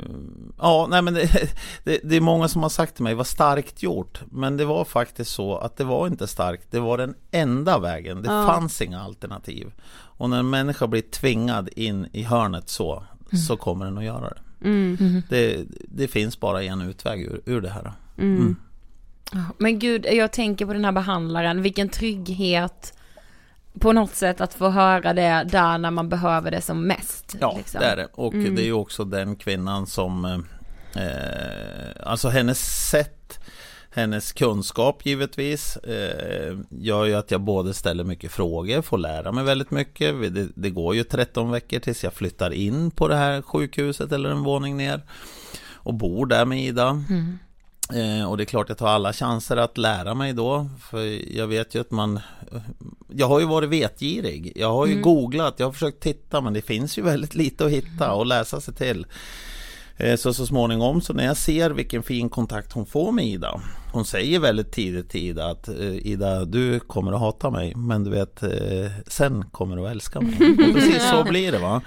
Ja 0.60 0.88
nej 0.90 1.02
men 1.02 1.14
det, 1.14 1.30
det, 1.84 2.00
det 2.04 2.16
är 2.16 2.22
många 2.22 2.48
som 2.48 2.62
har 2.64 2.70
sagt 2.70 2.96
till 2.96 3.04
mig 3.04 3.14
vad 3.16 3.28
starkt 3.28 3.84
gjort 3.84 4.22
Men 4.32 4.58
det 4.58 4.66
var 4.66 4.86
faktiskt 4.86 5.32
så 5.32 5.58
att 5.58 5.78
det 5.78 5.84
var 5.84 6.08
inte 6.08 6.28
starkt 6.28 6.72
Det 6.72 6.80
var 6.80 6.98
den 6.98 7.16
enda 7.32 7.80
vägen 7.80 8.22
Det 8.22 8.32
Ja. 8.34 8.46
fanns 8.48 8.82
inga 8.82 9.02
alternativ 9.02 9.72
Och 9.92 10.30
när 10.30 10.40
en 10.40 10.50
människa 10.50 10.88
blir 10.88 11.02
tvingad 11.02 11.70
in 11.76 12.08
i 12.12 12.24
hörnet 12.24 12.70
så 12.70 13.04
Så 13.48 13.58
kommer 13.58 13.86
den 13.86 13.98
att 13.98 14.04
göra 14.04 14.30
det 14.30 14.42
Mm, 14.63 15.22
Det, 15.30 15.65
det 15.88 16.08
finns 16.08 16.39
bara 16.39 16.63
en 16.63 16.82
utväg 16.82 17.22
ur, 17.22 17.41
ur 17.45 17.62
det 17.62 17.69
här 17.69 17.93
mm. 18.17 18.56
Men 19.58 19.80
gud, 19.80 20.06
jag 20.12 20.32
tänker 20.32 20.65
på 20.65 20.74
den 20.74 20.86
här 20.86 20.91
behandlaren, 20.91 21.62
vilken 21.62 21.89
trygghet 21.89 22.93
på 23.80 23.91
något 23.93 24.15
sätt 24.15 24.41
att 24.41 24.54
få 24.54 24.69
höra 24.69 25.13
det 25.13 25.48
där 25.52 25.78
när 25.78 25.91
man 25.91 26.10
behöver 26.10 26.52
det 26.52 26.62
som 26.62 26.88
mest. 26.88 27.36
Ja, 27.41 27.54
liksom. 27.58 27.82
det 27.82 27.88
är 27.88 27.95
det. 27.95 28.08
Och 28.13 28.34
Mm. 28.34 28.56
det 28.56 28.62
är 28.62 28.65
ju 28.65 28.74
också 28.74 29.06
den 29.06 29.36
kvinnan 29.36 29.88
som 29.88 30.26
eh, 30.26 30.39
Alltså 32.04 32.30
hennes 32.30 32.89
sätt 32.89 33.39
Hennes 33.91 34.32
kunskap 34.32 35.06
givetvis 35.06 35.78
eh, 35.78 36.58
gör 36.69 37.06
ju 37.06 37.15
att 37.15 37.32
jag 37.32 37.41
både 37.41 37.73
ställer 37.73 38.04
mycket 38.04 38.32
frågor, 38.32 38.82
får 38.82 38.97
lära 38.97 39.32
mig 39.32 39.43
väldigt 39.43 39.71
mycket. 39.71 40.34
Det, 40.34 40.47
det 40.56 40.69
går 40.69 40.95
ju 40.95 41.04
13 41.04 41.52
veckor 41.52 41.80
tills 41.80 42.04
jag 42.04 42.13
flyttar 42.13 42.52
in 42.52 42.91
på 42.91 43.08
det 43.08 43.15
här 43.15 43.41
sjukhuset 43.41 44.12
eller 44.12 44.30
en 44.30 44.43
våning 44.43 44.78
ner 44.78 45.02
och 45.73 45.93
bor 45.93 46.25
där 46.25 46.45
med 46.45 46.63
Ida. 46.63 47.04
Eh, 47.93 48.30
och 48.30 48.38
det 48.38 48.43
är 48.43 48.45
klart 48.45 48.69
jag 48.69 48.78
tar 48.78 48.88
alla 48.88 49.13
chanser 49.13 49.58
att 49.58 49.78
lära 49.78 50.13
mig 50.13 50.34
då. 50.34 50.69
För 50.80 51.36
jag 51.38 51.47
vet 51.47 51.75
ju 51.75 51.82
att 51.82 51.91
man 51.91 52.19
Jag 53.08 53.28
har 53.28 53.39
ju 53.39 53.45
varit 53.45 53.69
vetgirig. 53.69 54.52
Jag 54.56 54.71
har 54.71 54.88
ju 54.88 55.02
googlat, 55.02 55.56
jag 55.58 55.67
har 55.67 55.73
försökt 55.73 56.04
titta 56.04 56.41
men 56.41 56.54
det 56.54 56.62
finns 56.62 56.97
ju 56.97 57.02
väldigt 57.02 57.36
lite 57.36 57.65
att 57.65 57.71
hitta 57.71 58.13
och 58.13 58.25
läsa 58.25 58.62
sig 58.62 58.73
till. 58.73 59.06
Eh, 60.00 60.16
Så 60.16 60.34
så 60.34 60.46
småningom 60.46 61.02
så 61.02 61.14
när 61.14 61.26
jag 61.26 61.38
ser 61.38 61.70
vilken 61.70 62.04
fin 62.04 62.30
kontakt 62.30 62.74
hon 62.74 62.86
får 62.86 63.12
med 63.12 63.26
Ida 63.26 63.62
Hon 63.94 64.06
säger 64.06 64.40
väldigt 64.40 64.72
tidigt 64.72 65.10
till 65.10 65.22
Ida 65.24 65.46
att 65.50 65.68
eh, 65.68 66.08
Ida 66.08 66.46
du 66.46 66.80
kommer 66.80 67.12
att 67.12 67.20
hata 67.20 67.50
mig 67.50 67.76
men 67.76 68.04
du 68.04 68.10
vet 68.10 68.44
eh, 68.44 68.50
sen 69.08 69.46
kommer 69.52 69.76
du 69.76 69.86
att 69.86 69.92
älska 69.92 70.22
mig. 70.22 70.34
Och 70.68 70.74
precis 70.74 71.10
så 71.10 71.24
blir 71.24 71.52
det 71.52 71.60
va. 71.60 71.82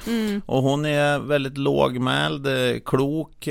Och 0.46 0.62
hon 0.62 0.84
är 0.86 1.18
väldigt 1.18 1.58
lågmäld, 1.58 2.46
klok, 2.84 3.48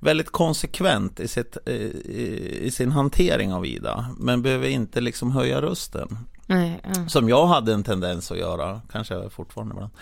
väldigt 0.00 0.30
konsekvent 0.30 1.20
i, 1.20 1.28
sitt, 1.28 1.68
i 1.68 2.70
sin 2.72 2.92
hantering 2.92 3.52
av 3.52 3.66
Ida 3.66 4.06
men 4.18 4.42
behöver 4.42 4.68
inte 4.68 5.00
liksom 5.00 5.30
höja 5.32 5.62
rösten. 5.62 6.18
Nej, 6.50 6.80
ja. 6.82 7.08
Som 7.08 7.28
jag 7.28 7.46
hade 7.46 7.72
en 7.72 7.82
tendens 7.82 8.32
att 8.32 8.38
göra, 8.38 8.80
kanske 8.92 9.14
jag 9.14 9.32
fortfarande 9.32 9.74
ibland. 9.74 9.92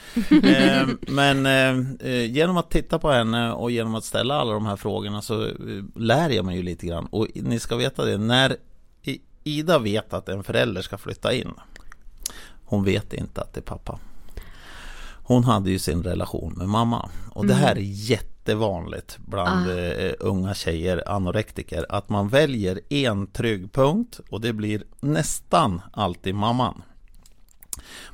eh, 0.45 0.89
men 1.01 1.47
eh, 1.47 2.09
eh, 2.11 2.31
genom 2.31 2.57
att 2.57 2.71
titta 2.71 2.99
på 2.99 3.11
henne 3.11 3.53
och 3.53 3.71
genom 3.71 3.95
att 3.95 4.05
ställa 4.05 4.35
alla 4.35 4.53
de 4.53 4.67
här 4.67 4.77
frågorna 4.77 5.23
så 5.23 5.45
eh, 5.45 5.53
lär 5.95 6.31
jag 6.31 6.45
mig 6.45 6.57
ju 6.57 6.63
lite 6.63 6.87
grann. 6.87 7.07
Och 7.07 7.27
ni 7.35 7.59
ska 7.59 7.77
veta 7.77 8.05
det, 8.05 8.19
när 8.19 8.57
Ida 9.45 9.79
vet 9.79 10.13
att 10.13 10.29
en 10.29 10.43
förälder 10.43 10.83
ska 10.83 10.99
flytta 10.99 11.33
in, 11.33 11.55
hon 12.65 12.85
vet 12.85 13.13
inte 13.13 13.41
att 13.41 13.55
det 13.55 13.61
är 13.61 13.63
pappa. 13.63 13.99
Hon 15.23 15.45
hade 15.45 15.71
ju 15.71 15.79
sin 15.79 16.03
relation 16.03 16.55
med 16.57 16.69
mamma. 16.69 17.11
Och 17.31 17.47
det 17.47 17.55
här 17.55 17.77
är 17.77 17.81
jättevanligt 18.49 19.19
bland 19.19 19.71
eh, 19.71 20.13
unga 20.21 20.55
tjejer, 20.55 21.03
anorektiker, 21.07 21.87
att 21.89 22.09
man 22.09 22.29
väljer 22.29 22.81
en 22.93 23.27
trygg 23.27 23.73
punkt 23.73 24.21
och 24.31 24.41
det 24.41 24.53
blir 24.53 24.85
nästan 25.01 25.81
alltid 25.93 26.35
mamman. 26.35 26.83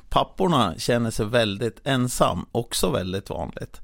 Papporna 0.09 0.73
känner 0.77 1.11
sig 1.11 1.25
väldigt 1.25 1.81
ensam, 1.83 2.45
också 2.51 2.91
väldigt 2.91 3.29
vanligt. 3.29 3.81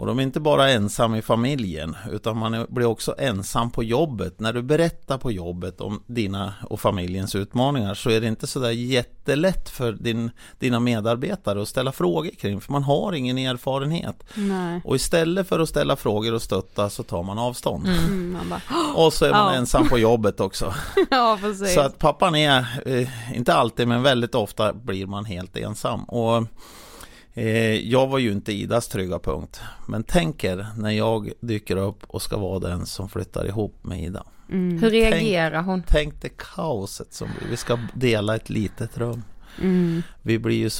Och 0.00 0.06
de 0.06 0.18
är 0.18 0.22
inte 0.22 0.40
bara 0.40 0.70
ensam 0.70 1.14
i 1.14 1.22
familjen, 1.22 1.96
utan 2.12 2.38
man 2.38 2.66
blir 2.68 2.86
också 2.86 3.14
ensam 3.18 3.70
på 3.70 3.84
jobbet. 3.84 4.40
När 4.40 4.52
du 4.52 4.62
berättar 4.62 5.18
på 5.18 5.32
jobbet 5.32 5.80
om 5.80 6.02
dina 6.06 6.54
och 6.68 6.80
familjens 6.80 7.34
utmaningar 7.34 7.94
så 7.94 8.10
är 8.10 8.20
det 8.20 8.26
inte 8.26 8.46
sådär 8.46 8.70
jättelätt 8.70 9.68
för 9.68 9.92
din, 9.92 10.30
dina 10.58 10.80
medarbetare 10.80 11.62
att 11.62 11.68
ställa 11.68 11.92
frågor 11.92 12.30
kring, 12.30 12.60
för 12.60 12.72
man 12.72 12.82
har 12.82 13.12
ingen 13.12 13.38
erfarenhet. 13.38 14.24
Nej. 14.34 14.80
Och 14.84 14.96
istället 14.96 15.48
för 15.48 15.60
att 15.60 15.68
ställa 15.68 15.96
frågor 15.96 16.34
och 16.34 16.42
stötta 16.42 16.90
så 16.90 17.02
tar 17.02 17.22
man 17.22 17.38
avstånd. 17.38 17.86
Mm, 17.86 18.32
man 18.32 18.48
bara, 18.48 18.60
Och 19.04 19.12
så 19.12 19.24
är 19.24 19.30
man 19.30 19.52
Ja. 19.52 19.58
ensam 19.58 19.88
på 19.88 19.98
jobbet 19.98 20.40
också. 20.40 20.74
ja 21.10 21.38
precis. 21.40 21.74
Så 21.74 21.80
att 21.80 21.98
pappan 21.98 22.34
är, 22.34 22.66
eh, 22.86 23.36
inte 23.36 23.54
alltid 23.54 23.88
men 23.88 24.02
väldigt 24.02 24.34
ofta 24.34 24.72
blir 24.72 25.06
man 25.06 25.24
helt 25.24 25.56
ensam. 25.56 26.04
Och 26.04 26.44
jag 27.82 28.06
var 28.06 28.18
ju 28.18 28.32
inte 28.32 28.52
Idas 28.52 28.88
trygga 28.88 29.18
punkt. 29.18 29.60
Men 29.88 30.02
tänk 30.02 30.44
er 30.44 30.66
när 30.76 30.90
jag 30.90 31.32
dyker 31.40 31.76
upp 31.76 32.04
och 32.06 32.22
ska 32.22 32.38
vara 32.38 32.58
den 32.58 32.86
som 32.86 33.08
flyttar 33.08 33.46
ihop 33.46 33.84
med 33.84 34.02
Ida. 34.02 34.26
Mm. 34.50 34.82
Hur 34.82 34.90
reagerar 34.90 35.62
hon? 35.62 35.82
Tänk 35.86 36.22
det 36.22 36.28
kaoset 36.28 37.14
som 37.14 37.28
blir. 37.38 37.50
Vi 37.50 37.56
ska 37.56 37.78
dela 37.94 38.36
ett 38.36 38.50
litet 38.50 38.98
rum. 38.98 39.22
Mm. 39.60 40.02
Vi 40.22 40.38
blir 40.38 40.56
ju 40.56 40.70
så 40.70 40.79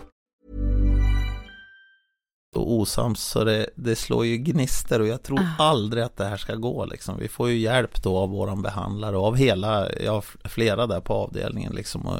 och 2.55 2.71
osams 2.71 3.23
så 3.23 3.43
det, 3.43 3.69
det 3.75 3.95
slår 3.95 4.25
ju 4.25 4.37
gnister 4.37 4.99
och 4.99 5.07
jag 5.07 5.23
tror 5.23 5.39
aldrig 5.57 6.03
att 6.03 6.17
det 6.17 6.25
här 6.25 6.37
ska 6.37 6.55
gå 6.55 6.85
liksom. 6.85 7.19
Vi 7.19 7.27
får 7.27 7.49
ju 7.49 7.57
hjälp 7.57 8.03
då 8.03 8.17
av 8.17 8.29
våran 8.29 8.61
behandlare 8.61 9.17
och 9.17 9.25
av 9.25 9.35
hela, 9.35 9.91
ja 9.91 10.21
flera 10.43 10.87
där 10.87 10.99
på 10.99 11.13
avdelningen 11.13 11.73
liksom 11.75 12.05
och 12.05 12.19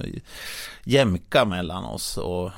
jämka 0.84 1.46
mellan 1.46 1.86
oss 1.86 2.18
och, 2.18 2.52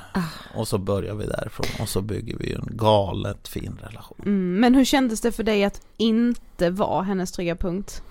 och 0.56 0.68
så 0.68 0.78
börjar 0.78 1.16
vi 1.16 1.26
därifrån 1.26 1.66
och 1.82 1.90
så 1.90 2.02
bygger 2.02 2.38
vi 2.38 2.50
ju 2.50 2.56
en 2.56 2.70
galet 2.72 3.48
fin 3.48 3.80
relation. 3.82 4.18
Mm. 4.26 4.60
Men 4.60 4.76
hur 4.76 4.86
kändes 4.86 5.22
det 5.22 5.32
för 5.32 5.44
dig 5.44 5.64
att 5.64 5.82
inte 5.98 6.70
vara 6.70 7.04
hennes 7.04 7.32
trygga 7.32 7.56
punkt? 7.56 8.04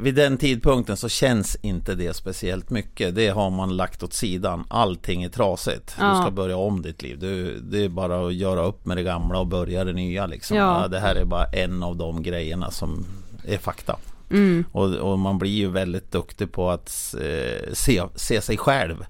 Vid 0.00 0.14
den 0.14 0.36
tidpunkten 0.38 0.96
så 0.96 1.08
känns 1.08 1.56
inte 1.62 1.94
det 1.94 2.14
speciellt 2.16 2.70
mycket. 2.70 3.14
Det 3.14 3.28
har 3.28 3.50
man 3.50 3.76
lagt 3.76 4.02
åt 4.02 4.12
sidan. 4.12 4.64
Allting 4.68 5.22
är 5.22 5.28
trasigt. 5.28 5.94
Du 5.98 6.04
Ja. 6.04 6.22
ska 6.22 6.30
börja 6.30 6.56
om 6.56 6.82
ditt 6.82 7.02
liv. 7.02 7.18
Du, 7.18 7.60
det 7.60 7.84
är 7.84 7.88
bara 7.88 8.26
att 8.26 8.34
göra 8.34 8.64
upp 8.64 8.86
med 8.86 8.96
det 8.96 9.02
gamla 9.02 9.38
och 9.38 9.46
börja 9.46 9.84
det 9.84 9.92
nya 9.92 10.26
liksom. 10.26 10.56
Ja, 10.56 10.88
det 10.88 11.00
här 11.00 11.14
är 11.14 11.24
bara 11.24 11.44
en 11.44 11.82
av 11.82 11.96
de 11.96 12.22
grejerna 12.22 12.70
som 12.70 13.06
är 13.44 13.58
fakta. 13.58 13.96
Mm. 14.30 14.64
Och, 14.72 14.94
och 14.94 15.18
man 15.18 15.38
blir 15.38 15.50
ju 15.50 15.70
väldigt 15.70 16.12
duktig 16.12 16.52
på 16.52 16.70
att 16.70 17.14
eh, 17.20 17.72
se, 17.72 18.02
se 18.14 18.40
sig 18.40 18.56
själv. 18.56 19.06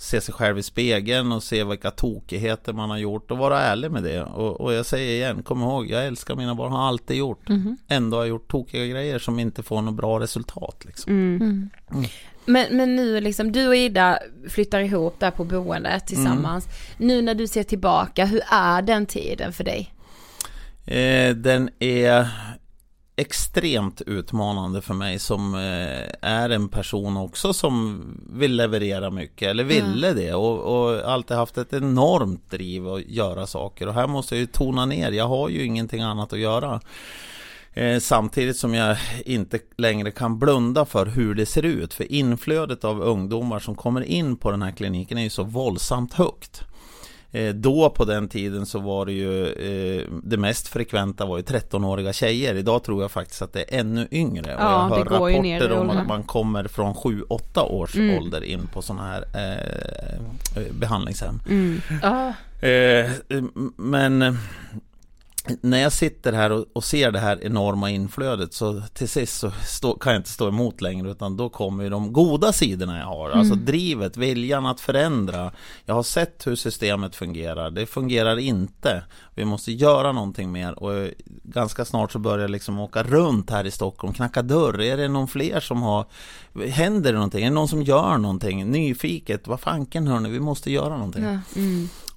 Se 0.00 0.20
sig 0.20 0.34
själv 0.34 0.58
i 0.58 0.62
spegeln 0.62 1.32
och 1.32 1.42
se 1.42 1.64
vilka 1.64 1.90
tokigheter 1.90 2.72
man 2.72 2.90
har 2.90 2.98
gjort 2.98 3.30
och 3.30 3.38
vara 3.38 3.60
ärlig 3.60 3.90
med 3.90 4.02
det. 4.02 4.22
Och, 4.22 4.60
och 4.60 4.72
jag 4.72 4.86
säger 4.86 5.14
igen, 5.14 5.42
kom 5.42 5.62
ihåg, 5.62 5.90
jag 5.90 6.06
älskar 6.06 6.36
mina 6.36 6.54
barn, 6.54 6.72
har 6.72 6.88
alltid 6.88 7.16
gjort. 7.16 7.48
Ändå 7.88 8.16
har 8.16 8.22
jag 8.22 8.28
gjort 8.28 8.50
tokiga 8.50 8.86
grejer 8.86 9.18
som 9.18 9.38
inte 9.38 9.62
får 9.62 9.82
något 9.82 9.94
bra 9.94 10.20
resultat. 10.20 10.82
Liksom. 10.86 11.12
Mm. 11.12 11.70
Men, 12.44 12.76
men 12.76 12.96
nu 12.96 13.20
liksom, 13.20 13.52
du 13.52 13.68
och 13.68 13.76
Ida 13.76 14.18
flyttar 14.48 14.80
ihop 14.80 15.20
där 15.20 15.30
på 15.30 15.44
boendet 15.44 16.06
tillsammans. 16.06 16.68
Nu 16.98 17.22
när 17.22 17.34
du 17.34 17.46
ser 17.46 17.62
tillbaka, 17.62 18.24
hur 18.24 18.42
är 18.50 18.82
den 18.82 19.06
tiden 19.06 19.52
för 19.52 19.64
dig? 19.64 19.94
Eh, 20.86 21.36
den 21.36 21.70
är 21.78 22.28
extremt 23.18 24.00
utmanande 24.00 24.82
för 24.82 24.94
mig 24.94 25.18
som 25.18 25.54
eh, 25.54 26.30
är 26.30 26.50
en 26.50 26.68
person 26.68 27.16
också 27.16 27.52
som 27.52 28.02
vill 28.32 28.56
leverera 28.56 29.10
mycket 29.10 29.48
eller 29.48 29.64
ville 29.64 30.12
det 30.12 30.34
och, 30.34 30.58
och 30.58 31.10
alltid 31.12 31.36
haft 31.36 31.58
ett 31.58 31.72
enormt 31.72 32.50
driv 32.50 32.88
att 32.88 33.06
göra 33.06 33.46
saker 33.46 33.86
och 33.86 33.94
här 33.94 34.06
måste 34.06 34.34
jag 34.34 34.40
ju 34.40 34.46
tona 34.46 34.86
ner, 34.86 35.12
jag 35.12 35.28
har 35.28 35.48
ju 35.48 35.64
ingenting 35.64 36.02
annat 36.02 36.32
att 36.32 36.38
göra. 36.38 36.80
Eh, 37.74 37.98
samtidigt 37.98 38.56
som 38.56 38.74
jag 38.74 38.96
inte 39.24 39.58
längre 39.76 40.10
kan 40.10 40.38
blunda 40.38 40.84
för 40.84 41.06
hur 41.06 41.34
det 41.34 41.46
ser 41.46 41.62
ut 41.62 41.94
för 41.94 42.12
inflödet 42.12 42.84
av 42.84 43.02
ungdomar 43.02 43.58
som 43.58 43.74
kommer 43.74 44.00
in 44.00 44.36
på 44.36 44.50
den 44.50 44.62
här 44.62 44.70
kliniken 44.70 45.18
är 45.18 45.22
ju 45.22 45.30
så 45.30 45.42
våldsamt 45.42 46.14
högt. 46.14 46.62
Eh, 47.32 47.54
Då 47.54 47.90
på 47.90 48.04
den 48.04 48.28
tiden 48.28 48.66
så 48.66 48.78
var 48.78 49.06
det 49.06 49.12
ju 49.12 49.46
eh, 49.46 50.02
det 50.22 50.36
mest 50.36 50.68
frekventa 50.68 51.26
var 51.26 51.36
ju 51.36 51.42
13-åriga 51.42 52.12
tjejer. 52.12 52.54
Idag 52.54 52.84
tror 52.84 53.02
jag 53.02 53.10
faktiskt 53.10 53.42
att 53.42 53.52
det 53.52 53.74
är 53.74 53.80
ännu 53.80 54.08
yngre. 54.10 54.54
Och 54.54 54.60
Ja, 54.62 54.88
jag 54.88 54.96
hör 54.96 55.04
rapporter 55.04 55.72
om 55.72 55.90
att 55.90 56.06
man 56.08 56.22
kommer 56.22 56.64
från 56.64 56.94
7-8 56.94 57.60
års 57.62 57.94
Mm. 57.96 58.18
ålder 58.18 58.44
in 58.44 58.66
på 58.72 58.82
sådana 58.82 59.02
här 59.06 59.24
eh, 59.34 60.62
eh, 60.62 60.72
behandlingshem. 60.72 61.40
Mm. 61.48 61.80
Ja. 62.02 62.32
Eh, 62.68 63.10
men 63.76 64.38
när 65.60 65.78
jag 65.78 65.92
sitter 65.92 66.32
här 66.32 66.52
och, 66.52 66.66
och 66.72 66.84
ser 66.84 67.10
det 67.10 67.18
här 67.18 67.44
enorma 67.44 67.90
inflödet 67.90 68.54
så 68.54 68.82
till 68.94 69.08
sist 69.08 69.38
så 69.38 69.50
stå, 69.66 69.94
kan 69.94 70.12
jag 70.12 70.20
inte 70.20 70.30
stå 70.30 70.48
emot 70.48 70.80
längre 70.80 71.10
utan 71.10 71.36
då 71.36 71.48
kommer 71.48 71.84
ju 71.84 71.90
de 71.90 72.12
goda 72.12 72.52
sidorna 72.52 72.98
jag 72.98 73.06
har. 73.06 73.30
Alltså 73.30 73.54
drivet, 73.54 74.16
viljan 74.16 74.66
att 74.66 74.80
förändra. 74.80 75.52
Jag 75.84 75.94
har 75.94 76.02
sett 76.02 76.46
hur 76.46 76.56
systemet 76.56 77.16
fungerar. 77.16 77.70
Det 77.70 77.86
fungerar 77.86 78.36
inte. 78.36 79.02
Vi 79.34 79.44
måste 79.44 79.72
göra 79.72 80.12
någonting 80.12 80.52
mer 80.52 80.82
och 80.82 80.94
eh, 80.94 81.10
ganska 81.42 81.84
snart 81.84 82.12
så 82.12 82.18
börjar 82.18 82.38
jag 82.38 82.50
liksom 82.50 82.78
åka 82.78 83.02
runt 83.02 83.50
här 83.50 83.64
i 83.64 83.70
Stockholm, 83.70 84.14
knacka 84.14 84.42
dörr. 84.42 84.80
Är 84.80 84.96
det 84.96 85.08
någon 85.08 85.28
fler 85.28 85.60
som 85.60 85.82
har 85.82 86.06
Händer 86.66 87.12
det 87.12 87.18
någonting? 87.18 87.44
Är 87.44 87.48
det 87.48 87.54
någon 87.54 87.68
som 87.68 87.82
gör 87.82 88.18
någonting? 88.18 88.70
Nyfiket, 88.70 89.46
vad 89.46 89.60
fanken 89.60 90.06
hörni, 90.06 90.30
vi 90.30 90.40
måste 90.40 90.70
göra 90.70 90.96
någonting. 90.96 91.24
Ja. 91.24 91.40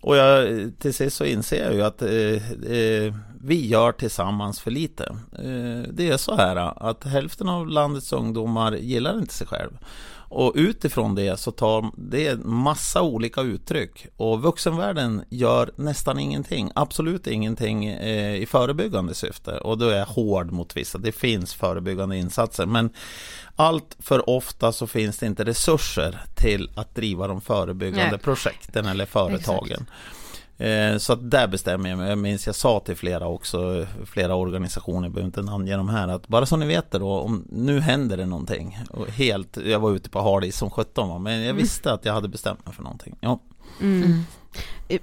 Och 0.01 0.15
jag, 0.15 0.71
till 0.79 0.93
sist 0.93 1.17
så 1.17 1.25
inser 1.25 1.63
jag 1.63 1.73
ju 1.73 1.81
att 1.81 2.01
eh, 2.01 2.71
eh, 2.71 3.13
vi 3.43 3.67
gör 3.67 3.91
tillsammans 3.91 4.59
för 4.59 4.71
lite. 4.71 5.03
Eh, 5.31 5.91
det 5.93 6.09
är 6.09 6.17
så 6.17 6.35
här 6.35 6.55
att 6.89 7.03
hälften 7.03 7.49
av 7.49 7.67
landets 7.67 8.13
ungdomar 8.13 8.71
gillar 8.71 9.17
inte 9.17 9.33
sig 9.33 9.47
själv. 9.47 9.71
Och 10.33 10.51
utifrån 10.55 11.15
det 11.15 11.39
så 11.39 11.51
tar 11.51 11.91
det 11.97 12.27
en 12.27 12.49
massa 12.49 13.01
olika 13.01 13.41
uttryck. 13.41 14.07
Och 14.17 14.41
vuxenvärlden 14.41 15.23
gör 15.29 15.71
nästan 15.75 16.19
ingenting, 16.19 16.71
absolut 16.75 17.27
ingenting 17.27 17.85
eh, 17.85 18.35
i 18.35 18.45
förebyggande 18.45 19.13
syfte. 19.13 19.57
Och 19.57 19.77
då 19.77 19.89
är 19.89 19.97
jag 19.97 20.05
hård 20.05 20.51
mot 20.51 20.77
vissa, 20.77 20.97
det 20.97 21.11
finns 21.11 21.53
förebyggande 21.53 22.17
insatser. 22.17 22.65
Men 22.65 22.89
allt 23.55 23.97
för 23.99 24.29
ofta 24.29 24.71
så 24.71 24.87
finns 24.87 25.17
det 25.17 25.25
inte 25.25 25.43
resurser 25.43 26.21
till 26.35 26.69
att 26.75 26.95
driva 26.95 27.27
de 27.27 27.41
förebyggande 27.41 28.11
Nej. 28.11 28.19
projekten 28.19 28.85
eller 28.85 29.05
företagen. 29.05 29.71
Eh, 29.71 30.20
Så 30.99 31.13
att 31.13 31.31
där 31.31 31.47
bestämmer 31.47 31.89
jag 31.89 31.97
mig. 31.97 32.09
Jag 32.09 32.17
minns 32.17 32.45
jag 32.45 32.55
sa 32.55 32.79
till 32.79 32.95
flera 32.95 33.27
också, 33.27 33.85
flera 34.05 34.35
organisationer, 34.35 35.03
jag 35.03 35.11
behöver 35.11 35.27
inte 35.27 35.41
namnge 35.41 35.77
dem 35.77 35.89
här, 35.89 36.07
att 36.07 36.27
bara 36.27 36.45
så 36.45 36.57
ni 36.57 36.65
vet 36.65 36.91
det 36.91 36.99
då, 36.99 37.11
om 37.11 37.45
nu 37.49 37.79
händer 37.79 38.17
det 38.17 38.25
någonting. 38.25 38.79
Och 38.89 39.07
helt, 39.07 39.57
jag 39.57 39.79
var 39.79 39.91
ute 39.91 40.09
på 40.09 40.21
hardis 40.21 40.57
som 40.57 40.69
17 40.69 41.09
va, 41.09 41.19
men 41.19 41.41
jag 41.41 41.53
visste 41.53 41.93
att 41.93 42.05
jag 42.05 42.13
hade 42.13 42.27
bestämt 42.27 42.65
mig 42.65 42.75
för 42.75 42.83
någonting. 42.83 43.17
Ja. 43.21 43.39
Mm. 43.81 44.23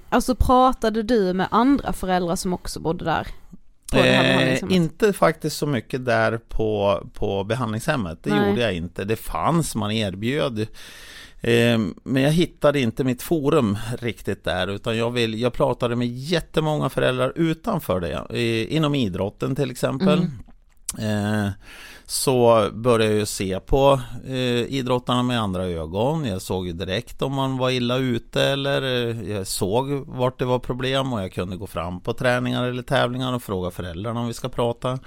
Alltså 0.09 0.35
pratade 0.35 1.03
du 1.03 1.33
med 1.33 1.47
andra 1.51 1.93
föräldrar 1.93 2.35
som 2.35 2.53
också 2.53 2.79
bodde 2.79 3.05
där? 3.05 3.27
Eh, 3.93 4.59
inte 4.69 5.13
faktiskt 5.13 5.57
så 5.57 5.67
mycket 5.67 6.05
där 6.05 6.37
på, 6.37 7.01
på 7.13 7.43
behandlingshemmet. 7.43 8.23
Det 8.23 8.29
Nej. 8.29 8.49
gjorde 8.49 8.61
jag 8.61 8.73
inte. 8.73 9.03
Det 9.03 9.15
fanns, 9.15 9.75
man 9.75 9.91
erbjöd. 9.91 10.67
Eh, 11.41 11.79
men 12.03 12.23
jag 12.23 12.31
hittade 12.31 12.79
inte 12.79 13.03
mitt 13.03 13.21
forum 13.21 13.77
riktigt 13.99 14.43
där 14.43 14.67
utan 14.67 14.97
jag, 14.97 15.11
vill, 15.11 15.41
jag 15.41 15.53
pratade 15.53 15.95
med 15.95 16.07
jättemånga 16.07 16.89
föräldrar 16.89 17.33
utanför 17.35 17.99
det. 17.99 18.25
Eh, 18.39 18.75
inom 18.75 18.95
idrotten 18.95 19.55
till 19.55 19.71
exempel. 19.71 20.19
Eh, 20.99 21.49
så 22.09 22.69
började 22.73 23.05
jag 23.05 23.13
ju 23.13 23.25
se 23.25 23.59
på 23.59 23.99
eh, 24.27 24.33
idrottarna 24.63 25.23
med 25.23 25.41
andra 25.41 25.63
ögon. 25.63 26.25
Jag 26.25 26.41
såg 26.41 26.67
ju 26.67 26.73
direkt 26.73 27.21
om 27.21 27.33
man 27.33 27.57
var 27.57 27.69
illa 27.69 27.97
ute 27.97 28.43
eller 28.43 28.81
eh, 28.81 29.31
jag 29.31 29.47
såg 29.47 29.89
vart 30.07 30.39
det 30.39 30.45
var 30.45 30.59
problem 30.59 31.13
och 31.13 31.21
jag 31.21 31.31
kunde 31.31 31.57
gå 31.57 31.67
fram 31.67 31.99
på 32.01 32.13
träningar 32.13 32.63
eller 32.63 32.83
tävlingar 32.83 33.33
och 33.33 33.43
fråga 33.43 33.71
föräldrarna 33.71 34.19
om 34.19 34.27
vi 34.27 34.33
ska 34.33 34.49
prata. 34.49 34.99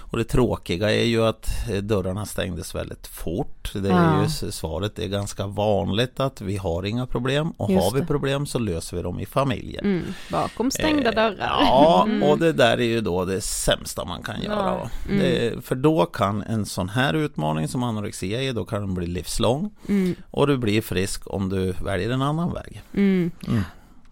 Och 0.00 0.18
det 0.18 0.24
tråkiga 0.24 0.90
är 0.90 1.04
ju 1.04 1.24
att 1.26 1.70
eh, 1.70 1.76
dörrarna 1.76 2.26
stängdes 2.26 2.74
väldigt 2.74 3.06
fort. 3.06 3.70
Det 3.74 3.90
är 3.90 4.22
ju 4.22 4.52
svaret 4.52 4.98
är 4.98 5.08
ganska 5.08 5.46
vanligt 5.46 6.20
att 6.20 6.40
vi 6.40 6.56
har 6.56 6.82
inga 6.86 7.06
problem 7.06 7.50
och 7.50 7.70
Just 7.70 7.84
har 7.84 8.00
vi 8.00 8.06
problem 8.06 8.46
så 8.46 8.58
löser 8.58 8.96
vi 8.96 9.02
dem 9.02 9.20
i 9.20 9.26
familjen. 9.26 9.84
Mm. 9.84 10.04
Bakom 10.32 10.70
stängda 10.70 11.08
Eh, 11.08 11.14
dörrar. 11.14 11.36
Ja, 11.60 12.04
Mm. 12.14 12.22
och 12.22 12.38
det 12.38 12.52
där 12.52 12.80
är 12.80 12.84
ju 12.84 13.00
då 13.00 13.24
det 13.24 13.40
sämsta 13.40 14.04
man 14.04 14.22
kan 14.22 14.42
göra. 14.42 14.54
Ja. 14.56 14.90
Mm. 15.08 15.18
Det, 15.20 15.64
för 15.64 15.74
då 15.74 16.06
kan 16.06 16.43
en 16.46 16.66
sån 16.66 16.88
här 16.88 17.14
utmaning 17.14 17.68
som 17.68 17.82
anorexia 17.82 18.42
är, 18.42 18.52
då 18.52 18.64
kan 18.64 18.80
den 18.80 18.94
bli 18.94 19.06
livslång. 19.06 19.70
Mm. 19.88 20.14
Och 20.30 20.46
du 20.46 20.58
blir 20.58 20.82
frisk 20.82 21.22
om 21.26 21.48
du 21.48 21.72
väljer 21.72 22.10
en 22.10 22.22
annan 22.22 22.52
väg. 22.52 22.82
Mm. 22.94 23.30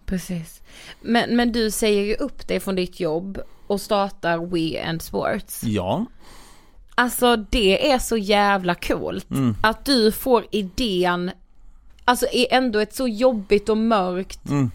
Precis. 0.05 0.61
Men, 1.01 1.35
men 1.35 1.51
du 1.51 1.71
säger 1.71 2.03
ju 2.03 2.15
upp 2.15 2.47
dig 2.47 2.59
från 2.59 2.75
ditt 2.75 2.99
jobb 2.99 3.39
och 3.67 3.81
startar 3.81 4.37
We 4.37 4.89
and 4.89 5.01
Sports. 5.01 5.63
Ja, 5.63 6.05
Alltså 6.95 7.35
det 7.35 7.91
är 7.91 7.99
så 7.99 8.17
jävla 8.17 8.75
coolt. 8.75 9.31
Mm. 9.31 9.55
Att 9.61 9.85
du 9.85 10.11
får 10.11 10.45
idén, 10.51 11.31
alltså 12.05 12.25
i 12.25 12.47
ändå 12.51 12.79
ett 12.79 12.95
så 12.95 13.07
jobbigt 13.07 13.69
och 13.69 13.77
mörkt 13.77 14.49
Mm. 14.49 14.71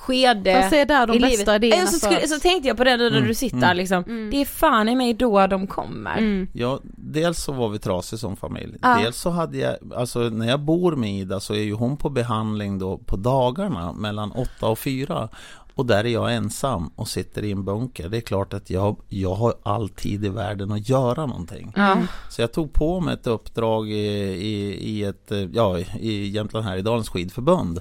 Skede 0.00 0.54
Fast 0.54 0.70
det 0.70 0.78
är 0.80 0.86
där 0.86 1.06
de 1.06 1.16
i 1.16 1.20
bästa 1.20 1.52
livet. 1.58 1.64
idéerna 1.64 1.86
så, 1.86 1.98
skulle, 1.98 2.28
så 2.28 2.40
tänkte 2.40 2.68
jag 2.68 2.76
på 2.76 2.84
det 2.84 2.96
nu 2.96 3.10
när 3.10 3.16
Mm. 3.16 3.28
du 3.28 3.34
sitter 3.34 3.56
Mm. 3.56 3.76
liksom. 3.76 4.04
Det 4.32 4.40
är 4.40 4.44
fan 4.44 4.88
i 4.88 4.94
mig 4.96 5.14
då 5.14 5.46
de 5.46 5.66
kommer. 5.66 6.18
Mm. 6.18 6.48
ja, 6.52 6.80
dels 6.96 7.38
så 7.42 7.52
var 7.52 7.68
vi 7.68 7.78
trasiga 7.78 8.18
som 8.18 8.36
familj. 8.36 8.74
Ja. 8.82 8.98
Dels 9.02 9.16
så 9.20 9.30
hade 9.30 9.58
jag, 9.58 9.76
alltså 9.96 10.18
när 10.20 10.48
jag 10.48 10.60
bor 10.60 10.96
med 10.96 11.10
Ida 11.14 11.40
så 11.40 11.54
är 11.54 11.62
ju 11.62 11.72
hon 11.74 11.96
på 11.96 12.08
behandling 12.10 12.78
då 12.78 12.98
på 12.98 13.16
dagarna 13.16 13.92
mellan 13.92 14.32
8 14.32 14.66
och 14.68 14.78
4. 14.78 15.28
Och 15.74 15.86
där 15.86 16.04
är 16.04 16.08
jag 16.08 16.34
ensam 16.34 16.90
och 16.96 17.08
sitter 17.08 17.42
i 17.44 17.52
en 17.52 17.64
bunker. 17.64 18.08
Det 18.08 18.16
är 18.16 18.20
klart 18.20 18.54
att 18.54 18.70
jag, 18.70 18.96
jag 19.08 19.34
har 19.34 19.54
all 19.62 19.88
tid 19.88 20.24
i 20.24 20.28
världen 20.28 20.72
att 20.72 20.88
göra 20.88 21.26
någonting. 21.26 21.72
Ja. 21.76 21.96
Så 22.30 22.40
jag 22.42 22.52
tog 22.52 22.72
på 22.72 23.00
mig 23.00 23.14
ett 23.14 23.26
uppdrag 23.26 23.90
i, 23.90 23.94
i, 23.96 24.74
i 24.90 25.04
ett, 25.04 25.32
ja, 25.52 25.78
i 25.78 26.28
Jämtland 26.28 26.66
Härjedalens 26.66 27.08
skidförbund 27.08 27.80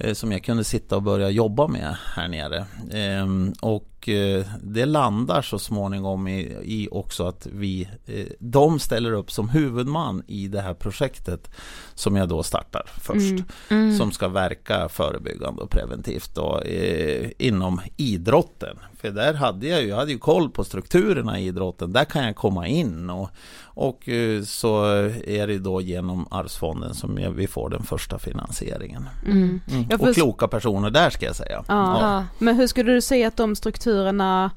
Eh, 0.00 0.14
som 0.14 0.32
jag 0.32 0.44
kunde 0.44 0.64
sitta 0.64 0.96
och 0.96 1.02
börja 1.02 1.30
jobba 1.30 1.66
med 1.68 1.96
här 2.14 2.28
nere. 2.28 2.66
Ehm, 2.92 3.52
och 3.60 3.99
och 4.00 4.08
eh, 4.08 4.44
det 4.62 4.86
landar 4.86 5.42
så 5.42 5.58
småningom 5.58 6.28
i, 6.28 6.40
i 6.62 6.88
också 6.90 7.26
att 7.26 7.46
vi, 7.52 7.88
eh, 8.06 8.26
de 8.38 8.78
ställer 8.78 9.12
upp 9.12 9.30
som 9.30 9.48
huvudman 9.48 10.22
i 10.26 10.48
det 10.48 10.60
här 10.60 10.74
projektet 10.74 11.50
som 11.94 12.16
jag 12.16 12.28
då 12.28 12.42
startar 12.42 12.82
först. 13.00 13.44
Mm. 13.68 13.98
Som 13.98 14.12
ska 14.12 14.28
verka 14.28 14.88
förebyggande 14.88 15.62
och 15.62 15.70
preventivt 15.70 16.34
då, 16.34 16.60
eh, 16.60 17.30
inom 17.38 17.80
idrotten. 17.96 18.76
För 19.00 19.10
där 19.10 19.34
hade 19.34 19.66
jag 19.66 19.82
ju, 19.82 19.88
jag 19.88 19.96
hade 19.96 20.12
ju 20.12 20.18
koll 20.18 20.50
på 20.50 20.64
strukturerna 20.64 21.40
i 21.40 21.46
idrotten. 21.46 21.92
Där 21.92 22.04
kan 22.04 22.24
jag 22.24 22.36
komma 22.36 22.66
in 22.66 23.10
och, 23.10 23.30
och 23.62 24.08
så 24.44 24.84
är 25.24 25.46
det 25.46 25.58
då 25.58 25.80
genom 25.80 26.26
Arvsfonden 26.30 26.94
som 26.94 27.34
vi 27.36 27.46
får 27.46 27.70
den 27.70 27.82
första 27.82 28.18
finansieringen. 28.18 29.08
Mm. 29.26 29.60
Mm. 29.70 30.00
Och 30.00 30.14
kloka 30.14 30.48
personer 30.48 30.90
där 30.90 31.10
ska 31.10 31.26
jag 31.26 31.36
säga. 31.36 31.64
Ja. 31.68 32.00
Ja. 32.00 32.24
Men 32.38 32.56
hur 32.56 32.66
skulle 32.66 32.92
du 32.92 33.00
säga 33.00 33.28
att 33.28 33.36
de 33.36 33.56
strukturerna 33.90 34.50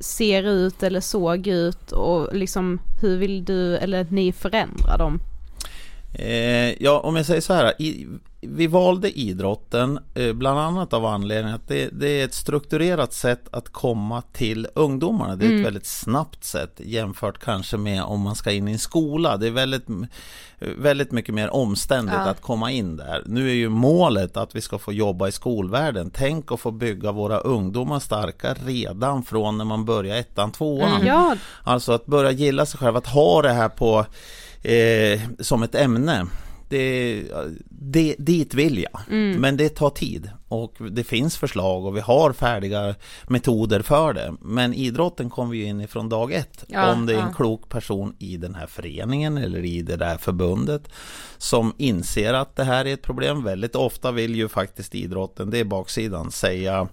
ser 0.00 0.42
ut 0.42 0.82
eller 0.82 1.00
såg 1.00 1.46
ut 1.46 1.92
och 1.92 2.34
liksom 2.34 2.80
hur 3.00 3.16
vill 3.16 3.44
du 3.44 3.76
eller 3.76 4.06
ni 4.10 4.32
förändra 4.32 4.96
dem? 4.96 5.20
Eh, 6.18 6.82
ja, 6.82 7.00
om 7.00 7.16
jag 7.16 7.26
säger 7.26 7.40
så 7.40 7.52
här. 7.52 7.82
I, 7.82 8.06
vi 8.40 8.66
valde 8.66 9.18
idrotten 9.18 9.98
eh, 10.14 10.32
bland 10.32 10.58
annat 10.60 10.92
av 10.92 11.06
anledningen 11.06 11.54
att 11.54 11.68
det, 11.68 11.88
det, 11.92 12.20
är 12.20 12.24
ett 12.24 12.34
strukturerat 12.34 13.12
sätt 13.12 13.42
att 13.50 13.68
komma 13.72 14.22
till 14.32 14.68
ungdomarna. 14.74 15.36
Det 15.36 15.44
är 15.44 15.46
ett 15.46 15.50
Mm. 15.52 15.64
väldigt 15.64 15.86
snabbt 15.86 16.44
sätt 16.44 16.80
jämfört 16.84 17.38
kanske 17.38 17.76
med 17.76 18.02
om 18.02 18.20
man 18.20 18.34
ska 18.34 18.52
in 18.52 18.68
i 18.68 18.72
en 18.72 18.78
skola. 18.78 19.36
Det 19.36 19.46
är 19.46 19.50
väldigt, 19.50 19.86
väldigt 20.58 21.12
mycket 21.12 21.34
mer 21.34 21.54
omständigt 21.54 22.14
Ja. 22.14 22.30
att 22.30 22.40
komma 22.40 22.70
in 22.70 22.96
där. 22.96 23.22
Nu 23.26 23.50
är 23.50 23.54
ju 23.54 23.68
målet 23.68 24.36
att 24.36 24.56
vi 24.56 24.60
ska 24.60 24.78
få 24.78 24.92
jobba 24.92 25.28
i 25.28 25.32
skolvärlden. 25.32 26.10
Tänk 26.14 26.52
att 26.52 26.60
få 26.60 26.70
bygga 26.70 27.12
våra 27.12 27.38
ungdomar 27.38 27.98
starka 28.00 28.54
redan 28.64 29.22
från 29.24 29.58
när 29.58 29.64
man 29.64 29.84
börjar 29.84 30.16
ettan, 30.16 30.52
tvåan. 30.52 30.92
Mm. 30.94 31.06
Ja, 31.06 31.36
Alltså 31.62 31.92
att 31.92 32.06
börja 32.06 32.30
gilla 32.30 32.66
sig 32.66 32.78
själv, 32.80 32.96
att 32.96 33.06
ha 33.06 33.42
det 33.42 33.52
här 33.52 33.68
på 33.68 34.06
eh, 34.66 35.20
som 35.40 35.62
ett 35.62 35.74
ämne. 35.74 36.26
Det, 36.68 37.22
det, 37.68 38.14
dit 38.18 38.54
vill 38.54 38.78
jag, 38.92 39.00
Mm. 39.10 39.40
men 39.40 39.56
det 39.56 39.68
tar 39.68 39.90
tid 39.90 40.30
och 40.48 40.74
det 40.90 41.04
finns 41.04 41.36
förslag 41.36 41.84
och 41.84 41.96
vi 41.96 42.00
har 42.00 42.32
färdiga 42.32 42.94
metoder 43.28 43.82
för 43.82 44.12
det. 44.12 44.34
Men 44.40 44.74
idrotten 44.74 45.30
kommer 45.30 45.54
ju 45.54 45.64
in 45.64 45.80
ifrån 45.80 46.08
dag 46.08 46.32
ett. 46.32 46.64
Ja, 46.66 46.92
om 46.92 47.06
det 47.06 47.12
är 47.12 47.18
en 47.18 47.24
ja. 47.28 47.34
klok 47.36 47.68
person 47.68 48.14
i 48.18 48.36
den 48.36 48.54
här 48.54 48.66
föreningen 48.66 49.38
eller 49.38 49.64
i 49.64 49.82
det 49.82 49.96
där 49.96 50.16
förbundet 50.16 50.88
som 51.38 51.74
inser 51.78 52.34
att 52.34 52.56
det 52.56 52.64
här 52.64 52.84
är 52.84 52.94
ett 52.94 53.02
problem. 53.02 53.44
Väldigt 53.44 53.76
ofta 53.76 54.12
vill 54.12 54.34
ju 54.34 54.48
faktiskt 54.48 54.94
idrotten, 54.94 55.50
det 55.50 55.58
är 55.58 55.64
baksidan, 55.64 56.30
säga 56.30 56.88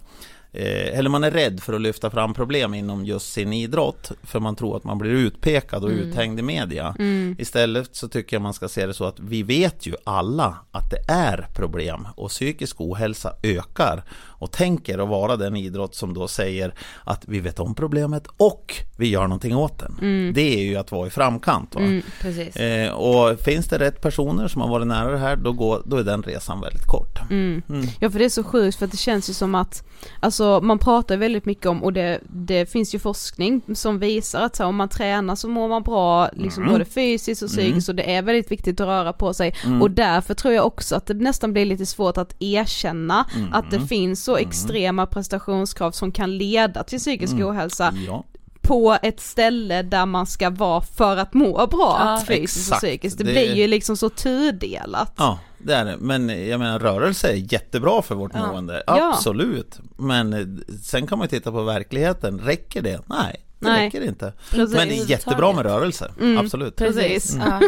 Eh, 0.56 0.98
eller 0.98 1.10
man 1.10 1.24
är 1.24 1.30
rädd 1.30 1.60
för 1.62 1.72
att 1.72 1.80
lyfta 1.80 2.10
fram 2.10 2.34
problem 2.34 2.74
inom 2.74 3.04
just 3.04 3.32
sin 3.32 3.52
idrott 3.52 4.12
för 4.22 4.40
man 4.40 4.56
tror 4.56 4.76
att 4.76 4.84
man 4.84 4.98
blir 4.98 5.10
utpekad 5.10 5.84
och 5.84 5.90
Mm. 5.90 6.02
uthängd 6.10 6.38
i 6.38 6.42
media. 6.42 6.94
Istället 7.38 7.96
så 7.96 8.08
tycker 8.08 8.36
jag 8.36 8.42
man 8.42 8.54
ska 8.54 8.68
se 8.68 8.86
det 8.86 8.94
så 8.94 9.04
att 9.04 9.20
vi 9.20 9.42
vet 9.42 9.86
ju 9.86 9.94
alla 10.04 10.56
att 10.70 10.90
det 10.90 11.12
är 11.12 11.46
problem 11.54 12.08
och 12.16 12.28
psykisk 12.30 12.80
ohälsa 12.80 13.32
ökar 13.42 14.04
och 14.44 14.50
tänker 14.50 14.98
att 14.98 15.08
vara 15.08 15.36
den 15.36 15.56
idrott 15.56 15.94
som 15.94 16.14
då 16.14 16.28
säger 16.28 16.74
att 17.04 17.22
vi 17.28 17.40
vet 17.40 17.60
om 17.60 17.74
problemet 17.74 18.26
och 18.36 18.74
vi 18.96 19.08
gör 19.08 19.22
någonting 19.22 19.56
åt 19.56 19.78
den. 19.78 20.32
Det 20.34 20.40
är 20.54 20.62
ju 20.62 20.76
att 20.76 20.92
vara 20.92 21.06
i 21.06 21.10
framkant. 21.10 21.74
Va? 21.74 21.80
Mm, 21.80 22.02
precis. 22.20 22.56
Eh, 22.56 22.92
och 22.92 23.40
finns 23.40 23.66
det 23.68 23.78
rätt 23.78 24.00
personer 24.02 24.48
som 24.48 24.60
har 24.60 24.68
varit 24.68 24.86
nära 24.86 25.10
det 25.10 25.18
här 25.18 25.36
då, 25.36 25.52
går, 25.52 25.82
då 25.86 25.96
är 25.96 26.02
den 26.04 26.22
resan 26.22 26.60
väldigt 26.60 26.86
kort. 26.86 27.18
Mm. 27.30 27.62
Ja 28.00 28.10
för 28.10 28.18
det 28.18 28.24
är 28.24 28.28
så 28.28 28.44
sjukt 28.44 28.78
för 28.78 28.86
det 28.86 28.96
känns 28.96 29.30
ju 29.30 29.34
som 29.34 29.54
att, 29.54 29.84
alltså 30.20 30.60
man 30.62 30.78
pratar 30.78 31.16
väldigt 31.16 31.44
mycket 31.44 31.66
om 31.66 31.82
och 31.84 31.92
det, 31.92 32.20
det 32.28 32.66
finns 32.70 32.94
ju 32.94 32.98
forskning 32.98 33.62
som 33.74 33.98
visar 33.98 34.42
att 34.42 34.56
så, 34.56 34.62
här, 34.62 34.68
om 34.68 34.76
man 34.76 34.88
tränar 34.88 35.34
så 35.34 35.48
mår 35.48 35.68
man 35.68 35.82
bra, 35.82 36.28
liksom 36.32 36.62
Mm. 36.62 36.72
både 36.72 36.84
fysiskt 36.84 37.42
och 37.42 37.48
psykiskt 37.48 37.88
och 37.88 37.94
det 37.94 38.14
är 38.14 38.22
väldigt 38.22 38.50
viktigt 38.52 38.80
att 38.80 38.86
röra 38.86 39.12
på 39.12 39.34
sig 39.34 39.54
Mm. 39.66 39.82
och 39.82 39.90
därför 39.90 40.34
tror 40.34 40.54
jag 40.54 40.66
också 40.66 40.96
att 40.96 41.06
det 41.06 41.14
nästan 41.14 41.52
blir 41.52 41.64
lite 41.64 41.86
svårt 41.86 42.16
att 42.18 42.34
erkänna 42.38 43.26
Mm. 43.36 43.52
att 43.52 43.70
det 43.70 43.80
finns 43.80 44.24
så 44.24 44.33
extrema 44.38 45.06
prestationskrav 45.06 45.90
som 45.92 46.12
kan 46.12 46.36
leda 46.38 46.84
till 46.84 46.98
psykisk 46.98 47.32
Mm. 47.32 47.46
ohälsa 47.48 47.94
Ja. 48.06 48.24
på 48.62 48.98
ett 49.02 49.20
ställe 49.20 49.82
där 49.82 50.06
man 50.06 50.26
ska 50.26 50.50
vara 50.50 50.80
för 50.80 51.16
att 51.16 51.34
må 51.34 51.66
bra 51.66 51.96
Ja, 52.00 52.22
fysiskt 52.26 52.72
och 52.72 52.78
psykiskt. 52.78 53.18
Det, 53.18 53.24
Det- 53.24 53.30
blir 53.32 53.54
ju 53.54 53.66
liksom 53.66 53.96
så 53.96 54.08
tudelat. 54.08 55.12
Ja, 55.16 55.38
det 55.58 55.74
är 55.74 55.84
det. 55.84 55.96
Men 55.96 56.48
jag 56.48 56.60
menar 56.60 56.78
rörelse 56.78 57.28
är 57.28 57.52
jättebra 57.52 58.02
för 58.02 58.14
vårt 58.14 58.34
mående. 58.34 58.82
Ja. 58.86 59.12
Absolut. 59.14 59.78
Men 59.96 60.32
eh, 60.32 60.46
sen 60.82 61.06
kan 61.06 61.18
man 61.18 61.24
ju 61.24 61.28
titta 61.38 61.52
på 61.52 61.62
verkligheten. 61.62 62.38
Räcker 62.40 62.82
det? 62.82 63.00
Nej, 63.06 63.40
det 63.58 63.66
Nej. 63.68 63.86
räcker 63.86 64.00
inte. 64.04 64.32
Precis. 64.50 64.76
Men 64.76 64.88
det 64.88 64.98
är 64.98 65.10
jättebra 65.10 65.52
med 65.52 65.66
rörelse. 65.66 66.10
Absolut. 66.38 66.76
Precis. 66.76 67.36
Ja. 67.46 67.60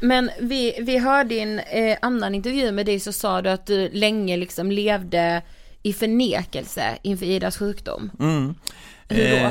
Men 0.00 0.30
vi, 0.40 0.74
vi 0.80 0.98
hörde 0.98 1.34
i 1.34 1.40
en 1.40 1.58
eh, 1.58 1.96
annan 2.02 2.34
intervju 2.34 2.72
med 2.72 2.86
dig 2.86 3.00
så 3.00 3.12
sa 3.12 3.42
du 3.42 3.50
att 3.50 3.66
du 3.66 3.90
länge 3.92 4.36
liksom 4.36 4.70
levde 4.72 5.42
i 5.84 5.92
förnekelse 5.92 6.98
inför 7.02 7.26
Idas 7.26 7.56
sjukdom. 7.58 8.10
Mm. 8.20 8.54
Hur 9.08 9.30
då? 9.30 9.36
Eh, 9.36 9.50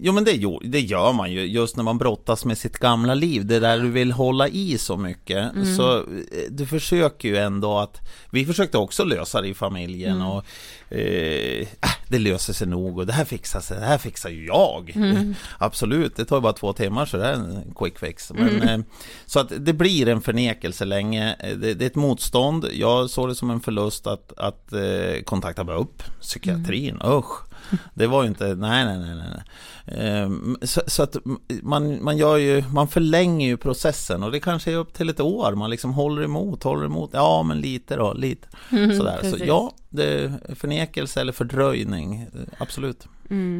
jo 0.00 0.12
men 0.12 0.24
det, 0.24 0.32
det 0.64 0.80
gör 0.80 1.12
man 1.12 1.32
ju 1.32 1.40
just 1.46 1.76
när 1.76 1.84
man 1.84 1.98
brottas 1.98 2.44
med 2.44 2.58
sitt 2.58 2.78
gamla 2.78 3.14
liv. 3.14 3.46
Det 3.46 3.58
där 3.60 3.78
du 3.78 3.90
vill 3.90 4.12
hålla 4.12 4.48
i 4.48 4.78
så 4.78 4.96
mycket. 4.96 5.52
Mm. 5.54 5.76
Så 5.76 5.96
eh, 5.98 6.04
du 6.50 6.66
försöker 6.66 7.28
ju 7.28 7.36
ändå 7.36 7.78
att 7.78 8.00
Vi 8.30 8.46
försökte 8.46 8.78
också 8.78 9.04
lösa 9.04 9.40
det 9.40 9.48
i 9.48 9.54
familjen 9.54 10.16
Mm. 10.16 10.26
och 10.26 10.44
eh, 10.90 11.60
äh, 11.60 11.66
Det 12.08 12.18
löser 12.18 12.52
sig 12.52 12.66
nog 12.66 12.98
och 12.98 13.06
det 13.06 13.12
här 13.12 13.24
fixar 13.24 13.60
sig. 13.60 13.78
Det 13.80 13.86
här 13.86 13.98
fixar 13.98 14.30
ju 14.30 14.46
jag. 14.46 14.92
Mm. 14.96 15.34
Absolut, 15.58 16.16
det 16.16 16.24
tar 16.24 16.36
ju 16.36 16.42
bara 16.42 16.52
två 16.52 16.72
timmar 16.72 17.06
så 17.06 17.16
det 17.16 17.26
är 17.26 17.32
en 17.32 17.74
quick 17.78 17.98
fix. 17.98 18.32
Men, 18.34 18.48
Mm. 18.48 18.68
eh, 18.80 18.86
så 19.26 19.40
att 19.40 19.52
det 19.58 19.72
blir 19.72 20.08
en 20.08 20.20
förnekelse 20.20 20.84
länge. 20.84 21.36
Eh, 21.40 21.56
Det, 21.56 21.74
det 21.74 21.84
är 21.84 21.86
ett 21.86 21.94
motstånd. 21.94 22.66
Jag 22.72 23.10
såg 23.10 23.28
det 23.28 23.34
som 23.34 23.50
en 23.50 23.60
förlust 23.60 24.06
att, 24.06 24.32
att 24.38 24.72
eh, 24.72 25.22
kontakta 25.24 25.64
BUP, 25.64 26.02
psykiatrin. 26.20 27.00
Usch. 27.04 27.45
Det 27.94 28.06
var 28.06 28.22
ju 28.22 28.28
inte, 28.28 28.44
nej 28.44 28.84
nej 28.84 28.98
nej 28.98 29.14
nej. 29.14 29.42
Ehm, 29.86 30.56
Så, 30.62 30.82
så 30.86 31.02
att 31.02 31.16
man, 31.62 32.04
man 32.04 32.16
gör 32.16 32.36
ju, 32.36 32.64
man 32.72 32.88
förlänger 32.88 33.46
ju 33.46 33.56
processen 33.56 34.22
och 34.22 34.32
det 34.32 34.40
kanske 34.40 34.72
är 34.72 34.76
upp 34.76 34.94
till 34.94 35.08
ett 35.08 35.20
år. 35.20 35.54
Man 35.54 35.70
liksom 35.70 35.92
håller 35.94 36.22
emot, 36.22 36.62
håller 36.62 36.84
emot. 36.86 37.10
Ja 37.12 37.42
men 37.42 37.60
lite 37.60 37.96
då, 37.96 38.12
lite. 38.12 38.48
Sådär. 38.70 39.20
Så 39.30 39.36
ja, 39.44 39.72
det 39.88 40.04
är 40.04 40.54
förnekelse 40.54 41.20
eller 41.20 41.32
fördröjning, 41.32 42.14
eh, 42.34 42.40
absolut. 42.58 43.06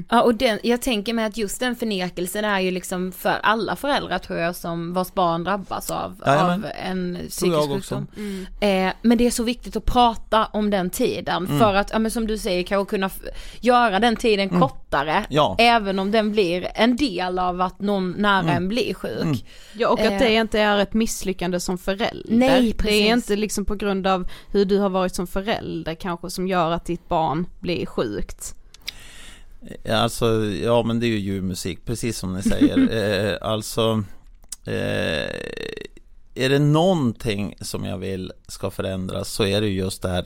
Ja 0.09 0.23
och 0.23 0.35
den, 0.35 0.59
jag 0.63 0.83
tänker 0.83 1.13
mig 1.15 1.25
att 1.25 1.37
just 1.37 1.61
den 1.61 1.77
förnekelsen 1.77 2.45
är 2.45 2.61
ju 2.61 2.71
liksom 2.71 3.13
för 3.13 3.37
alla 3.43 3.77
föräldrar 3.77 4.19
tror 4.19 4.39
jag 4.39 4.57
som 4.57 4.93
vars 4.95 5.15
barn 5.15 5.45
drabbas 5.45 5.91
av, 5.91 6.23
Jajamän. 6.27 6.65
av 6.65 6.71
en 6.85 7.19
psykisk 7.29 7.57
jag 7.57 7.71
också. 7.73 7.95
sjukdom. 7.95 8.47
Eh, 8.61 8.93
men 9.03 9.19
det 9.19 9.27
är 9.27 9.31
så 9.31 9.43
viktigt 9.43 9.77
att 9.77 9.85
prata 9.85 10.47
om 10.47 10.71
den 10.71 10.91
tiden 10.91 11.47
Mm. 11.47 11.59
för 11.59 11.75
att, 11.75 11.91
ja 11.93 11.99
men 11.99 12.11
som 12.11 12.27
du 12.27 12.39
säger, 12.39 12.63
kanske 12.63 12.91
kunna 12.91 13.11
göra 13.61 13.99
den 14.01 14.17
tiden 14.17 14.49
kortare. 14.49 14.86
Mm. 14.93 15.25
Ja. 15.29 15.57
Även 15.59 15.99
om 15.99 16.11
den 16.11 16.33
blir 16.33 16.69
en 16.75 16.97
del 16.97 17.39
av 17.39 17.61
att 17.61 17.81
någon 17.81 18.11
nära 18.11 18.41
Mm. 18.41 18.57
en 18.57 18.69
blir 18.69 18.95
sjuk. 18.95 19.45
Ja 19.79 19.89
och 19.89 20.01
att 20.01 20.13
Eh. 20.13 20.19
det 20.19 20.33
inte 20.35 20.61
är 20.61 20.79
ett 20.79 20.95
misslyckande 20.95 21.61
som 21.61 21.79
förälder. 21.79 22.25
Nej, 22.37 22.63
Det 22.67 22.79
precis. 22.79 23.01
är 23.03 23.13
inte 23.13 23.37
liksom 23.37 23.65
på 23.65 23.75
grund 23.75 24.07
av 24.07 24.29
hur 24.51 24.65
du 24.65 24.79
har 24.79 24.89
varit 24.89 25.15
som 25.15 25.27
förälder 25.27 25.95
kanske 25.95 26.31
som 26.31 26.49
gör 26.49 26.71
att 26.71 26.85
ditt 26.85 27.09
barn 27.09 27.47
blir 27.61 27.87
sjukt. 27.87 28.55
Ja, 29.83 29.97
Alltså, 29.97 30.45
ja 30.45 30.83
men 30.83 31.01
det 31.01 31.07
är 31.07 31.09
ju 31.09 31.19
ljudmusik, 31.19 31.85
precis 31.85 32.19
som 32.19 32.35
ni 32.35 32.43
säger. 32.43 32.79
eh, 33.43 33.49
alltså, 33.51 34.05
eh, 34.67 35.31
är 36.37 36.49
det 36.49 36.59
någonting 36.59 37.55
som 37.61 37.85
jag 37.85 37.99
vill 37.99 38.33
ska 38.49 38.71
förändras 38.71 39.29
så 39.29 39.45
är 39.45 39.61
det 39.61 39.67
ju 39.67 39.79
just 39.79 40.03
det 40.03 40.09
här 40.09 40.25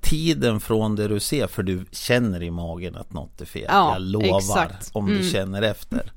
tiden 0.00 0.60
från 0.60 0.96
det 0.96 1.08
du 1.08 1.20
ser, 1.20 1.46
för 1.46 1.62
du 1.62 1.84
känner 1.92 2.42
i 2.42 2.50
magen 2.50 2.96
att 2.96 3.12
något 3.12 3.40
är 3.40 3.44
fel. 3.44 3.66
Ja, 3.68 3.92
jag 3.92 4.02
lovar, 4.02 4.38
exakt. 4.38 4.90
om 4.92 5.06
du 5.06 5.12
Mm. 5.16 5.26
känner 5.30 5.62
efter. 5.62 6.12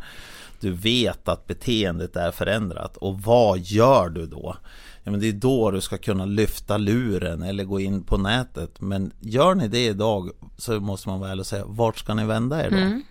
Du 0.59 0.71
vet 0.71 1.27
att 1.27 1.47
beteendet 1.47 2.15
är 2.15 2.31
förändrat 2.31 2.97
och 2.97 3.21
vad 3.21 3.59
gör 3.59 4.09
du 4.09 4.25
då? 4.25 4.55
Ja, 5.03 5.11
men 5.11 5.19
det 5.19 5.27
är 5.27 5.33
då 5.33 5.71
du 5.71 5.81
ska 5.81 5.97
kunna 5.97 6.25
lyfta 6.25 6.77
luren 6.77 7.43
eller 7.43 7.63
gå 7.63 7.79
in 7.79 8.03
på 8.03 8.17
nätet. 8.17 8.81
Men 8.81 9.11
gör 9.19 9.55
ni 9.55 9.67
det 9.67 9.85
idag 9.85 10.29
så 10.57 10.79
måste 10.79 11.09
man 11.09 11.21
väl 11.21 11.45
säga, 11.45 11.63
vart 11.67 11.97
ska 11.97 12.13
ni 12.13 12.25
vända 12.25 12.65
er 12.65 12.69
då? 12.69 12.77
Va- 12.77 13.01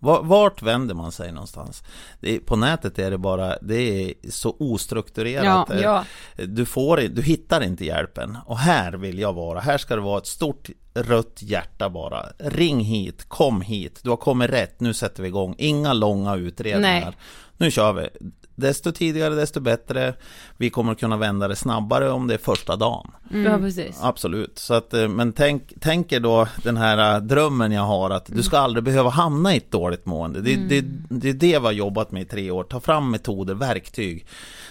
Vart 0.00 0.62
vänder 0.62 0.94
man 0.94 1.12
sig 1.12 1.32
någonstans? 1.32 1.82
Är, 2.20 2.38
på 2.38 2.56
nätet 2.56 2.98
är 2.98 3.10
det 3.10 3.18
bara, 3.18 3.56
det 3.62 3.74
är 3.74 4.30
så 4.30 4.56
ostrukturerat. 4.58 5.44
Ja, 5.44 5.74
Eh, 5.76 5.80
ja. 5.80 6.04
Du, 6.36 6.64
får, 6.66 6.96
du 6.96 7.22
hittar 7.22 7.60
inte 7.60 7.84
hjälpen. 7.84 8.38
Och 8.46 8.58
här 8.58 8.92
vill 8.92 9.18
jag 9.18 9.32
vara. 9.32 9.60
Här 9.60 9.78
ska 9.78 9.94
det 9.94 10.02
vara 10.02 10.18
ett 10.18 10.26
stort 10.26 10.70
rött 10.94 11.42
hjärta 11.42 11.90
bara. 11.90 12.26
Ring 12.38 12.80
hit, 12.80 13.28
kom 13.28 13.60
hit. 13.60 14.00
Du 14.02 14.10
har 14.10 14.16
kommit 14.16 14.50
rätt, 14.50 14.80
nu 14.80 14.94
sätter 14.94 15.22
vi 15.22 15.28
igång. 15.28 15.54
Inga 15.58 15.92
långa 15.92 16.36
utredningar. 16.36 17.04
Nej. 17.04 17.16
Nu 17.56 17.70
kör 17.70 17.92
vi. 17.92 18.08
Desto 18.54 18.92
tidigare, 18.92 19.34
desto 19.34 19.60
bättre. 19.60 20.14
Vi 20.56 20.70
kommer 20.70 20.94
kunna 20.94 21.16
vända 21.16 21.48
det 21.48 21.56
snabbare 21.56 22.10
om 22.10 22.26
det 22.26 22.34
är 22.34 22.38
första 22.38 22.76
dagen. 22.76 23.10
Ja 23.30 23.58
precis. 23.58 23.98
Absolut, 24.02 24.58
så 24.58 24.74
att, 24.74 24.94
eh, 24.94 25.08
men 25.08 25.32
tänk, 25.32 25.72
tänk 25.80 26.12
er 26.12 26.20
då 26.20 26.48
den 26.62 26.76
här 26.76 27.14
eh, 27.14 27.20
drömmen 27.20 27.72
jag 27.72 27.82
har 27.82 28.10
att 28.10 28.26
du 28.26 28.42
ska 28.42 28.58
aldrig 28.58 28.84
behöva 28.84 29.10
hamna 29.10 29.54
i 29.54 29.56
ett 29.56 29.70
dåligt 29.70 30.06
mående. 30.06 30.40
Det, 30.40 30.56
det, 30.56 30.84
det 31.08 31.28
är 31.28 31.34
det 31.34 31.58
vi 31.58 31.64
har 31.64 31.72
jobbat 31.72 32.10
med 32.10 32.22
i 32.22 32.24
tre 32.24 32.50
år, 32.50 32.64
ta 32.64 32.80
fram 32.80 33.10
metoder, 33.10 33.54
verktyg. 33.54 34.26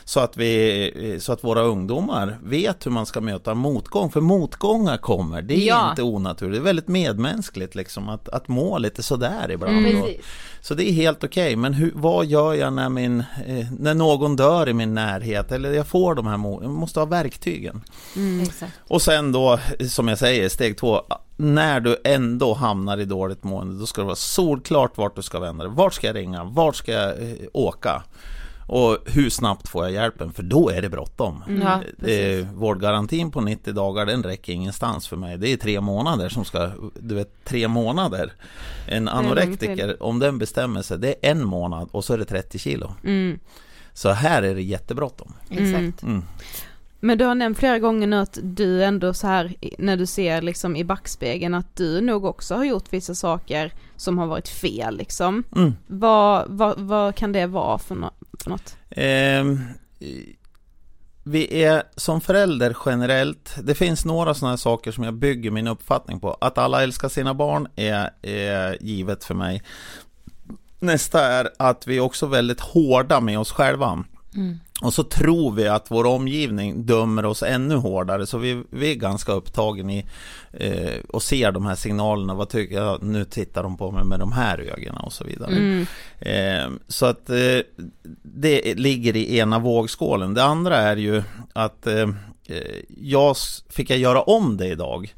Så 0.09 0.19
att, 0.19 0.37
vi, 0.37 1.17
så 1.21 1.33
att 1.33 1.43
våra 1.43 1.61
ungdomar 1.61 2.37
vet 2.43 2.85
hur 2.85 2.91
man 2.91 3.05
ska 3.05 3.21
möta 3.21 3.53
motgång, 3.53 4.11
för 4.11 4.21
motgångar 4.21 4.97
kommer, 4.97 5.41
det 5.41 5.53
är 5.53 5.67
Ja. 5.67 5.89
inte 5.89 6.03
onaturligt, 6.03 6.53
det 6.55 6.61
är 6.61 6.63
väldigt 6.63 6.87
medmänskligt 6.87 7.75
liksom 7.75 8.09
att, 8.09 8.29
att 8.29 8.47
må 8.47 8.77
lite 8.77 9.03
sådär 9.03 9.51
ibland. 9.51 9.85
Och, 9.85 9.91
Precis. 10.05 10.25
så 10.61 10.73
det 10.73 10.89
är 10.89 10.93
helt 10.93 11.23
okej, 11.23 11.55
men 11.55 11.73
hur, 11.73 11.91
vad 11.95 12.25
gör 12.25 12.53
jag 12.53 12.73
när, 12.73 12.89
min, 12.89 13.19
eh, 13.47 13.67
när 13.79 13.93
någon 13.93 14.35
dör 14.35 14.69
i 14.69 14.73
min 14.73 14.93
närhet 14.93 15.51
eller 15.51 15.73
jag 15.73 15.87
får 15.87 16.15
de 16.15 16.27
här 16.27 16.37
jag 16.61 16.69
måste 16.71 16.99
ha 16.99 17.05
verktygen. 17.05 17.81
Exakt. 18.41 18.73
Och 18.87 19.01
sen 19.01 19.31
då, 19.31 19.59
som 19.89 20.07
jag 20.07 20.17
säger, 20.17 20.49
steg 20.49 20.77
två, 20.77 21.01
när 21.37 21.79
du 21.79 21.97
ändå 22.03 22.53
hamnar 22.53 22.97
i 22.97 23.05
dåligt 23.05 23.43
mående, 23.43 23.79
då 23.79 23.85
ska 23.85 24.01
det 24.01 24.05
vara 24.05 24.15
solklart 24.15 24.97
vart 24.97 25.15
du 25.15 25.21
ska 25.21 25.39
vända 25.39 25.63
dig. 25.63 25.73
Vart 25.75 25.93
ska 25.93 26.07
jag 26.07 26.15
ringa? 26.15 26.43
Vart 26.43 26.75
ska 26.75 26.91
jag 26.91 27.09
eh, 27.09 27.35
åka? 27.53 28.03
Och 28.69 28.97
hur 29.05 29.29
snabbt 29.29 29.69
får 29.69 29.83
jag 29.83 29.93
hjälpen? 29.93 30.33
För 30.33 30.43
då 30.43 30.69
är 30.69 30.81
det 30.81 30.89
bråttom. 30.89 31.43
Ja, 31.61 31.81
Eh, 32.09 32.47
vårdgarantin 32.53 33.31
på 33.31 33.41
90 33.41 33.73
dagar 33.73 34.05
den 34.05 34.23
räcker 34.23 34.53
ingenstans 34.53 35.07
för 35.07 35.17
mig. 35.17 35.37
Det 35.37 35.53
är 35.53 35.57
tre 35.57 35.81
månader 35.81 36.29
som 36.29 36.45
ska, 36.45 36.71
du 36.99 37.15
vet 37.15 37.45
tre 37.45 37.67
månader. 37.67 38.33
En 38.87 39.07
anorektiker, 39.07 40.03
om 40.03 40.19
den 40.19 40.37
bestämmer 40.37 40.81
sig, 40.81 40.97
det 40.99 41.07
är 41.07 41.31
en 41.31 41.45
månad 41.45 41.89
och 41.91 42.05
så 42.05 42.13
är 42.13 42.17
det 42.17 42.25
30 42.25 42.59
kilo. 42.59 42.93
Mm. 43.03 43.39
Så 43.93 44.09
här 44.09 44.43
är 44.43 44.55
det 44.55 44.61
jättebråttom. 44.61 45.33
Exakt. 45.49 46.03
Mm. 46.03 46.23
Men 46.99 47.17
du 47.17 47.25
har 47.25 47.35
nämnt 47.35 47.59
flera 47.59 47.79
gånger 47.79 48.07
nu 48.07 48.15
att 48.15 48.39
du 48.43 48.83
ändå 48.83 49.13
så 49.13 49.27
här 49.27 49.55
när 49.77 49.97
du 49.97 50.05
ser 50.05 50.41
liksom 50.41 50.75
i 50.75 50.83
backspegeln 50.83 51.53
att 51.53 51.75
du 51.75 52.01
nog 52.01 52.25
också 52.25 52.55
har 52.55 52.65
gjort 52.65 52.93
vissa 52.93 53.15
saker 53.15 53.73
som 53.95 54.17
har 54.17 54.27
varit 54.27 54.47
fel 54.47 54.97
liksom. 54.97 55.43
Mm. 55.55 55.73
Vad, 55.87 56.45
vad, 56.47 56.79
vad 56.79 57.15
kan 57.15 57.31
det 57.31 57.47
vara 57.47 57.77
för, 57.77 57.95
nå 57.95 58.11
för 58.43 58.49
något? 58.49 58.77
Ehm, 58.89 59.63
vi 61.23 61.63
är 61.63 61.83
som 61.95 62.21
förälder 62.21 62.77
generellt, 62.85 63.55
det 63.63 63.75
finns 63.75 64.05
några 64.05 64.33
sådana 64.33 64.51
här 64.51 64.57
saker 64.57 64.91
som 64.91 65.03
jag 65.03 65.13
bygger 65.13 65.51
min 65.51 65.67
uppfattning 65.67 66.19
på. 66.19 66.37
Att 66.41 66.57
alla 66.57 66.83
älskar 66.83 67.09
sina 67.09 67.33
barn 67.33 67.67
är, 67.75 68.09
är 68.21 68.77
givet 68.81 69.23
för 69.23 69.35
mig. 69.35 69.63
Nästa 70.79 71.25
är 71.25 71.49
att 71.59 71.87
vi 71.87 71.97
är 71.97 72.01
också 72.01 72.25
väldigt 72.25 72.59
hårda 72.59 73.19
med 73.19 73.39
oss 73.39 73.51
själva. 73.51 74.03
Och 74.81 74.93
så 74.93 75.03
tror 75.03 75.51
vi 75.51 75.67
att 75.67 75.91
vår 75.91 76.05
omgivning 76.05 76.85
dömer 76.85 77.25
oss 77.25 77.43
ännu 77.43 77.75
hårdare, 77.75 78.25
så 78.27 78.37
vi, 78.37 78.63
vi 78.69 78.91
är 78.91 78.95
ganska 78.95 79.31
upptagen 79.31 79.89
i 79.89 80.05
eh, 80.51 80.99
och 81.09 81.23
ser 81.23 81.51
de 81.51 81.65
här 81.65 81.75
signalerna. 81.75 82.33
Vad 82.33 82.49
tycker 82.49 82.75
jag? 82.75 83.03
Nu 83.03 83.25
tittar 83.25 83.63
de 83.63 83.77
på 83.77 83.91
mig 83.91 84.03
med 84.03 84.19
de 84.19 84.31
här 84.31 84.59
ögonen 84.59 85.01
och 85.01 85.13
så 85.13 85.23
vidare. 85.23 85.85
Eh, 86.19 86.71
så 86.87 87.05
att 87.05 87.29
eh, 87.29 87.59
det 88.23 88.77
ligger 88.77 89.15
i 89.15 89.37
ena 89.37 89.59
vågskålen. 89.59 90.33
Det 90.33 90.43
andra 90.43 90.77
är 90.77 90.97
ju 90.97 91.23
att 91.53 91.87
eh, 91.87 92.09
eh, 92.47 92.79
jag, 92.97 93.35
fick 93.69 93.89
jag 93.89 93.99
göra 93.99 94.21
om 94.21 94.57
det 94.57 94.67
idag, 94.67 95.13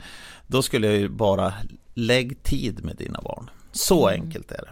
då 0.48 0.62
skulle 0.62 0.88
jag 0.88 0.96
ju 0.96 1.10
bara 1.10 1.54
lägg 1.94 2.44
tid 2.44 2.84
med 2.86 2.96
dina 2.96 3.22
barn. 3.22 3.50
Så 3.72 4.08
enkelt 4.08 4.52
är 4.52 4.58
det. 4.58 4.72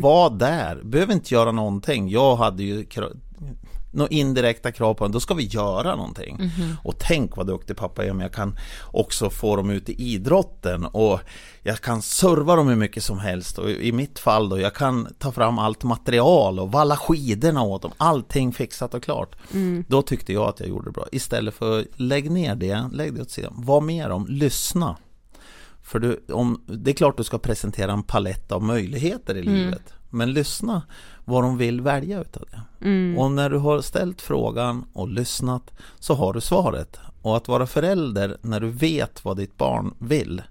Var 0.00 0.30
där, 0.30 0.80
behöver 0.84 1.12
inte 1.12 1.34
göra 1.34 1.52
någonting. 1.52 2.08
Jag 2.08 2.36
hade 2.36 2.62
ju 2.62 2.84
några 3.96 4.10
indirekta 4.10 4.72
krav 4.72 4.94
på 4.94 5.04
en, 5.04 5.12
då 5.12 5.20
ska 5.20 5.34
vi 5.34 5.44
göra 5.44 5.96
någonting. 5.96 6.50
Och 6.82 6.94
tänk 6.98 7.36
vad 7.36 7.46
duktig 7.46 7.76
pappa 7.76 8.04
är, 8.04 8.12
men 8.12 8.20
jag 8.20 8.32
kan 8.32 8.58
också 8.84 9.30
få 9.30 9.56
dem 9.56 9.70
ut 9.70 9.88
i 9.88 9.92
idrotten 9.92 10.84
och 10.84 11.20
jag 11.62 11.80
kan 11.80 12.02
serva 12.02 12.56
dem 12.56 12.68
hur 12.68 12.76
mycket 12.76 13.04
som 13.04 13.18
helst 13.18 13.58
och 13.58 13.70
i 13.70 13.92
mitt 13.92 14.18
fall 14.18 14.48
då, 14.48 14.60
jag 14.60 14.74
kan 14.74 15.08
ta 15.18 15.32
fram 15.32 15.58
allt 15.58 15.84
material 15.84 16.58
och 16.58 16.72
valla 16.72 16.96
skidorna 16.96 17.62
åt 17.62 17.82
dem, 17.82 17.92
allting 17.96 18.52
fixat 18.52 18.94
och 18.94 19.02
klart. 19.02 19.36
Då 19.88 20.02
tyckte 20.02 20.32
jag 20.32 20.48
att 20.48 20.60
jag 20.60 20.68
gjorde 20.68 20.88
det 20.88 20.92
bra. 20.92 21.06
Istället 21.12 21.54
för 21.54 21.84
lägg 21.94 22.30
ner 22.30 22.54
det, 22.54 22.88
lägg 22.92 23.14
det 23.14 23.22
åt 23.22 23.30
sidan. 23.30 23.52
Var 23.56 23.80
med 23.80 24.10
dem, 24.10 24.26
lyssna. 24.28 24.96
För 25.82 25.98
du, 25.98 26.24
om, 26.32 26.62
det 26.66 26.90
är 26.90 26.94
klart 26.94 27.16
du 27.16 27.24
ska 27.24 27.38
presentera 27.38 27.92
en 27.92 28.02
palett 28.02 28.52
av 28.52 28.62
möjligheter 28.62 29.34
i 29.36 29.42
livet. 29.42 29.92
Men 30.10 30.32
lyssna 30.32 30.82
vad 31.28 31.42
de 31.42 31.58
vill 31.58 31.80
välja 31.80 32.20
utav 32.20 32.44
det. 32.50 32.60
Och 33.18 33.30
när 33.30 33.50
du 33.50 33.58
har 33.58 33.80
ställt 33.80 34.22
frågan 34.22 34.84
och 34.92 35.08
lyssnat 35.08 35.70
så 35.98 36.14
har 36.14 36.32
du 36.32 36.40
svaret. 36.40 36.98
Och 37.22 37.36
att 37.36 37.48
vara 37.48 37.66
förälder 37.66 38.36
när 38.42 38.60
du 38.60 38.70
vet 38.70 39.24
vad 39.24 39.36
ditt 39.36 39.56
barn 39.56 39.94
vill 39.98 40.42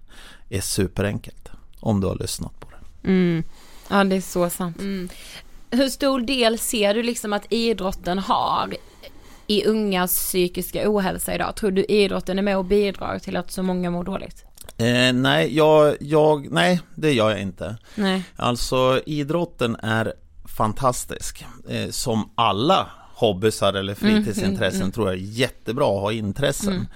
är 0.49 0.61
superenkelt. 0.61 1.49
Om 1.79 2.01
du 2.01 2.07
har 2.07 2.15
lyssnat 2.15 2.59
på 2.59 2.67
det. 2.69 3.09
Mm. 3.09 3.43
Ja 3.89 4.03
det 4.03 4.15
är 4.15 4.21
så 4.21 4.49
sant. 4.49 4.77
Hur 5.71 5.89
stor 5.89 6.19
del 6.19 6.59
ser 6.59 6.93
du 6.93 7.03
liksom 7.03 7.33
att 7.33 7.45
idrotten 7.49 8.19
har 8.19 8.73
i 9.47 9.65
ungas 9.65 10.17
psykiska 10.17 10.91
ohälsa 10.91 11.35
idag? 11.35 11.55
Tror 11.55 11.71
du 11.71 11.83
idrotten 11.83 12.39
är 12.39 12.43
med 12.43 12.57
och 12.57 12.65
bidrar 12.65 13.19
till 13.19 13.37
att 13.37 13.51
så 13.51 13.63
många 13.63 13.91
mår 13.91 14.03
dåligt? 14.03 14.45
Eh, 14.77 15.13
nej, 15.13 15.55
jag, 15.55 15.95
jag, 15.99 16.51
nej, 16.51 16.81
det 16.95 17.13
gör 17.13 17.29
jag 17.29 17.41
inte. 17.41 17.77
Nej. 17.95 18.23
Alltså 18.35 19.01
idrotten 19.05 19.75
är 19.75 20.13
fantastisk. 20.57 21.45
Eh, 21.69 21.89
som 21.89 22.29
alla 22.35 22.87
hobbysar 23.15 23.73
eller 23.73 23.95
fritidsintressen 23.95 24.91
tror 24.91 25.07
jag 25.07 25.15
är 25.15 25.21
jättebra 25.21 25.85
att 25.85 26.01
ha 26.01 26.11
intressen. 26.11 26.87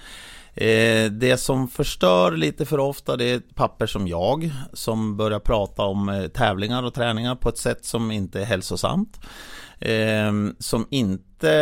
Eh, 0.54 1.10
det 1.10 1.40
som 1.40 1.68
förstör 1.68 2.32
lite 2.32 2.66
för 2.66 2.78
ofta 2.78 3.16
det 3.16 3.24
är 3.24 3.40
papper 3.54 3.86
som 3.86 4.08
jag 4.08 4.50
som 4.72 5.16
börjar 5.16 5.38
prata 5.38 5.82
om 5.82 6.08
eh, 6.08 6.26
tävlingar 6.26 6.82
och 6.82 6.94
träningar 6.94 7.34
på 7.34 7.48
ett 7.48 7.58
sätt 7.58 7.84
som 7.84 8.10
inte 8.10 8.40
är 8.40 8.44
hälsosamt. 8.44 9.20
Eh, 9.80 10.32
som 10.58 10.86
inte 10.90 11.52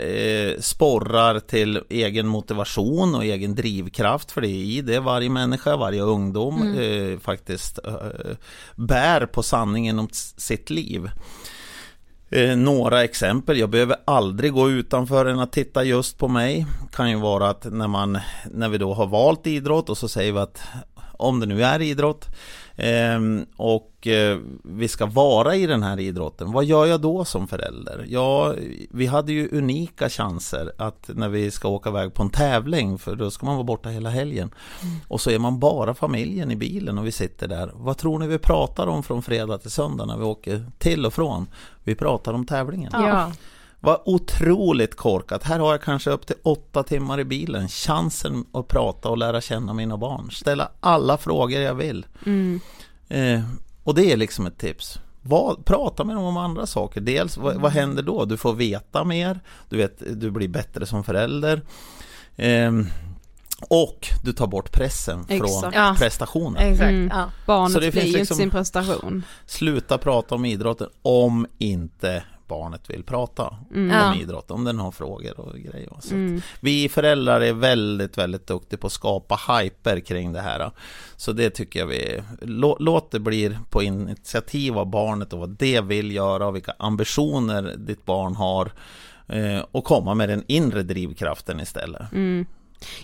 eh, 0.00 0.60
sporrar 0.60 1.40
till 1.40 1.80
egen 1.88 2.26
motivation 2.26 3.14
och 3.14 3.24
egen 3.24 3.54
drivkraft 3.54 4.32
för 4.32 4.40
det 4.40 4.48
är 4.48 4.64
i 4.64 4.80
det 4.80 5.00
varje 5.00 5.30
människa, 5.30 5.76
varje 5.76 6.02
ungdom 6.02 6.78
eh, 6.78 7.18
faktiskt 7.18 7.78
eh, 7.84 8.36
bär 8.76 9.26
på 9.26 9.42
sanningen 9.42 9.98
om 9.98 10.08
sitt 10.36 10.70
liv. 10.70 11.10
Eh, 12.30 12.56
några 12.56 13.04
exempel, 13.04 13.58
jag 13.58 13.70
behöver 13.70 13.96
aldrig 14.04 14.52
gå 14.52 14.70
utanför 14.70 15.26
än 15.26 15.38
att 15.38 15.52
titta 15.52 15.84
just 15.84 16.18
på 16.18 16.28
mig. 16.28 16.66
Kan 16.92 17.10
ju 17.10 17.16
vara 17.16 17.48
att 17.48 17.64
när, 17.72 17.88
man, 17.88 18.18
när 18.50 18.68
vi 18.68 18.78
då 18.78 18.94
har 18.94 19.06
valt 19.06 19.46
idrott 19.46 19.90
och 19.90 19.98
så 19.98 20.08
säger 20.08 20.32
vi 20.32 20.38
att 20.38 20.62
om 21.12 21.40
det 21.40 21.46
nu 21.46 21.64
är 21.64 21.82
idrott 21.82 22.28
och 23.56 24.06
eh, 24.06 24.38
vi 24.64 24.88
ska 24.88 25.06
vara 25.06 25.56
i 25.56 25.66
den 25.66 25.82
här 25.82 26.00
idrotten, 26.00 26.52
vad 26.52 26.64
gör 26.64 26.86
jag 26.86 27.00
då 27.00 27.24
som 27.24 27.48
förälder? 27.48 28.04
Ja, 28.08 28.54
vi 28.90 29.06
hade 29.06 29.32
ju 29.32 29.48
unika 29.52 30.08
chanser 30.08 30.72
att 30.78 31.10
när 31.14 31.28
vi 31.28 31.50
ska 31.50 31.68
åka 31.68 31.90
iväg 31.90 32.14
på 32.14 32.22
en 32.22 32.30
tävling, 32.30 32.98
för 32.98 33.16
då 33.16 33.30
ska 33.30 33.46
man 33.46 33.54
vara 33.54 33.64
borta 33.64 33.88
hela 33.88 34.10
helgen. 34.10 34.54
Och 35.08 35.20
så 35.20 35.30
är 35.30 35.38
man 35.38 35.58
bara 35.58 35.94
familjen 35.94 36.50
i 36.50 36.56
bilen 36.56 36.98
och 36.98 37.06
vi 37.06 37.12
sitter 37.12 37.48
där. 37.48 37.72
Vad 37.74 37.98
tror 37.98 38.18
ni 38.18 38.26
vi 38.26 38.38
pratar 38.38 38.86
om 38.86 39.02
från 39.02 39.22
fredag 39.22 39.58
till 39.58 39.70
söndag 39.70 40.04
när 40.04 40.16
vi 40.16 40.24
åker 40.24 40.66
till 40.78 41.06
och 41.06 41.14
från? 41.14 41.46
Vi 41.84 41.94
pratar 41.94 42.32
om 42.32 42.46
tävlingen. 42.46 42.90
Ja. 42.92 43.32
Vad 43.84 44.00
otroligt 44.04 44.96
korkat. 44.96 45.42
Här 45.44 45.58
har 45.58 45.70
jag 45.70 45.82
kanske 45.82 46.10
upp 46.10 46.26
till 46.26 46.36
åtta 46.42 46.82
timmar 46.82 47.20
i 47.20 47.24
bilen. 47.24 47.68
Chansen 47.68 48.44
att 48.52 48.68
prata 48.68 49.08
och 49.08 49.18
lära 49.18 49.40
känna 49.40 49.72
mina 49.72 49.96
barn. 49.96 50.30
Ställa 50.30 50.68
alla 50.80 51.18
frågor 51.18 51.60
jag 51.60 51.74
vill. 51.74 52.06
Eh, 53.08 53.42
och 53.84 53.94
det 53.94 54.12
är 54.12 54.16
liksom 54.16 54.46
ett 54.46 54.58
tips. 54.58 54.98
Vad, 55.22 55.64
prata 55.64 56.04
med 56.04 56.16
dem 56.16 56.24
om 56.24 56.36
andra 56.36 56.66
saker. 56.66 57.00
Dels, 57.00 57.36
vad, 57.36 57.56
vad 57.56 57.72
händer 57.72 58.02
då? 58.02 58.24
Du 58.24 58.36
får 58.36 58.52
veta 58.54 59.04
mer. 59.04 59.40
Du, 59.68 59.76
vet, 59.76 60.20
du 60.20 60.30
blir 60.30 60.48
bättre 60.48 60.86
som 60.86 61.04
förälder. 61.04 61.62
Ehm, 62.36 62.86
och 63.68 64.08
du 64.24 64.32
tar 64.32 64.46
bort 64.46 64.72
pressen 64.72 65.24
från 65.26 65.36
Exakt. 65.44 65.76
Ja. 65.76 65.94
prestationen. 65.98 66.62
Exakt. 66.62 66.88
Mm. 66.90 67.10
Ja. 67.14 67.30
Barnet 67.46 67.72
Så 67.72 67.80
det 67.80 67.90
blir 67.90 68.02
finns 68.02 68.14
ju 68.14 68.18
liksom- 68.18 68.34
inte 68.34 68.42
sin 68.42 68.50
prestation. 68.50 69.22
Sluta 69.46 69.98
prata 69.98 70.34
om 70.34 70.44
idrotten 70.44 70.88
om 71.02 71.46
inte 71.58 72.24
barnet 72.52 72.90
vill 72.90 73.02
prata 73.04 73.48
om 73.74 73.90
Ja. 73.90 74.14
idrott, 74.16 74.50
om 74.50 74.64
den 74.64 74.78
har 74.78 74.90
frågor 74.90 75.40
och 75.40 75.54
grejer. 75.58 75.88
Så 76.00 76.14
att 76.14 76.42
vi 76.60 76.88
föräldrar 76.88 77.40
är 77.40 77.52
väldigt, 77.52 78.18
väldigt 78.18 78.46
duktiga 78.46 78.78
på 78.78 78.86
att 78.86 78.92
skapa 78.92 79.38
hyper 79.48 80.00
kring 80.00 80.32
det 80.32 80.40
här. 80.40 80.70
Så 81.16 81.32
det 81.32 81.50
tycker 81.50 81.80
jag 81.80 81.86
vi, 81.86 82.22
lå, 82.40 82.76
låt 82.80 83.10
det 83.10 83.20
bli 83.20 83.58
på 83.70 83.82
initiativ 83.82 84.78
av 84.78 84.86
barnet 84.86 85.32
och 85.32 85.38
vad 85.38 85.50
det 85.58 85.80
vill 85.80 86.12
göra 86.12 86.46
och 86.46 86.54
vilka 86.56 86.74
ambitioner 86.78 87.74
ditt 87.76 88.04
barn 88.04 88.36
har 88.36 88.72
eh, 89.28 89.60
och 89.72 89.84
komma 89.84 90.14
med 90.14 90.28
den 90.28 90.44
inre 90.48 90.82
drivkraften 90.82 91.60
istället. 91.60 92.02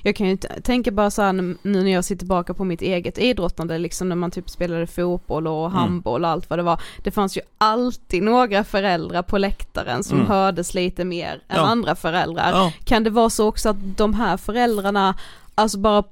Jag 0.03 0.17
kan 0.17 0.27
ju 0.29 0.37
tänka 0.63 0.91
bara 0.91 1.11
så 1.11 1.23
här 1.23 1.33
nu 1.33 1.57
nu 1.63 1.83
när 1.83 1.91
jag 1.93 2.05
ser 2.05 2.17
tillbaka 2.17 2.55
på 2.55 2.65
mitt 2.65 2.83
eget 2.83 3.19
idrottande, 3.19 3.79
liksom 3.79 4.09
när 4.09 4.17
man 4.17 4.31
typ 4.31 4.51
spelade 4.51 4.87
fotboll 4.87 5.47
och 5.47 5.71
handboll 5.71 6.25
och 6.25 6.31
allt 6.31 6.51
vad 6.51 6.59
det 6.59 6.63
var. 6.63 6.81
Det 7.03 7.11
fanns 7.11 7.37
ju 7.37 7.41
alltid 7.59 8.23
några 8.23 8.65
föräldrar 8.65 9.23
på 9.23 9.39
läktaren 9.39 10.05
som 10.05 10.17
Mm. 10.19 10.29
hördes 10.31 10.75
lite 10.75 11.05
mer 11.05 11.33
än 11.49 11.57
Ja. 11.57 11.61
andra 11.63 11.95
föräldrar. 11.95 12.51
Ja. 12.53 12.73
Kan 12.85 13.05
det 13.05 13.11
vara 13.11 13.31
så 13.31 13.47
också 13.49 13.69
att 13.69 13.77
de 13.97 14.15
här 14.15 14.37
föräldrarna, 14.37 15.15
alltså 15.55 15.79
bara 15.79 16.05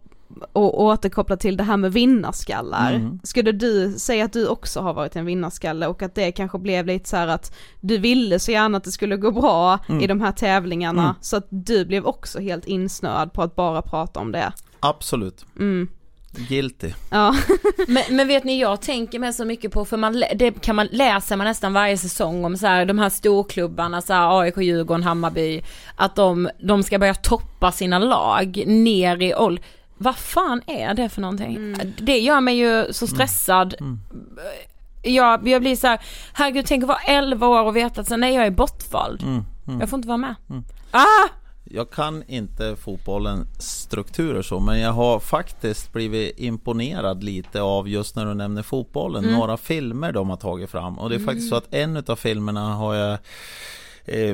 och 0.53 0.82
återkoppla 0.82 1.37
till 1.37 1.57
det 1.57 1.64
här 1.64 1.76
med 1.76 1.93
vinnarskallar. 1.93 2.93
Mm. 2.93 3.20
Skulle 3.22 3.53
du 3.53 3.93
säga 3.99 4.24
att 4.24 4.32
du 4.32 4.49
också 4.49 4.80
har 4.80 4.95
varit 4.95 5.16
en 5.16 5.26
vinnarskalle 5.26 5.87
och 5.87 6.03
att 6.03 6.14
det 6.14 6.32
kanske 6.32 6.59
blev 6.59 6.87
lite 6.87 7.09
så 7.09 7.16
här 7.16 7.28
att 7.28 7.55
du 7.80 7.99
ville 7.99 8.39
så 8.39 8.51
gärna 8.53 8.78
att 8.78 8.84
det 8.84 8.93
skulle 8.93 9.16
gå 9.16 9.30
bra 9.30 9.78
Mm. 9.89 10.01
i 10.03 10.07
de 10.07 10.20
här 10.20 10.32
tävlingarna 10.32 11.03
Mm. 11.03 11.14
så 11.20 11.37
att 11.37 11.47
du 11.51 11.84
blev 11.84 12.07
också 12.07 12.41
helt 12.41 12.66
insnöad 12.66 13.32
på 13.32 13.43
att 13.43 13.57
bara 13.57 13.82
prata 13.82 14.20
om 14.20 14.32
det. 14.32 14.53
Absolut. 14.80 15.47
Mm. 15.59 15.89
Guilty. 16.49 16.91
Ja. 17.11 17.34
Men, 17.89 18.03
men 18.11 18.28
vet 18.28 18.45
ni, 18.45 18.61
jag 18.61 18.80
tänker 18.80 19.18
mig 19.18 19.32
så 19.32 19.45
mycket 19.45 19.72
på, 19.72 19.84
för 19.84 19.97
man, 19.97 20.22
det 20.34 20.51
kan 20.61 20.76
man, 20.76 20.89
läser 20.93 21.37
man 21.37 21.45
nästan 21.47 21.72
varje 21.72 21.99
säsong 21.99 22.45
om 22.45 22.57
så 22.57 22.66
här, 22.66 22.84
de 22.87 22.99
här 22.99 23.09
storklubbarna, 23.09 24.03
så 24.03 24.12
här, 24.12 24.41
AIK, 24.41 24.57
Djurgården, 24.57 25.03
Hammarby, 25.03 25.62
att 25.97 26.16
de, 26.16 26.49
de 26.61 26.82
ska 26.82 26.99
börja 26.99 27.14
toppa 27.14 27.72
sina 27.72 27.99
lag 27.99 28.64
ner 28.66 29.22
i 29.22 29.34
ålder. 29.34 29.64
Vad 29.99 30.17
fan 30.17 30.63
är 30.67 30.95
det 30.95 31.09
för 31.09 31.21
någonting? 31.21 31.75
Det 32.01 32.19
gör 32.19 32.41
mig 32.41 32.57
ju 32.59 32.93
så 32.93 33.07
stressad. 33.07 33.75
jag, 35.03 35.49
jag 35.49 35.61
blir 35.61 35.77
så 35.77 35.87
här, 35.87 36.01
herregud 36.33 36.65
tänk 36.67 36.83
att 36.83 36.89
vara 36.89 36.99
11 37.07 37.49
år 37.49 37.63
och 37.63 37.77
veta 37.77 38.01
att 38.01 38.09
så, 38.09 38.17
nej 38.17 38.35
jag 38.35 38.47
är 38.47 38.51
bortvald. 38.51 39.23
Mm, 39.23 39.45
mm. 39.67 39.81
Jag 39.81 39.89
får 39.89 39.97
inte 39.97 40.09
vara 40.09 40.19
med. 40.19 40.35
Mm. 40.51 40.65
Ah! 40.91 41.29
Jag 41.71 41.91
kan 41.91 42.23
inte 42.27 42.77
fotbollens 42.77 43.49
strukturer 43.83 44.43
så, 44.43 44.61
men 44.61 44.81
jag 44.81 44.93
har 44.93 45.21
faktiskt 45.21 45.93
blivit 45.93 46.39
imponerad 46.39 47.25
lite 47.25 47.63
av 47.63 47.89
just 47.89 48.17
när 48.17 48.27
du 48.27 48.35
nämner 48.35 48.63
fotbollen, 48.63 49.25
Mm. 49.25 49.37
några 49.37 49.57
filmer 49.57 50.13
de 50.13 50.31
har 50.31 50.37
tagit 50.37 50.71
fram. 50.71 50.99
Och 50.99 51.09
det 51.11 51.15
är 51.15 51.19
faktiskt 51.21 51.49
så 51.49 51.57
att 51.57 51.75
en 51.75 52.05
av 52.07 52.17
filmerna 52.17 52.75
har 52.75 52.95
jag 52.95 53.19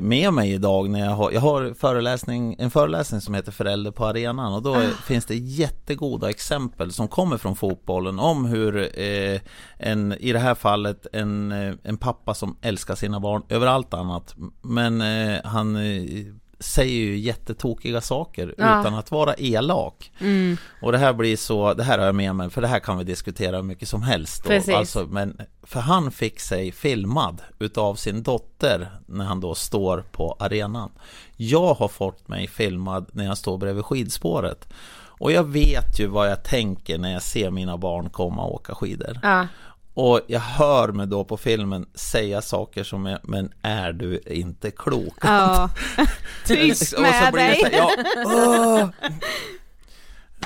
med 0.01 0.33
mig 0.33 0.53
idag 0.53 0.91
när 0.91 1.01
jag 1.01 1.11
har, 1.11 1.31
jag 1.31 1.41
har 1.41 1.75
föreläsning, 1.75 2.57
en 2.59 2.71
föreläsning 2.71 3.21
som 3.21 3.35
heter 3.35 3.53
Förälder 3.53 3.91
på 3.91 4.05
arenan 4.07 4.53
och 4.53 4.63
då 4.63 4.75
är, 4.75 4.89
finns 4.89 5.25
det 5.25 5.37
jättegoda 5.37 6.31
exempel 6.31 6.93
som 6.93 7.09
kommer 7.09 7.37
från 7.37 7.57
fotbollen 7.57 8.19
om 8.19 8.45
hur 8.45 9.01
eh, 9.01 9.41
en, 9.79 10.13
i 10.13 10.33
det 10.33 10.39
här 10.39 10.55
fallet 10.55 11.07
en, 11.13 11.53
eh, 11.53 11.75
en 11.83 11.97
pappa 11.97 12.35
som 12.35 12.57
älskar 12.63 12.95
sina 12.95 13.21
barn 13.21 13.43
över 13.49 13.67
allt 13.67 13.95
annat. 13.95 14.35
Men 14.63 15.01
eh, 15.01 15.41
han 15.45 15.77
eh, 15.77 16.25
säger 16.63 16.93
ju 16.93 17.19
jättetokiga 17.19 18.01
saker 18.01 18.55
Ja. 18.59 18.81
utan 18.81 18.95
att 18.95 19.11
vara 19.11 19.35
elak. 19.39 20.13
Mm. 20.19 20.57
Och 20.83 20.93
det 20.93 20.99
här 20.99 21.13
blir 21.13 21.37
så, 21.37 21.75
det 21.75 21.83
här 21.83 21.99
har 21.99 22.07
jag 22.07 22.15
med 22.15 22.35
mig, 22.37 22.51
för 22.51 22.61
det 22.61 22.69
här 22.69 22.79
kan 22.81 22.99
vi 22.99 23.05
diskutera 23.05 23.57
hur 23.57 23.63
mycket 23.63 23.89
som 23.89 24.03
helst. 24.03 24.51
Alltså, 24.75 25.07
men, 25.11 25.41
för 25.63 25.81
han 25.81 26.11
fick 26.11 26.41
sig 26.41 26.73
filmad 26.73 27.43
utav 27.59 27.95
sin 27.95 28.23
dotter 28.23 28.89
när 29.07 29.25
han 29.25 29.41
då 29.41 29.55
står 29.55 30.05
på 30.13 30.37
arenan. 30.39 30.91
Jag 31.37 31.75
har 31.75 31.89
fått 31.89 32.29
mig 32.29 32.49
filmad 32.49 33.07
när 33.13 33.25
jag 33.25 33.39
står 33.39 33.59
bredvid 33.59 33.85
skidspåret. 33.85 34.69
Och 35.23 35.33
jag 35.33 35.45
vet 35.45 36.01
ju 36.01 36.07
vad 36.07 36.31
jag 36.31 36.45
tänker 36.45 36.99
när 36.99 37.13
jag 37.13 37.23
ser 37.23 37.51
mina 37.51 37.77
barn 37.77 38.11
komma 38.11 38.45
och 38.45 38.55
åka 38.55 38.75
skidor. 38.75 39.19
Ja. 39.23 39.47
Och 39.95 40.21
jag 40.27 40.41
hör 40.41 40.89
mig 40.89 41.07
då 41.07 41.25
på 41.25 41.37
filmen 41.37 41.87
säga 41.95 42.43
saker 42.43 42.85
som 42.85 43.07
är, 43.07 43.21
men 43.23 43.53
är 43.63 43.93
du 43.93 44.21
inte 44.27 44.71
klok? 44.71 45.15
Ja. 45.23 45.71
Tyst 46.47 46.99
med 46.99 47.33
dig. 47.33 47.71
ja, 47.73 47.91
åh. 48.27 48.89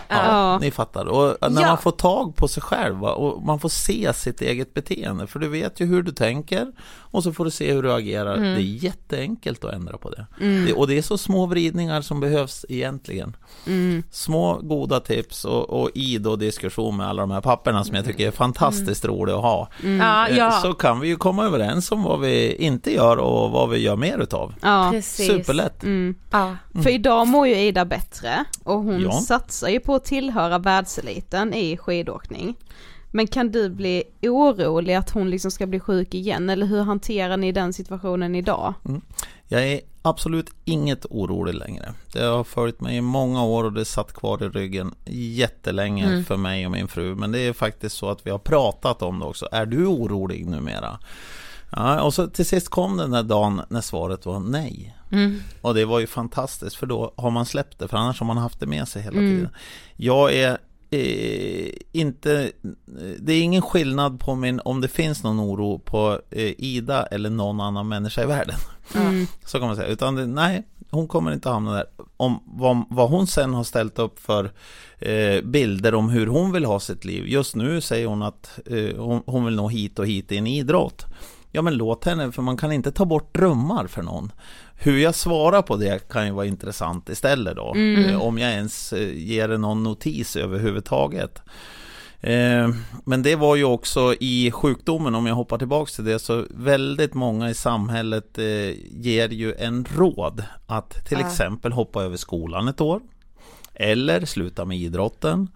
Ja, 0.09 0.17
Ja. 0.27 0.59
ni 0.59 0.71
fattar. 0.71 1.07
Och 1.07 1.53
när 1.53 1.63
Ja. 1.63 1.69
man 1.69 1.79
får 1.79 1.91
tag 1.91 2.37
på 2.37 2.49
sig 2.49 2.63
själv 2.63 2.97
va, 2.97 3.13
och 3.13 3.43
man 3.43 3.61
får 3.61 3.69
se 3.69 4.13
sitt 4.15 4.41
eget 4.43 4.75
beteende. 4.75 5.27
För 5.27 5.39
du 5.39 5.49
vet 5.49 5.81
ju 5.81 5.87
hur 5.87 6.03
du 6.03 6.13
tänker 6.13 6.73
och 6.99 7.23
så 7.23 7.33
får 7.33 7.45
du 7.45 7.51
se 7.51 7.73
hur 7.73 7.83
du 7.83 7.93
agerar. 7.93 8.37
Mm. 8.37 8.55
Det 8.55 8.61
är 8.61 8.85
jätteenkelt 8.85 9.65
att 9.65 9.73
ändra 9.75 9.97
på 9.99 10.11
det. 10.11 10.27
det. 10.67 10.73
Och 10.73 10.87
det 10.89 10.99
är 10.99 11.03
så 11.03 11.19
små 11.19 11.47
vridningar 11.47 12.01
som 12.03 12.21
behövs 12.21 12.65
egentligen. 12.69 13.37
Mm. 13.67 14.03
Små 14.11 14.59
goda 14.63 15.01
tips 15.01 15.45
och, 15.45 15.71
och 15.71 15.91
i 15.95 16.19
då 16.19 16.37
diskussion 16.37 16.97
med 16.97 17.07
alla 17.09 17.23
de 17.23 17.31
här 17.31 17.41
papperna 17.41 17.85
som 17.85 17.95
jag 17.97 18.05
tycker 18.05 18.27
är 18.27 18.31
fantastiskt 18.31 19.05
roliga 19.05 19.37
att 19.37 19.43
ha. 19.43 19.69
Ja, 19.83 20.29
Eh, 20.29 20.37
ja. 20.39 20.51
Så 20.51 20.73
kan 20.73 21.01
vi 21.01 21.09
ju 21.09 21.17
komma 21.17 21.45
överens 21.45 21.93
om 21.93 22.03
vad 22.03 22.21
vi 22.21 22.55
inte 22.55 22.95
gör 22.95 23.17
och 23.17 23.51
vad 23.51 23.71
vi 23.71 23.79
gör 23.79 23.97
mer 23.97 24.19
utav. 24.19 24.55
Ja. 24.63 24.89
Precis. 24.93 25.27
Superlätt. 25.27 25.85
Mm. 26.77 26.85
För 26.85 26.91
idag 26.91 27.29
mår 27.29 27.47
ju 27.47 27.55
Ida 27.55 27.85
bättre 27.85 28.45
och 28.65 28.83
hon 28.83 29.01
Ja. 29.01 29.13
satsar 29.13 29.69
ju 29.69 29.81
på 29.81 29.95
att 29.95 30.05
tillhöra 30.05 30.59
världseliten 30.59 31.55
i 31.55 31.77
skidåkning. 31.77 32.55
Men 33.11 33.27
kan 33.27 33.51
du 33.51 33.71
bli 33.71 34.03
orolig 34.23 34.95
att 34.95 35.11
hon 35.11 35.31
liksom 35.31 35.51
ska 35.51 35.67
bli 35.67 35.81
sjuk 35.81 36.15
igen 36.15 36.51
eller 36.51 36.67
hur 36.67 36.83
hanterar 36.83 37.37
ni 37.37 37.53
den 37.53 37.73
situationen 37.73 38.35
idag? 38.35 38.75
Jag 39.49 39.67
är 39.69 39.81
absolut 40.03 40.51
inget 40.65 41.07
orolig 41.11 41.55
längre. 41.55 41.93
Det 42.13 42.23
har 42.25 42.45
följt 42.45 42.81
mig 42.81 42.97
i 42.97 43.01
många 43.01 43.45
år 43.45 43.65
och 43.65 43.73
det 43.73 43.85
satt 43.85 44.13
kvar 44.13 44.43
i 44.45 44.49
ryggen 44.49 44.95
jättelänge 45.07 46.25
för 46.25 46.37
mig 46.37 46.67
och 46.67 46.73
min 46.73 46.89
fru. 46.89 47.15
Men 47.15 47.33
det 47.33 47.39
är 47.39 47.53
faktiskt 47.53 47.97
så 47.97 48.11
att 48.11 48.27
vi 48.27 48.31
har 48.31 48.39
pratat 48.39 49.03
om 49.03 49.19
det 49.19 49.25
också. 49.27 49.49
Är 49.53 49.67
du 49.67 49.87
orolig 49.87 50.47
numera? 50.47 50.99
Ja, 51.73 52.03
och 52.03 52.15
så 52.15 52.27
till 52.27 52.47
sist 52.47 52.69
kom 52.69 52.97
den 52.97 53.11
där 53.11 53.23
dagen 53.23 53.63
när 53.69 53.81
svaret 53.81 54.27
var 54.27 54.41
nej. 54.41 54.96
Och 55.61 55.75
det 55.75 55.85
var 55.85 56.01
ju 56.01 56.07
fantastiskt 56.07 56.77
för 56.77 56.87
då 56.87 57.15
har 57.17 57.31
man 57.31 57.47
släppt 57.47 57.79
det 57.79 57.89
för 57.89 57.97
annars 57.97 58.21
har 58.21 58.27
man 58.27 58.37
haft 58.37 58.61
det 58.61 58.67
med 58.67 58.89
sig 58.89 59.03
hela 59.03 59.17
tiden. 59.19 59.49
Jag 59.97 60.35
är 60.35 60.59
eh, 60.91 61.73
inte, 61.93 62.53
det 63.19 63.33
är 63.33 63.43
ingen 63.43 63.63
skillnad 63.63 64.21
på 64.21 64.35
min, 64.35 64.61
om 64.65 64.81
det 64.81 64.89
finns 64.89 65.23
någon 65.23 65.41
oro 65.41 65.79
på 65.79 66.21
eh, 66.31 66.53
Ida 66.59 67.07
eller 67.07 67.31
någon 67.31 67.61
annan 67.61 67.89
människa 67.89 68.23
i 68.23 68.27
världen. 68.27 68.57
Så 69.45 69.59
kan 69.59 69.67
man 69.67 69.77
säga. 69.77 69.89
Utan 69.89 70.15
det, 70.15 70.27
nej, 70.27 70.63
hon 70.91 71.09
kommer 71.09 71.33
inte 71.33 71.49
hamna 71.49 71.73
där. 71.73 71.85
Om 72.17 72.43
vad, 72.47 72.85
vad 72.91 73.11
hon 73.11 73.27
sen 73.27 73.55
har 73.55 73.65
ställt 73.65 73.99
upp 73.99 74.19
för 74.19 74.53
eh, 74.99 75.43
bilder 75.45 75.95
om 75.95 76.09
hur 76.09 76.27
hon 76.27 76.53
vill 76.53 76.65
ha 76.65 76.81
sitt 76.81 77.05
liv. 77.05 77.27
Just 77.27 77.55
nu 77.57 77.81
säger 77.81 78.07
hon 78.07 78.23
att 78.23 78.59
eh, 78.67 78.97
hon, 78.97 79.23
hon 79.27 79.45
vill 79.45 79.57
nå 79.57 79.69
hit 79.69 79.99
och 79.99 80.07
hit 80.07 80.33
i 80.33 80.37
en 80.37 80.47
idrott. 80.47 81.07
Ja 81.53 81.63
men 81.63 81.75
låt 81.75 82.05
henne, 82.05 82.33
för 82.33 82.43
man 82.43 82.57
kan 82.57 82.73
inte 82.73 82.93
ta 82.93 83.05
bort 83.05 83.35
drömmar 83.35 83.87
för 83.87 84.03
någon. 84.03 84.33
Hur 84.79 84.99
jag 84.99 85.15
svarar 85.15 85.63
på 85.63 85.77
det 85.77 86.09
kan 86.09 86.27
ju 86.27 86.33
vara 86.33 86.47
intressant 86.47 87.09
istället 87.09 87.57
då. 87.57 87.75
Eh, 87.77 88.23
om 88.23 88.39
jag 88.39 88.51
ens 88.53 88.93
eh, 88.93 89.15
ger 89.17 89.49
det 89.49 89.59
någon 89.59 89.83
notis 89.83 90.37
överhuvudtaget. 90.37 91.43
Eh, 92.21 92.69
Men 93.05 93.23
det 93.23 93.37
var 93.37 93.57
ju 93.57 93.65
också 93.65 94.15
i 94.21 94.51
sjukdomen, 94.51 95.15
om 95.15 95.27
jag 95.27 95.35
hoppar 95.35 95.59
tillbaks 95.59 95.93
till 95.97 96.05
det, 96.05 96.19
så 96.19 96.45
väldigt 96.51 97.15
många 97.15 97.51
i 97.51 97.55
samhället 97.55 98.39
ger 98.91 99.29
ju 99.29 99.55
en 99.55 99.87
råd 99.97 100.45
att 100.67 101.07
till 101.07 101.19
exempel 101.21 101.73
hoppa 101.73 102.03
över 102.03 102.17
skolan 102.17 102.69
ett 102.69 102.81
år. 102.81 103.01
Eller 103.75 104.25
sluta 104.25 104.65
med 104.65 104.79
idrotten. 104.79 105.49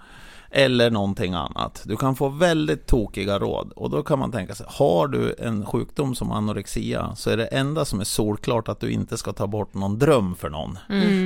Eller 0.53 0.91
någonting 0.91 1.35
annat. 1.35 1.83
Du 1.85 1.97
kan 1.97 2.17
få 2.17 2.29
väldigt 2.29 2.87
tokiga 2.87 3.39
råd 3.39 3.73
och 3.77 3.91
då 3.91 4.03
kan 4.03 4.19
man 4.19 4.33
tänka 4.33 4.55
sig, 4.55 4.67
har 4.69 5.09
du 5.09 5.35
en 5.39 5.67
sjukdom 5.67 6.15
som 6.15 6.33
anorexia 6.33 7.13
så 7.17 7.31
är 7.31 7.37
det 7.37 7.47
enda 7.47 7.85
som 7.85 8.01
är 8.01 8.05
solklart 8.05 8.69
att 8.69 8.81
du 8.81 8.91
inte 8.91 9.17
ska 9.17 9.33
ta 9.33 9.47
bort 9.47 9.75
någon 9.75 9.99
dröm 9.99 10.35
för 10.35 10.51
någon. 10.51 10.79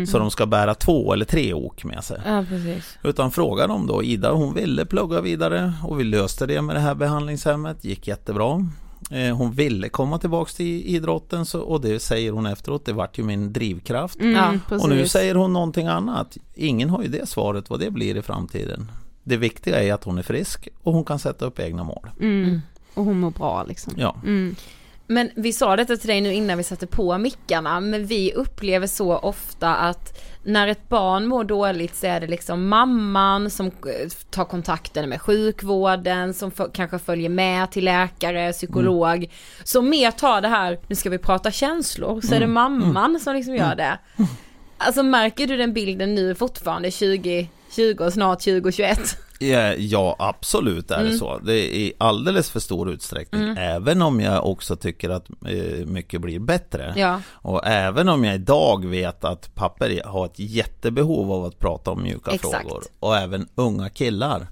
Så 0.06 0.18
de 0.18 0.30
ska 0.30 0.46
bära 0.46 0.74
två 0.74 1.12
eller 1.12 1.24
tre 1.24 1.54
ok 1.54 1.84
med 1.84 2.04
sig. 2.04 2.20
ja, 2.26 2.44
precis. 2.48 2.98
Utan 3.02 3.30
fråga 3.30 3.66
dem 3.66 3.86
då, 3.86 4.02
Ida 4.02 4.32
hon 4.32 4.54
ville 4.54 4.84
plugga 4.84 5.20
vidare 5.20 5.72
och 5.84 6.00
vi 6.00 6.04
löste 6.04 6.46
det 6.46 6.62
med 6.62 6.76
det 6.76 6.80
här 6.80 6.94
behandlingshemmet, 6.94 7.84
gick 7.84 8.08
jättebra. 8.08 8.66
Eh, 9.10 9.36
Hon 9.36 9.52
ville 9.52 9.88
komma 9.88 10.18
tillbaks 10.18 10.54
till 10.54 10.82
idrotten 10.86 11.46
så, 11.46 11.60
och 11.60 11.80
det 11.80 12.00
säger 12.02 12.32
hon 12.32 12.46
efteråt, 12.46 12.86
det 12.86 12.92
vart 12.92 13.18
ju 13.18 13.22
min 13.22 13.52
drivkraft. 13.52 14.20
Mm, 14.20 14.34
Ja. 14.70 14.76
Och 14.76 14.88
nu 14.88 15.08
säger 15.08 15.34
hon 15.34 15.52
någonting 15.52 15.86
annat. 15.86 16.36
Ingen 16.54 16.90
har 16.90 17.02
ju 17.02 17.08
det 17.08 17.28
svaret 17.28 17.70
vad 17.70 17.80
det 17.80 17.90
blir 17.90 18.16
i 18.16 18.22
framtiden. 18.22 18.90
Det 19.24 19.36
viktiga 19.36 19.82
är 19.82 19.92
att 19.92 20.04
hon 20.04 20.18
är 20.18 20.22
frisk 20.22 20.68
och 20.82 20.92
hon 20.92 21.04
kan 21.04 21.18
sätta 21.18 21.44
upp 21.44 21.60
egna 21.60 21.84
mål. 21.84 22.10
Mm. 22.20 22.44
mm. 22.44 22.60
Och 22.94 23.04
hon 23.04 23.20
mår 23.20 23.30
bra 23.30 23.64
liksom. 23.64 23.92
Ja. 23.96 24.16
Mm. 24.24 24.56
Men 25.06 25.30
vi 25.36 25.52
sa 25.52 25.76
detta 25.76 25.96
till 25.96 26.08
dig 26.08 26.20
nu 26.20 26.34
innan 26.34 26.58
vi 26.58 26.64
satte 26.64 26.86
på 26.86 27.18
mickarna, 27.18 27.80
men 27.80 28.06
vi 28.06 28.32
upplever 28.32 28.86
så 28.86 29.16
ofta 29.16 29.74
att 29.74 30.22
när 30.44 30.68
ett 30.68 30.88
barn 30.88 31.26
mår 31.26 31.44
dåligt 31.44 31.96
så 31.96 32.06
är 32.06 32.20
det 32.20 32.26
liksom 32.26 32.68
mamman 32.68 33.50
som 33.50 33.66
eh, 33.66 34.08
tar 34.30 34.44
kontakten 34.44 35.08
med 35.08 35.20
sjukvården, 35.20 36.34
som 36.34 36.50
kanske 36.72 36.98
följer 36.98 37.28
med 37.28 37.70
till 37.70 37.84
läkare, 37.84 38.52
psykolog. 38.52 39.16
Mm. 39.16 39.30
Så 39.64 39.82
mer 39.82 40.10
tar 40.10 40.40
det 40.40 40.48
här, 40.48 40.78
nu 40.86 40.94
ska 40.94 41.10
vi 41.10 41.18
prata 41.18 41.50
känslor, 41.50 42.20
så 42.20 42.26
mm. 42.26 42.36
är 42.36 42.40
det 42.40 42.44
mm. 42.44 42.54
mamman 42.54 43.10
mm. 43.10 43.20
som 43.20 43.34
liksom 43.34 43.54
gör 43.54 43.72
mm. 43.72 43.76
det. 43.76 43.98
Alltså 44.78 45.02
märker 45.02 45.46
du 45.46 45.56
den 45.56 45.72
bilden 45.72 46.14
nu 46.14 46.34
fortfarande 46.34 46.90
20, 46.90 47.48
20 47.74 48.10
snart 48.10 48.38
2021. 48.38 49.18
Eh, 49.40 49.74
ja, 49.74 50.16
absolut 50.18 50.90
är 50.90 50.98
det 50.98 51.06
mm. 51.06 51.18
så. 51.18 51.38
Det 51.38 51.52
är 51.52 51.74
i 51.74 51.92
alldeles 51.98 52.50
för 52.50 52.60
stor 52.60 52.90
utsträckning. 52.90 53.42
Mm. 53.42 53.56
Även 53.58 54.02
om 54.02 54.20
jag 54.20 54.46
också 54.46 54.76
tycker 54.76 55.10
att 55.10 55.30
eh, 55.30 55.86
mycket 55.86 56.20
blir 56.20 56.38
bättre. 56.38 56.92
Ja. 56.96 57.20
Och 57.28 57.66
även 57.66 58.08
om 58.08 58.24
jag 58.24 58.34
idag 58.34 58.86
vet 58.86 59.24
att 59.24 59.54
papper 59.54 60.02
har 60.04 60.26
ett 60.26 60.38
jättebehov 60.38 61.32
av 61.32 61.44
att 61.44 61.58
prata 61.58 61.90
om 61.90 62.02
mjuka 62.02 62.30
Exakt. 62.30 62.68
frågor. 62.68 62.84
Och 63.00 63.16
även 63.16 63.48
unga 63.54 63.88
killar 63.88 64.46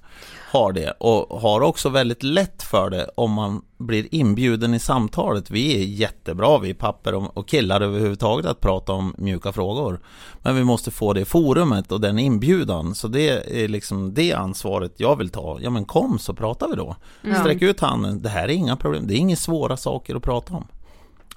har 0.53 0.71
det. 0.71 0.91
Och 0.91 1.41
har 1.41 1.61
också 1.61 1.89
väldigt 1.89 2.23
lätt 2.23 2.63
för 2.63 2.89
det 2.89 3.09
om 3.15 3.31
man 3.31 3.61
blir 3.77 4.15
inbjuden 4.15 4.73
i 4.73 4.79
samtalet. 4.79 5.51
Vi 5.51 5.75
är 5.75 5.85
jättebra, 5.85 6.57
vi 6.57 6.73
papper 6.73 7.37
och 7.37 7.47
killar 7.47 7.81
överhuvudtaget 7.81 8.45
att 8.45 8.59
prata 8.59 8.93
om 8.93 9.15
mjuka 9.17 9.51
frågor. 9.51 9.99
Men 10.41 10.55
vi 10.55 10.63
måste 10.63 10.91
få 10.91 11.13
det 11.13 11.25
forumet 11.25 11.91
och 11.91 12.01
den 12.01 12.19
inbjudan. 12.19 12.95
Så 12.95 13.07
det 13.07 13.63
är 13.63 13.67
liksom 13.67 14.13
det 14.13 14.33
ansvaret 14.33 14.93
jag 14.97 15.15
vill 15.15 15.29
ta. 15.29 15.57
Ja 15.61 15.69
men 15.69 15.85
kom 15.85 16.19
så 16.19 16.33
pratar 16.33 16.67
vi 16.67 16.75
då. 16.75 16.95
Sträck 17.39 17.61
ut 17.61 17.79
handen. 17.79 18.21
Det 18.21 18.29
här 18.29 18.43
är 18.43 18.53
inga 18.53 18.75
problem. 18.75 19.07
Det 19.07 19.13
är 19.13 19.17
inga 19.17 19.35
svåra 19.35 19.77
saker 19.77 20.15
att 20.15 20.23
prata 20.23 20.53
om. 20.53 20.67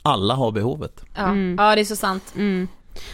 Alla 0.03 0.35
har 0.35 0.53
behovet. 0.53 1.05
Ja, 1.15 1.37
ja 1.37 1.75
det 1.75 1.81
är 1.81 1.85
så 1.85 1.97
sant. 1.97 2.33
Mm. 2.37 2.69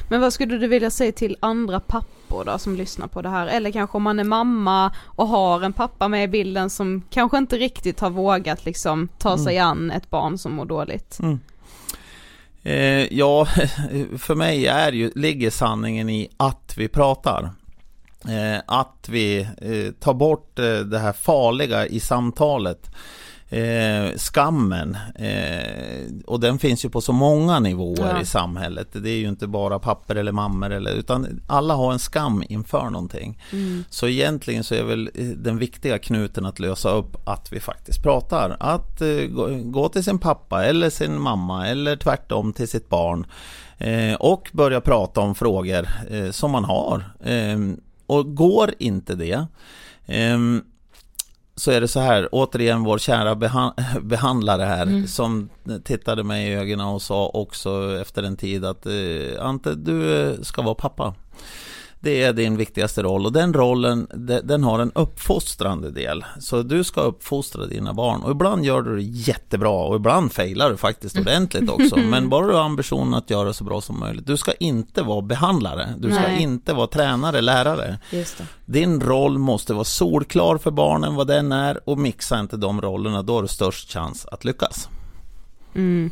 Men 0.08 0.20
vad 0.20 0.32
skulle 0.32 0.58
du 0.58 0.66
vilja 0.66 0.90
säga 0.90 1.12
till 1.12 1.36
andra 1.40 1.80
pappor 1.80 2.44
då 2.44 2.58
som 2.58 2.76
lyssnar 2.76 3.06
på 3.06 3.22
det 3.22 3.28
här? 3.28 3.46
Eller 3.46 3.70
kanske 3.70 3.96
om 3.96 4.02
man 4.02 4.18
är 4.18 4.24
mamma 4.24 4.94
och 5.04 5.28
har 5.28 5.62
en 5.62 5.72
pappa 5.72 6.08
med 6.08 6.24
i 6.24 6.28
bilden 6.28 6.70
som 6.70 7.02
kanske 7.10 7.38
inte 7.38 7.56
riktigt 7.56 8.00
har 8.00 8.10
vågat 8.10 8.64
liksom 8.64 9.08
ta 9.18 9.38
sig 9.38 9.58
an 9.58 9.90
ett 9.90 10.10
barn 10.10 10.38
som 10.38 10.54
mår 10.54 10.64
dåligt. 10.64 11.18
Eh, 12.62 13.18
ja, 13.18 13.46
för 14.18 14.34
mig 14.34 14.66
är 14.66 14.92
ju, 14.92 15.10
ligger 15.14 15.50
sanningen 15.50 16.08
i 16.08 16.28
att 16.36 16.74
vi 16.76 16.88
pratar. 16.88 17.50
Eh, 18.28 18.60
att 18.66 19.08
vi 19.08 19.40
eh, 19.40 19.92
tar 20.00 20.14
bort 20.14 20.58
eh, 20.58 20.78
det 20.78 20.98
här 20.98 21.12
farliga 21.12 21.86
i 21.86 22.00
samtalet. 22.00 22.90
Eh, 23.52 24.16
skammen. 24.16 24.96
Eh, 25.14 26.04
och 26.26 26.40
den 26.40 26.58
finns 26.58 26.84
ju 26.84 26.88
på 26.88 27.00
så 27.00 27.12
många 27.12 27.60
nivåer 27.60 28.10
Ja. 28.14 28.20
i 28.20 28.24
samhället. 28.26 28.88
Det 28.92 29.10
är 29.10 29.16
ju 29.16 29.28
inte 29.28 29.46
bara 29.46 29.78
papper 29.78 30.14
eller 30.14 30.32
mammor 30.32 30.70
eller, 30.70 30.90
utan 30.92 31.40
alla 31.46 31.74
har 31.74 31.92
en 31.92 31.98
skam 31.98 32.44
inför 32.48 32.90
någonting. 32.90 33.42
Så 33.90 34.08
egentligen 34.08 34.64
så 34.64 34.74
är 34.74 34.82
väl 34.82 35.10
eh, 35.14 35.24
den 35.24 35.58
viktiga 35.58 35.98
knuten 35.98 36.46
att 36.46 36.58
lösa 36.60 36.90
upp 36.90 37.28
att 37.28 37.52
vi 37.52 37.60
faktiskt 37.60 38.02
pratar. 38.02 38.56
Att 38.60 39.00
eh, 39.00 39.08
gå, 39.30 39.48
gå 39.64 39.88
till 39.88 40.04
sin 40.04 40.18
pappa 40.18 40.64
eller 40.64 40.90
sin 40.90 41.20
mamma 41.20 41.68
eller 41.68 41.96
tvärtom 41.96 42.52
till 42.52 42.68
sitt 42.68 42.88
barn. 42.88 43.26
Eh, 43.78 44.14
och 44.14 44.50
börja 44.52 44.80
prata 44.80 45.20
om 45.20 45.34
frågor 45.34 45.88
eh, 46.10 46.30
som 46.30 46.50
man 46.50 46.64
har. 46.64 47.04
Eh, 47.24 47.58
och 48.06 48.34
går 48.36 48.74
inte 48.78 49.14
det 49.14 49.46
ehm, 50.06 50.62
så 51.56 51.70
är 51.70 51.80
det 51.80 51.88
så 51.88 52.00
här, 52.00 52.28
återigen 52.32 52.82
vår 52.84 52.98
kära 52.98 53.34
beha- 53.34 54.00
behandlare 54.00 54.62
här 54.62 55.06
som 55.06 55.48
tittade 55.84 56.24
mig 56.24 56.48
i 56.48 56.54
ögonen 56.54 56.86
och 56.86 57.02
sa 57.02 57.26
också 57.26 57.98
efter 58.02 58.22
en 58.22 58.36
tid 58.36 58.64
att 58.64 58.86
eh, 58.86 58.92
Ante, 59.46 59.74
du 59.74 60.22
eh, 60.22 60.40
ska 60.42 60.62
vara 60.62 60.74
pappa. 60.74 61.14
Det 62.04 62.22
är 62.22 62.32
din 62.32 62.56
viktigaste 62.56 63.02
roll 63.02 63.26
och 63.26 63.32
den 63.32 63.54
rollen 63.54 64.06
de- 64.14 64.40
den 64.40 64.64
har 64.64 64.78
en 64.78 64.92
uppfostrande 64.94 65.90
del. 65.90 66.24
Så 66.40 66.62
du 66.62 66.84
ska 66.84 67.00
uppfostra 67.00 67.66
dina 67.66 67.94
barn 67.94 68.22
och 68.22 68.30
ibland 68.30 68.64
gör 68.64 68.82
du 68.82 68.96
det 68.96 69.02
jättebra 69.02 69.70
och 69.70 69.96
ibland 69.96 70.32
failar 70.32 70.70
du 70.70 70.76
faktiskt 70.76 71.18
ordentligt 71.18 71.70
också. 71.70 71.96
Men 72.10 72.28
bara 72.28 72.46
du 72.46 72.52
har 72.52 72.62
ambitionen 72.64 73.14
att 73.14 73.30
göra 73.30 73.52
så 73.52 73.64
bra 73.64 73.80
som 73.80 74.00
möjligt. 74.00 74.26
Du 74.26 74.36
ska 74.36 74.52
inte 74.52 75.02
vara 75.02 75.22
behandlare, 75.22 75.94
du 75.98 76.10
ska 76.10 76.20
Nej. 76.20 76.42
inte 76.42 76.72
vara 76.72 76.86
tränare, 76.86 77.40
lärare. 77.40 77.98
Din 78.66 79.00
roll 79.00 79.38
måste 79.38 79.74
vara 79.74 79.84
solklar 79.84 80.58
för 80.58 80.70
barnen 80.70 81.14
vad 81.14 81.26
den 81.26 81.52
är 81.52 81.88
och 81.88 81.98
mixa 81.98 82.40
inte 82.40 82.56
de 82.56 82.80
rollerna, 82.80 83.22
då 83.22 83.34
har 83.34 83.42
du 83.42 83.48
störst 83.48 83.92
chans 83.92 84.26
att 84.32 84.44
lyckas. 84.44 84.88
Mm. 85.74 86.10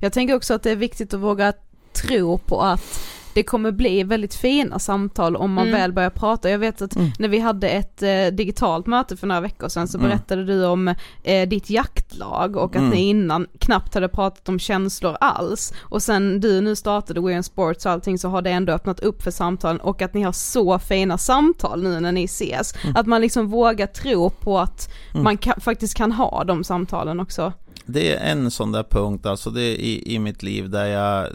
Jag 0.00 0.12
tänker 0.12 0.34
också 0.34 0.54
att 0.54 0.62
det 0.62 0.70
är 0.70 0.76
viktigt 0.76 1.14
att 1.14 1.20
våga 1.20 1.52
tro 1.92 2.38
på 2.38 2.60
att 2.62 3.00
det 3.36 3.42
kommer 3.42 3.70
bli 3.72 4.02
väldigt 4.02 4.34
fina 4.34 4.78
samtal 4.78 5.36
om 5.36 5.52
man 5.52 5.68
Mm. 5.68 5.80
väl 5.80 5.92
börjar 5.92 6.10
prata. 6.10 6.50
Jag 6.50 6.58
vet 6.58 6.82
att 6.82 6.96
Mm. 6.96 7.10
när 7.18 7.28
vi 7.28 7.38
hade 7.38 7.68
ett 7.68 8.02
eh, 8.02 8.26
digitalt 8.32 8.86
möte 8.86 9.16
för 9.16 9.26
några 9.26 9.40
veckor 9.40 9.68
sedan 9.68 9.88
så 9.88 9.98
Mm. 9.98 10.10
berättade 10.10 10.44
du 10.44 10.66
om 10.66 10.94
eh, 11.22 11.48
ditt 11.48 11.70
jaktlag 11.70 12.56
och 12.56 12.70
att 12.76 12.80
Mm. 12.82 12.90
ni 12.90 13.08
innan 13.08 13.46
knappt 13.58 13.94
hade 13.94 14.08
pratat 14.08 14.48
om 14.48 14.58
känslor 14.58 15.16
alls. 15.20 15.72
Och 15.82 16.02
sen 16.02 16.40
du 16.40 16.60
nu 16.60 16.76
startade 16.76 17.20
Weird 17.20 17.44
Sports 17.44 17.86
och 17.86 17.92
allting 17.92 18.18
så 18.18 18.28
har 18.28 18.42
det 18.42 18.50
ändå 18.50 18.72
öppnat 18.72 19.00
upp 19.00 19.22
för 19.22 19.30
samtalen 19.30 19.80
och 19.80 20.02
att 20.02 20.14
ni 20.14 20.22
har 20.22 20.32
så 20.32 20.78
fina 20.78 21.18
samtal 21.18 21.82
nu 21.82 22.00
när 22.00 22.12
ni 22.12 22.24
ses. 22.24 22.74
Mm. 22.84 22.96
Att 22.96 23.06
man 23.06 23.20
liksom 23.20 23.48
vågar 23.48 23.86
tro 23.86 24.30
på 24.30 24.58
att 24.58 24.90
man 25.14 25.36
kan, 25.38 25.60
faktiskt 25.60 25.94
kan 25.94 26.12
ha 26.12 26.44
de 26.44 26.64
samtalen 26.64 27.20
också. 27.20 27.52
Det 27.88 28.12
är 28.16 28.30
en 28.32 28.50
sån 28.50 28.72
där 28.72 28.82
punkt 28.82 29.26
alltså 29.26 29.50
det 29.50 29.62
i, 29.62 30.14
i 30.14 30.18
mitt 30.18 30.42
liv 30.42 30.70
där 30.70 30.86
jag 30.86 31.26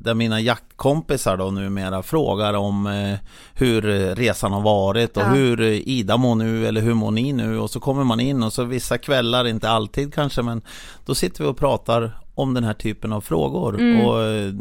Där 0.00 0.14
mina 0.14 0.40
jaktkompisar 0.40 1.36
då 1.36 1.50
numera 1.50 2.02
frågar 2.02 2.54
om 2.54 2.86
eh, 2.86 3.18
Hur 3.54 3.82
resan 4.14 4.52
har 4.52 4.60
varit 4.62 5.16
och 5.16 5.22
Ja. 5.22 5.26
hur 5.28 5.60
Ida 5.62 6.16
mår 6.16 6.34
nu 6.34 6.66
eller 6.66 6.80
hur 6.80 6.94
mår 6.94 7.10
ni 7.10 7.32
nu 7.32 7.58
och 7.58 7.70
så 7.70 7.80
kommer 7.80 8.04
man 8.04 8.20
in 8.20 8.42
och 8.42 8.52
så 8.52 8.64
vissa 8.64 8.98
kvällar, 8.98 9.46
inte 9.46 9.68
alltid 9.70 10.14
kanske 10.14 10.42
men 10.42 10.62
Då 11.06 11.14
sitter 11.14 11.44
vi 11.44 11.50
och 11.50 11.56
pratar 11.56 12.18
om 12.34 12.54
den 12.54 12.64
här 12.64 12.74
typen 12.74 13.12
av 13.12 13.20
frågor 13.20 13.80
Mm. 13.80 14.06
och 14.06 14.22
eh, 14.22 14.52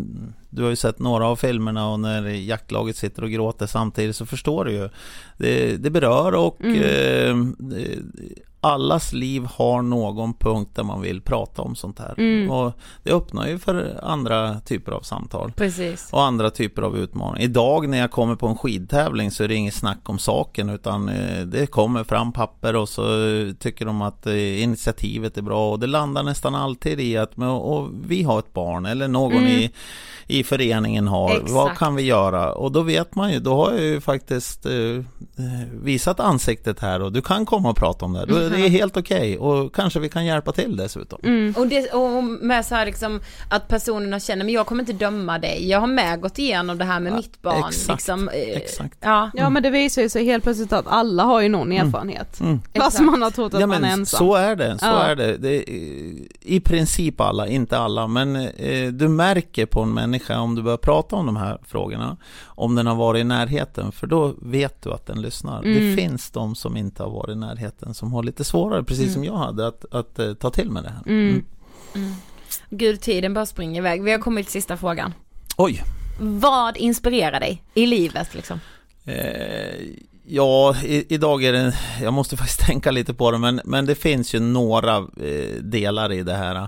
Du 0.50 0.64
har 0.64 0.70
ju 0.70 0.76
sett 0.76 1.00
några 1.00 1.28
av 1.28 1.36
filmerna 1.36 1.90
och 1.90 2.00
när 2.00 2.28
jaktlaget 2.28 2.96
sitter 2.96 3.24
och 3.24 3.32
gråter 3.32 3.66
samtidigt 3.66 4.16
så 4.16 4.26
förstår 4.26 4.66
du 4.66 4.72
ju 4.72 4.90
Det, 5.38 5.78
det 5.78 5.90
berör 5.90 6.36
och 6.36 6.62
Mm. 6.62 7.56
eh, 7.72 7.78
allas 8.66 9.14
liv 9.14 9.48
har 9.56 9.82
någon 9.82 10.34
punkt 10.34 10.72
där 10.76 10.84
man 10.84 11.02
vill 11.02 11.22
prata 11.22 11.62
om 11.62 11.76
sånt 11.76 12.00
här. 12.00 12.14
Mm. 12.18 12.52
Och 12.52 12.74
det 13.04 13.12
öppnar 13.12 13.48
ju 13.48 13.60
för 13.60 14.00
andra 14.04 14.60
typer 14.60 14.92
av 14.92 15.02
samtal. 15.02 15.52
Precis. 15.56 16.10
Och 16.12 16.24
andra 16.24 16.50
typer 16.50 16.82
av 16.82 16.98
utmaningar. 16.98 17.46
Idag 17.46 17.90
när 17.90 17.98
jag 17.98 18.12
kommer 18.12 18.36
på 18.36 18.48
en 18.48 18.58
skidtävling 18.58 19.32
så 19.32 19.44
är 19.44 19.48
det 19.48 19.56
inget 19.56 19.74
snack 19.74 20.00
om 20.10 20.20
saken 20.20 20.70
utan 20.70 21.10
eh, 21.10 21.42
det 21.46 21.68
kommer 21.68 22.04
fram 22.04 22.32
papper 22.32 22.76
och 22.76 22.90
så 22.90 23.04
tycker 23.60 23.86
de 23.86 24.02
att 24.02 24.26
eh, 24.28 24.64
initiativet 24.64 25.38
är 25.38 25.42
bra 25.42 25.72
och 25.72 25.80
det 25.80 25.88
landar 25.88 26.24
nästan 26.24 26.56
alltid 26.56 27.00
i 27.00 27.18
att 27.18 27.38
och 27.38 27.90
vi 28.08 28.24
har 28.24 28.40
ett 28.40 28.54
barn 28.54 28.86
eller 28.86 29.08
någon 29.08 29.36
Mm. 29.36 29.48
i, 29.48 29.72
i 30.28 30.44
föreningen 30.44 31.08
har. 31.08 31.32
Exakt. 31.32 31.52
Vad 31.52 31.78
kan 31.78 31.96
vi 31.96 32.04
göra? 32.04 32.52
Och 32.54 32.72
då 32.72 32.82
vet 32.82 33.16
man 33.16 33.32
ju, 33.32 33.40
då 33.40 33.56
har 33.56 33.72
jag 33.72 33.82
ju 33.82 34.02
faktiskt 34.02 34.66
eh, 34.66 34.72
visat 35.84 36.20
ansiktet 36.20 36.80
här 36.80 37.02
och 37.02 37.12
du 37.12 37.22
kan 37.22 37.46
komma 37.46 37.70
och 37.70 37.78
prata 37.78 38.06
om 38.06 38.14
det. 38.14 38.20
här. 38.20 38.26
Då- 38.26 38.55
Det 38.56 38.66
är 38.66 38.70
helt 38.70 38.98
okej 38.98 39.38
och 39.38 39.76
kanske 39.76 40.00
vi 40.00 40.10
kan 40.10 40.26
hjälpa 40.26 40.52
till 40.52 40.78
dessutom. 40.78 41.20
Mm. 41.24 41.54
Och, 41.58 41.68
det, 41.68 41.88
och 41.94 42.24
med 42.24 42.66
så 42.66 42.76
här 42.76 42.86
liksom 42.86 43.22
att 43.50 43.68
personerna 43.68 44.20
känner, 44.20 44.46
men 44.46 44.54
jag 44.54 44.66
kommer 44.66 44.82
inte 44.84 44.94
döma 44.94 45.40
dig, 45.40 45.70
jag 45.70 45.80
har 45.80 45.88
med 45.88 46.22
gått 46.22 46.40
igenom 46.40 46.78
det 46.78 46.86
här 46.86 47.00
med 47.00 47.12
Ja, 47.12 47.16
mitt 47.18 47.42
barn. 47.42 47.64
exakt, 47.70 47.88
liksom, 47.90 48.30
eh, 48.30 48.36
exakt. 48.58 48.98
Ja, 49.02 49.32
Ja 49.34 49.50
men 49.50 49.64
det 49.64 49.70
visar 49.70 50.02
ju 50.02 50.10
sig 50.10 50.26
helt 50.26 50.44
plötsligt 50.44 50.74
att 50.74 50.86
alla 50.88 51.24
har 51.24 51.42
ju 51.42 51.50
någon 51.50 51.72
erfarenhet. 51.72 52.40
Mm. 52.40 52.60
Fast 52.76 53.00
man 53.00 53.22
har 53.22 53.32
trott 53.32 53.54
att 53.54 53.60
Ja 53.60 53.68
man 53.68 53.84
är 53.84 53.90
ensam. 53.94 54.18
så 54.18 54.36
är 54.36 54.56
det, 54.56 54.78
så 54.80 54.86
Ja. 54.86 55.04
är 55.04 55.16
det. 55.16 55.38
det 55.38 55.56
är, 55.56 55.64
I 56.42 56.60
princip 56.60 57.22
alla, 57.22 57.48
inte 57.48 57.78
alla, 57.78 58.08
men 58.08 58.36
eh, 58.36 58.88
du 58.92 59.08
märker 59.08 59.66
på 59.66 59.82
en 59.82 59.94
människa 59.94 60.40
om 60.40 60.56
du 60.56 60.62
börjar 60.62 60.78
prata 60.78 61.16
om 61.16 61.26
de 61.26 61.36
här 61.36 61.58
frågorna, 61.68 62.18
om 62.56 62.76
den 62.76 62.88
har 62.88 62.96
varit 62.96 63.22
i 63.22 63.24
närheten, 63.24 63.92
för 63.92 64.08
då 64.08 64.34
vet 64.42 64.82
du 64.82 64.94
att 64.94 65.06
den 65.06 65.22
lyssnar. 65.22 65.64
Mm. 65.64 65.74
Det 65.74 66.02
finns 66.02 66.32
de 66.32 66.56
som 66.56 66.78
inte 66.78 67.04
har 67.04 67.10
varit 67.10 67.32
i 67.32 67.36
närheten, 67.36 67.94
som 67.94 68.14
har 68.14 68.24
lite 68.24 68.44
svårare, 68.44 68.84
precis 68.84 69.14
som 69.14 69.24
jag 69.24 69.38
hade, 69.38 69.68
att, 69.68 69.86
att 69.92 70.20
eh, 70.20 70.34
ta 70.34 70.50
till 70.50 70.72
med 70.72 70.84
det 70.84 70.90
här. 70.90 71.04
Mm. 71.06 71.46
gud 72.70 73.02
tiden 73.02 73.34
bara 73.34 73.46
springer 73.46 73.82
iväg. 73.82 74.04
Vi 74.04 74.12
har 74.12 74.20
kommit 74.20 74.46
till 74.46 74.54
sista 74.54 74.78
frågan. 74.78 75.14
Oj! 75.58 75.84
Vad 76.20 76.78
inspirerar 76.78 77.40
dig 77.40 77.64
i 77.74 77.86
livet 77.86 78.36
liksom? 78.36 78.60
Eh, 79.06 79.76
ja, 80.26 80.76
i, 80.84 81.14
idag 81.14 81.44
är 81.44 81.54
det, 81.54 81.76
jag 82.02 82.14
måste 82.14 82.38
faktiskt 82.38 82.60
tänka 82.60 82.92
lite 82.92 83.14
på 83.14 83.32
det, 83.32 83.38
men, 83.38 83.62
men 83.66 83.86
det 83.86 83.96
finns 83.96 84.36
ju 84.36 84.40
några 84.40 84.98
eh, 84.98 85.62
delar 85.62 86.12
i 86.12 86.24
det 86.24 86.34
här. 86.34 86.68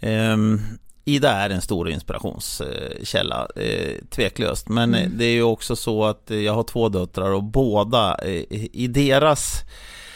Ehm, 0.00 0.60
Ida 1.08 1.32
är 1.32 1.50
en 1.50 1.60
stor 1.60 1.88
inspirationskälla, 1.88 3.48
eh, 3.56 3.94
tveklöst. 4.10 4.68
Men 4.68 4.94
eh, 4.94 5.08
det 5.08 5.24
är 5.24 5.32
ju 5.32 5.42
också 5.42 5.76
så 5.76 6.04
att 6.04 6.30
eh, 6.30 6.38
jag 6.38 6.52
har 6.52 6.62
två 6.62 6.88
döttrar 6.88 7.30
och 7.30 7.42
båda 7.42 8.24
i 8.72 8.86
deras 8.86 9.62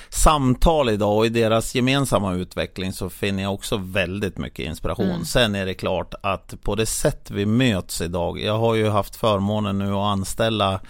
samtal 0.09 0.91
idag 0.91 1.17
och 1.17 1.27
i 1.27 1.29
deras 1.29 1.75
gemensamma 1.75 2.35
utveckling 2.35 2.93
så 2.93 3.11
finner 3.11 3.43
jag 3.43 3.55
också 3.55 3.77
väldigt 3.77 4.39
mycket 4.39 4.67
inspiration. 4.67 5.25
Sen 5.25 5.55
är 5.55 5.67
det 5.67 5.75
klart 5.75 6.15
att 6.23 6.55
på 6.63 6.75
det 6.75 6.87
sätt 6.87 7.31
vi 7.31 7.47
möts 7.47 8.01
idag, 8.01 8.41
jag 8.41 8.59
har 8.59 8.75
ju 8.75 8.89
haft 8.89 9.17
förmånen 9.17 9.79
nu 9.79 9.93
att 9.93 10.13
anställa 10.13 10.81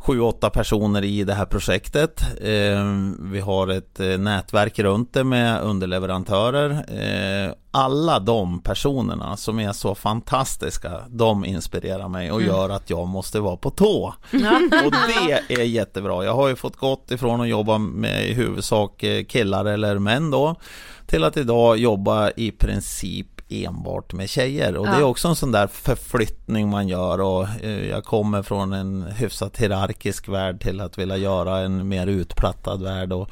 sju, 0.00 0.20
åtta 0.20 0.50
personer 0.50 1.04
i 1.04 1.24
det 1.24 1.34
här 1.34 1.44
projektet. 1.44 2.22
Eh, 2.40 2.84
vi 3.20 3.40
har 3.40 3.68
ett 3.68 4.00
eh, 4.00 4.18
nätverk 4.18 4.78
runt 4.78 5.12
det 5.12 5.24
med 5.24 5.62
underleverantörer. 5.62 6.70
Eh, 6.70 7.52
alla 7.70 8.18
de 8.18 8.62
personerna 8.62 9.36
som 9.36 9.60
är 9.60 9.72
så 9.72 9.94
fantastiska, 9.94 11.00
de 11.08 11.44
inspirerar 11.44 12.08
mig 12.08 12.32
och 12.32 12.42
gör 12.42 12.68
att 12.68 12.90
jag 12.90 13.08
måste 13.08 13.40
vara 13.40 13.56
på 13.56 13.70
tå. 13.70 14.14
Och 14.84 14.92
det 15.08 15.54
är 15.54 15.64
jättebra. 15.64 16.24
Jag 16.24 16.34
har 16.34 16.48
ju 16.48 16.56
fått 16.56 16.76
gått 16.76 17.10
ifrån 17.10 17.40
att 17.40 17.48
jobba 17.48 17.78
med 17.78 18.28
i 18.28 18.34
huvudsak 18.34 19.04
killar 19.28 19.64
eller 19.64 19.98
män 19.98 20.30
då 20.30 20.56
till 21.06 21.24
att 21.24 21.36
idag 21.36 21.76
jobba 21.76 22.30
i 22.30 22.50
princip 22.50 23.39
enbart 23.50 24.12
med 24.12 24.28
tjejer 24.30 24.76
och 24.76 24.86
det 24.86 24.92
är 24.92 25.00
Ja. 25.00 25.06
också 25.06 25.28
en 25.28 25.36
sån 25.36 25.52
där 25.52 25.66
förflyttning 25.66 26.68
man 26.70 26.88
gör 26.88 27.20
och 27.20 27.46
eh, 27.62 27.88
jag 27.88 28.04
kommer 28.04 28.42
från 28.42 28.72
en 28.72 29.02
hyfsat 29.02 29.56
hierarkisk 29.56 30.28
värld 30.28 30.60
till 30.62 30.80
att 30.80 30.98
vilja 30.98 31.16
göra 31.16 31.58
en 31.58 31.88
mer 31.88 32.06
utplattad 32.06 32.76
värld 32.82 33.12
och, 33.12 33.30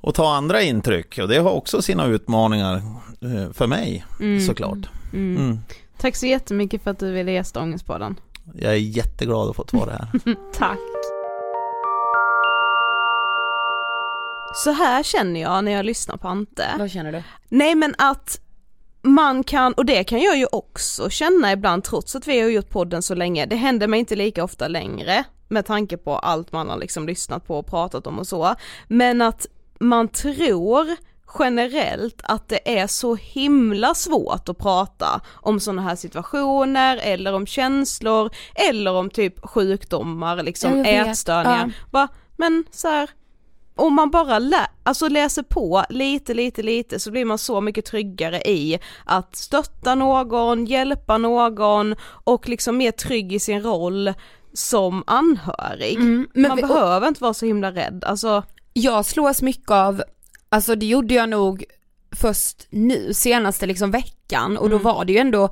och 0.00 0.14
ta 0.14 0.34
andra 0.34 0.62
intryck 0.62 1.18
och 1.18 1.28
det 1.28 1.38
har 1.38 1.50
också 1.50 1.82
sina 1.82 2.06
utmaningar 2.06 2.76
eh, 3.20 3.52
för 3.52 3.66
mig 3.66 4.04
såklart. 4.46 4.78
Mm. 5.12 5.36
Mm. 5.44 5.58
Tack 5.98 6.16
så 6.16 6.26
jättemycket 6.26 6.82
för 6.82 6.90
att 6.90 6.98
du 6.98 7.12
ville 7.12 7.32
gästa 7.32 7.60
Ångestpodden. 7.60 8.16
Jag 8.54 8.72
är 8.72 8.76
jätteglad 8.76 9.50
att 9.50 9.56
få 9.56 9.64
vara 9.78 9.90
här. 9.90 10.08
Tack. 10.54 10.78
Så 14.54 14.70
här 14.70 15.02
känner 15.02 15.40
jag 15.40 15.64
när 15.64 15.72
jag 15.72 15.86
lyssnar 15.86 16.16
på 16.16 16.28
Ante. 16.28 16.66
Vad 16.78 16.90
känner 16.90 17.12
du? 17.12 17.22
Nej 17.48 17.74
men 17.74 17.94
att 17.98 18.40
man 19.06 19.44
kan, 19.44 19.72
och 19.72 19.84
det 19.84 20.04
kan 20.04 20.20
jag 20.20 20.38
ju 20.38 20.46
också 20.52 21.10
känna 21.10 21.52
ibland 21.52 21.84
trots 21.84 22.16
att 22.16 22.26
vi 22.26 22.40
har 22.40 22.48
gjort 22.48 22.70
podden 22.70 23.02
så 23.02 23.14
länge, 23.14 23.46
det 23.46 23.56
händer 23.56 23.88
mig 23.88 24.00
inte 24.00 24.16
lika 24.16 24.44
ofta 24.44 24.68
längre 24.68 25.24
med 25.48 25.66
tanke 25.66 25.96
på 25.96 26.18
allt 26.18 26.52
man 26.52 26.68
har 26.68 26.78
liksom 26.78 27.06
lyssnat 27.06 27.46
på 27.46 27.58
och 27.58 27.66
pratat 27.66 28.06
om 28.06 28.18
och 28.18 28.26
så, 28.26 28.54
men 28.88 29.22
att 29.22 29.46
man 29.80 30.08
tror 30.08 30.96
generellt 31.38 32.20
att 32.24 32.48
det 32.48 32.78
är 32.78 32.86
så 32.86 33.14
himla 33.14 33.94
svårt 33.94 34.48
att 34.48 34.58
prata 34.58 35.20
om 35.34 35.60
sådana 35.60 35.82
här 35.82 35.96
situationer 35.96 37.00
eller 37.02 37.32
om 37.32 37.46
känslor 37.46 38.30
eller 38.54 38.92
om 38.92 39.10
typ 39.10 39.46
sjukdomar, 39.46 40.42
liksom 40.42 40.84
ätstörningar. 40.84 41.66
Ja. 41.66 41.88
Bara, 41.90 42.08
men 42.36 42.64
så 42.70 42.88
här, 42.88 43.10
om 43.76 43.94
man 43.94 44.10
bara 44.10 44.38
lä- 44.38 44.68
alltså 44.82 45.08
läser 45.08 45.42
på 45.42 45.84
lite, 45.88 46.34
lite, 46.34 46.62
lite 46.62 46.98
så 47.00 47.10
blir 47.10 47.24
man 47.24 47.38
så 47.38 47.60
mycket 47.60 47.84
tryggare 47.84 48.40
i 48.40 48.78
att 49.04 49.36
stötta 49.36 49.94
någon, 49.94 50.66
hjälpa 50.66 51.18
någon 51.18 51.94
och 52.24 52.48
liksom 52.48 52.76
mer 52.76 52.90
trygg 52.92 53.32
i 53.32 53.38
sin 53.40 53.62
roll 53.62 54.12
som 54.52 55.04
anhörig. 55.06 55.94
Mm, 55.96 56.28
men 56.34 56.48
man 56.48 56.56
vi- 56.56 56.62
behöver 56.62 57.08
inte 57.08 57.22
vara 57.22 57.34
så 57.34 57.46
himla 57.46 57.72
rädd, 57.72 58.04
alltså 58.06 58.42
Jag 58.72 59.04
slås 59.04 59.42
mycket 59.42 59.70
av, 59.70 60.02
alltså 60.48 60.74
det 60.74 60.86
gjorde 60.86 61.14
jag 61.14 61.28
nog 61.28 61.64
först 62.16 62.66
nu, 62.70 63.14
senaste 63.14 63.66
liksom 63.66 63.90
veckan 63.90 64.56
och 64.58 64.70
då 64.70 64.78
var 64.78 65.04
det 65.04 65.12
ju 65.12 65.18
ändå 65.18 65.48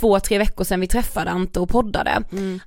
två, 0.00 0.20
tre 0.20 0.38
veckor 0.38 0.64
sedan 0.64 0.80
vi 0.80 0.86
träffade 0.86 1.30
Ante 1.30 1.60
och 1.60 1.68
poddade. 1.68 2.22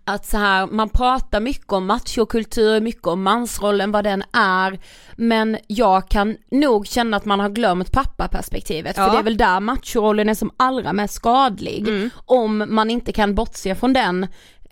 Att 0.05 0.25
så 0.25 0.37
här, 0.37 0.67
man 0.67 0.89
pratar 0.89 1.39
mycket 1.39 1.73
om 1.73 1.85
machokultur, 1.85 2.81
mycket 2.81 3.07
om 3.07 3.23
mansrollen, 3.23 3.91
vad 3.91 4.03
den 4.03 4.23
är, 4.33 4.79
men 5.15 5.57
jag 5.67 6.09
kan 6.09 6.37
nog 6.51 6.87
känna 6.87 7.17
att 7.17 7.25
man 7.25 7.39
har 7.39 7.49
glömt 7.49 7.91
pappaperspektivet, 7.91 8.97
Ja. 8.97 9.05
för 9.05 9.11
det 9.11 9.17
är 9.19 9.23
väl 9.23 9.37
där 9.37 9.59
machorollen 9.59 10.29
är 10.29 10.33
som 10.33 10.51
allra 10.57 10.93
mest 10.93 11.13
skadlig, 11.13 11.87
om 12.25 12.65
man 12.69 12.89
inte 12.89 13.11
kan 13.11 13.35
bortse 13.35 13.75
från 13.75 13.93
den 13.93 14.27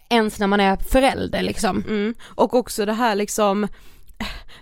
ens 0.10 0.40
när 0.40 0.48
man 0.48 0.60
är 0.60 0.76
förälder 0.78 1.42
liksom. 1.42 1.84
Mm. 1.88 2.16
Och 2.26 2.54
också 2.54 2.86
det 2.86 2.94
här 2.94 3.16
liksom 3.16 3.68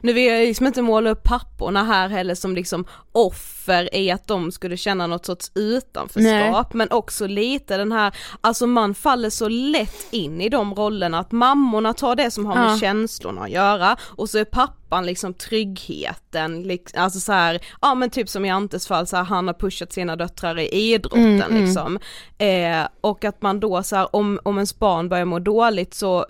nu 0.01 0.13
vill 0.13 0.25
jag 0.25 0.39
liksom 0.47 0.67
inte 0.67 0.81
måla 0.81 1.09
upp 1.09 1.23
papporna 1.23 1.83
här 1.83 2.09
heller 2.09 2.35
som 2.35 2.55
liksom 2.55 2.85
offer 3.11 3.95
i 3.95 4.11
att 4.11 4.27
de 4.27 4.51
skulle 4.51 4.77
känna 4.77 5.07
något 5.07 5.25
sorts 5.25 5.51
utanförskap 5.55 6.73
men 6.73 6.91
också 6.91 7.27
lite 7.27 7.77
den 7.77 7.91
här, 7.91 8.15
alltså 8.41 8.67
man 8.67 8.93
faller 8.95 9.29
så 9.29 9.47
lätt 9.49 10.07
in 10.13 10.41
i 10.41 10.49
de 10.49 10.75
rollerna 10.75 11.19
att 11.19 11.31
mammorna 11.31 11.93
tar 11.93 12.15
det 12.15 12.31
som 12.31 12.45
har 12.45 12.55
med 12.55 12.71
Ja. 12.71 12.77
känslorna 12.77 13.41
att 13.41 13.49
göra 13.49 13.95
och 14.01 14.29
så 14.29 14.37
är 14.37 14.45
pappan 14.45 15.05
liksom 15.05 15.33
tryggheten, 15.33 16.63
lik- 16.63 16.97
alltså 16.97 17.19
så 17.19 17.31
här, 17.31 17.59
ja 17.81 17.95
men 17.95 18.09
typ 18.09 18.29
som 18.29 18.45
i 18.45 18.49
Antes 18.49 18.87
fall 18.87 19.07
så 19.07 19.17
här, 19.17 19.23
han 19.23 19.47
har 19.47 19.53
pushat 19.53 19.93
sina 19.93 20.15
döttrar 20.15 20.59
i 20.59 20.67
idrotten 20.93 21.23
Mm, 21.23 21.41
mm. 21.51 21.63
liksom 21.63 21.99
eh, 22.37 22.87
och 23.01 23.25
att 23.25 23.41
man 23.41 23.59
då 23.59 23.83
så 23.83 23.95
här, 23.95 24.15
om, 24.15 24.39
om 24.43 24.57
ens 24.57 24.79
barn 24.79 25.09
börjar 25.09 25.25
må 25.25 25.39
dåligt 25.39 25.93
så 25.93 26.25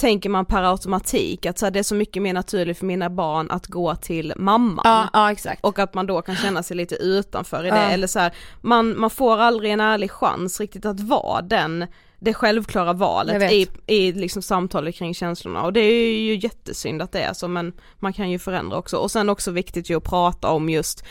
tänker 0.00 0.28
man 0.28 0.44
per 0.44 0.62
automatik 0.62 1.46
att 1.46 1.58
så 1.58 1.66
här, 1.66 1.70
det 1.70 1.78
är 1.78 1.82
så 1.82 1.94
mycket 1.94 2.22
mer 2.22 2.32
naturligt 2.32 2.78
för 2.78 2.86
mina 2.86 3.10
barn 3.10 3.50
att 3.50 3.66
gå 3.66 3.94
till 3.94 4.32
mamman. 4.36 4.80
Ja, 4.84 5.08
ja 5.12 5.32
exakt. 5.32 5.64
Och 5.64 5.78
att 5.78 5.94
man 5.94 6.06
då 6.06 6.22
kan 6.22 6.36
känna 6.36 6.62
sig 6.62 6.76
lite 6.76 6.94
utanför 6.94 7.64
i 7.64 7.68
Ja. 7.68 7.74
det, 7.74 7.80
eller 7.80 8.06
så 8.06 8.18
här, 8.18 8.32
man, 8.60 9.00
man 9.00 9.10
får 9.10 9.38
aldrig 9.38 9.72
en 9.72 9.80
ärlig 9.80 10.10
chans 10.10 10.60
riktigt 10.60 10.86
att 10.86 11.00
vara 11.00 11.42
den, 11.42 11.86
det 12.20 12.34
självklara 12.34 12.92
valet 12.92 13.52
i, 13.52 13.66
i 13.86 14.12
liksom 14.12 14.42
samtalet 14.42 14.94
kring 14.94 15.14
känslorna 15.14 15.62
och 15.62 15.72
det 15.72 15.80
är 15.80 16.20
ju 16.20 16.36
jättesynd 16.36 17.02
att 17.02 17.12
det 17.12 17.20
är 17.22 17.32
så 17.32 17.48
men 17.48 17.72
man 17.98 18.12
kan 18.12 18.30
ju 18.30 18.38
förändra 18.38 18.76
också 18.76 18.96
och 18.96 19.10
sen 19.10 19.28
också 19.28 19.50
viktigt 19.50 19.90
ju 19.90 19.96
att 19.96 20.04
prata 20.04 20.48
om 20.50 20.68
just 20.70 21.04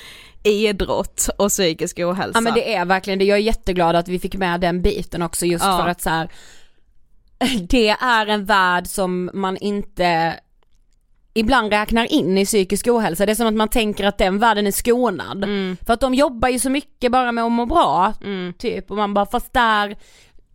idrott 0.43 1.29
och 1.37 1.49
psykisk 1.49 1.99
ohälsa. 1.99 2.37
Ja 2.37 2.41
men 2.41 2.53
det 2.53 2.73
är 2.75 2.85
verkligen 2.85 3.19
det, 3.19 3.25
jag 3.25 3.37
är 3.37 3.41
jätteglad 3.41 3.95
att 3.95 4.07
vi 4.07 4.19
fick 4.19 4.35
med 4.35 4.61
den 4.61 4.81
biten 4.81 5.21
också 5.21 5.45
just 5.45 5.65
Ja. 5.65 5.77
för 5.83 5.89
att 5.89 6.01
så 6.01 6.09
här, 6.09 6.29
det 7.69 7.89
är 7.89 8.27
en 8.27 8.45
värld 8.45 8.87
som 8.87 9.29
man 9.33 9.57
inte 9.57 10.39
ibland 11.33 11.71
räknar 11.71 12.13
in 12.13 12.37
i 12.37 12.45
psykisk 12.45 12.87
ohälsa, 12.87 13.25
det 13.25 13.31
är 13.31 13.35
som 13.35 13.47
att 13.47 13.53
man 13.53 13.69
tänker 13.69 14.05
att 14.05 14.17
den 14.17 14.39
världen 14.39 14.67
är 14.67 14.71
skonad. 14.71 15.43
Mm. 15.43 15.77
För 15.85 15.93
att 15.93 15.99
de 15.99 16.13
jobbar 16.13 16.49
ju 16.49 16.59
så 16.59 16.69
mycket 16.69 17.11
bara 17.11 17.31
med 17.31 17.43
att 17.43 17.51
må 17.51 17.65
bra, 17.65 18.13
typ, 18.57 18.91
och 18.91 18.97
man 18.97 19.13
bara 19.13 19.25
fast 19.25 19.53
där 19.53 19.97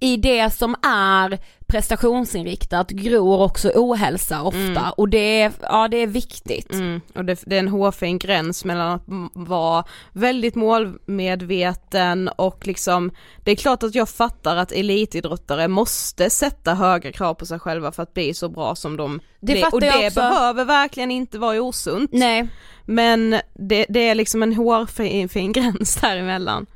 i 0.01 0.16
det 0.16 0.51
som 0.51 0.74
är 0.86 1.38
prestationsinriktat 1.66 2.90
gror 2.90 3.40
också 3.40 3.70
ohälsa 3.74 4.42
ofta 4.42 4.90
och 4.97 5.09
det 5.09 5.40
är, 5.40 5.53
ja 5.62 5.88
det 5.88 5.97
är 5.97 6.07
viktigt. 6.07 6.72
Mm, 6.72 7.01
och 7.14 7.24
det, 7.24 7.42
det 7.47 7.57
är 7.57 7.61
en 7.61 7.68
hårfin 7.68 8.18
gräns 8.18 8.64
mellan 8.64 8.90
att 8.90 9.03
vara 9.32 9.84
väldigt 10.12 10.55
målmedveten 10.55 12.28
och 12.28 12.66
liksom, 12.66 13.11
det 13.45 13.51
är 13.51 13.57
klart 13.57 13.82
att 13.82 13.95
jag 13.95 14.09
fattar 14.09 14.57
att 14.57 14.72
elitidrottare 14.72 15.68
måste 15.68 16.30
sätta 16.30 16.74
höga 16.74 17.12
krav 17.12 17.34
på 17.34 17.47
sig 17.47 17.59
själva 17.59 17.92
för 17.92 18.03
att 18.03 18.14
bli 18.14 18.34
så 18.34 18.49
bra 18.49 18.74
som 18.74 18.97
de 18.97 19.20
Det 19.40 19.53
blir. 19.53 19.74
Och 19.74 19.80
det 19.80 20.07
också. 20.07 20.20
behöver 20.20 20.64
verkligen 20.64 21.11
inte 21.11 21.38
vara 21.38 21.62
osunt. 21.62 22.11
Nej. 22.12 22.49
Men 22.84 23.36
det, 23.55 23.86
det 23.88 24.09
är 24.09 24.14
liksom 24.14 24.42
en 24.42 24.55
hårfin 24.55 25.28
fin 25.28 25.53
gräns 25.53 25.97
däremellan. 26.01 26.66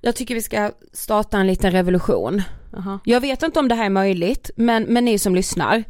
Jag 0.00 0.16
tycker 0.16 0.34
vi 0.34 0.42
ska 0.42 0.70
starta 0.92 1.38
en 1.38 1.46
liten 1.46 1.72
revolution. 1.72 2.42
Aha. 2.78 2.98
Jag 3.04 3.20
vet 3.20 3.42
inte 3.42 3.58
om 3.60 3.68
det 3.68 3.74
här 3.74 3.84
är 3.84 3.90
möjligt, 3.90 4.50
men, 4.56 4.82
men 4.82 5.04
ni 5.04 5.18
som 5.18 5.34
lyssnar, 5.34 5.84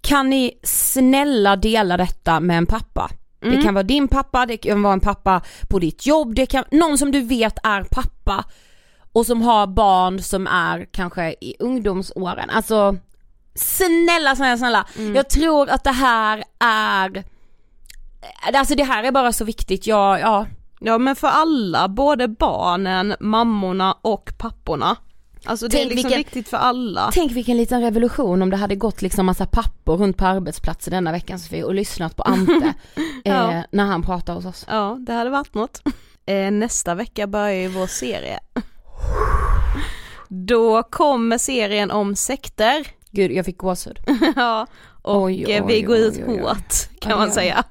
kan 0.00 0.30
ni 0.30 0.52
snälla 0.62 1.56
dela 1.56 1.96
detta 1.96 2.40
med 2.40 2.58
en 2.58 2.66
pappa? 2.66 3.10
Det 3.40 3.46
Mm. 3.48 3.62
kan 3.62 3.74
vara 3.74 3.82
din 3.82 4.08
pappa, 4.08 4.46
det 4.46 4.56
kan 4.56 4.82
vara 4.82 4.92
en 4.92 5.00
pappa 5.00 5.42
på 5.68 5.78
ditt 5.78 6.06
jobb, 6.06 6.34
det 6.34 6.46
kan, 6.46 6.64
någon 6.70 6.98
som 6.98 7.10
du 7.12 7.20
vet 7.20 7.58
är 7.62 7.82
pappa 7.82 8.44
och 9.12 9.26
som 9.26 9.42
har 9.42 9.66
barn 9.66 10.22
som 10.22 10.46
är 10.46 10.86
kanske 10.92 11.34
i 11.40 11.54
ungdomsåren. 11.58 12.50
Alltså 12.50 12.96
snälla, 13.54 14.36
snälla, 14.36 14.58
snälla. 14.58 14.86
Mm. 14.98 15.14
Jag 15.14 15.28
tror 15.30 15.68
att 15.70 15.84
det 15.84 15.90
här 15.92 16.44
är, 16.60 17.24
alltså 18.54 18.74
det 18.74 18.84
här 18.84 19.04
är 19.04 19.12
bara 19.12 19.32
så 19.32 19.44
viktigt, 19.44 19.86
jag, 19.86 20.20
ja. 20.20 20.46
Ja 20.80 20.98
men 20.98 21.16
för 21.16 21.28
alla, 21.28 21.88
både 21.88 22.28
barnen, 22.28 23.14
mammorna 23.20 23.92
och 24.02 24.32
papporna. 24.38 24.96
Alltså 25.44 25.68
det 25.68 25.76
är 25.76 25.78
Tänk 25.80 25.90
liksom 25.90 26.08
vilken- 26.08 26.18
viktigt 26.18 26.48
för 26.48 26.56
alla. 26.56 27.10
Tänk 27.12 27.32
vilken 27.32 27.56
liten 27.56 27.80
revolution 27.82 28.42
om 28.42 28.50
det 28.50 28.56
hade 28.56 28.74
gått 28.76 29.02
liksom 29.02 29.26
massa 29.26 29.46
pappor 29.46 29.96
runt 29.96 30.16
på 30.16 30.26
arbetsplatser 30.26 30.90
denna 30.90 31.12
veckan 31.12 31.38
Sofie 31.38 31.64
och 31.64 31.74
lyssnat 31.74 32.16
på 32.16 32.22
Ante 32.22 32.74
Ja. 33.24 33.52
eh, 33.52 33.60
när 33.70 33.84
han 33.84 34.02
pratar 34.02 34.34
hos 34.34 34.44
oss. 34.44 34.64
Ja, 34.68 34.96
det 35.06 35.12
hade 35.12 35.30
varit 35.30 35.54
något. 35.54 35.82
Eh, 36.26 36.50
nästa 36.50 36.94
vecka 36.94 37.26
börjar 37.26 37.52
ju 37.52 37.68
vår 37.68 37.86
serie. 37.86 38.38
Då 40.28 40.82
kommer 40.82 41.38
serien 41.38 41.90
om 41.90 42.16
sekter. 42.16 42.86
Gud 43.10 43.32
jag 43.32 43.44
fick 43.44 43.58
gåshud. 43.58 43.98
ja, 44.36 44.66
och 45.02 45.22
Oj, 45.22 45.52
eh, 45.52 45.66
vi 45.66 45.74
oj, 45.74 45.82
går 45.82 45.94
oj, 45.94 46.00
ut 46.00 46.14
oj, 46.26 46.40
hårt 46.40 47.00
kan 47.00 47.18
man 47.18 47.30
säga. 47.30 47.64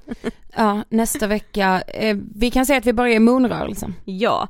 Ja 0.55 0.83
nästa 0.89 1.27
vecka, 1.27 1.81
eh, 1.87 2.17
vi 2.35 2.51
kan 2.51 2.65
säga 2.65 2.79
att 2.79 2.85
vi 2.85 2.93
börjar 2.93 3.15
i 3.15 3.19
moonrörelsen. 3.19 3.95
Ja, 4.05 4.47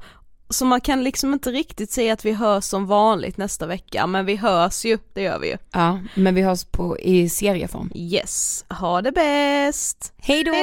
så 0.49 0.65
man 0.65 0.81
kan 0.81 1.03
liksom 1.03 1.33
inte 1.33 1.51
riktigt 1.51 1.91
säga 1.91 2.13
att 2.13 2.25
vi 2.25 2.31
hörs 2.31 2.63
som 2.63 2.85
vanligt 2.85 3.37
nästa 3.37 3.65
vecka, 3.65 4.07
men 4.07 4.25
vi 4.25 4.35
hörs 4.35 4.85
ju, 4.85 4.97
det 5.13 5.21
gör 5.21 5.39
vi 5.39 5.47
ju. 5.47 5.57
Ja 5.71 5.99
men 6.15 6.35
vi 6.35 6.41
hörs 6.41 6.63
på, 6.63 6.99
i 6.99 7.29
serieform. 7.29 7.91
Yes, 7.95 8.65
ha 8.69 9.01
det 9.01 9.11
bäst! 9.11 10.13
Hej 10.17 10.43
då! 10.43 10.53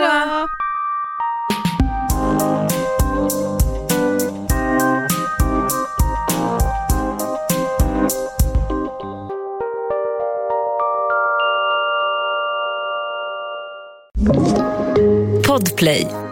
Podplay 15.47 16.24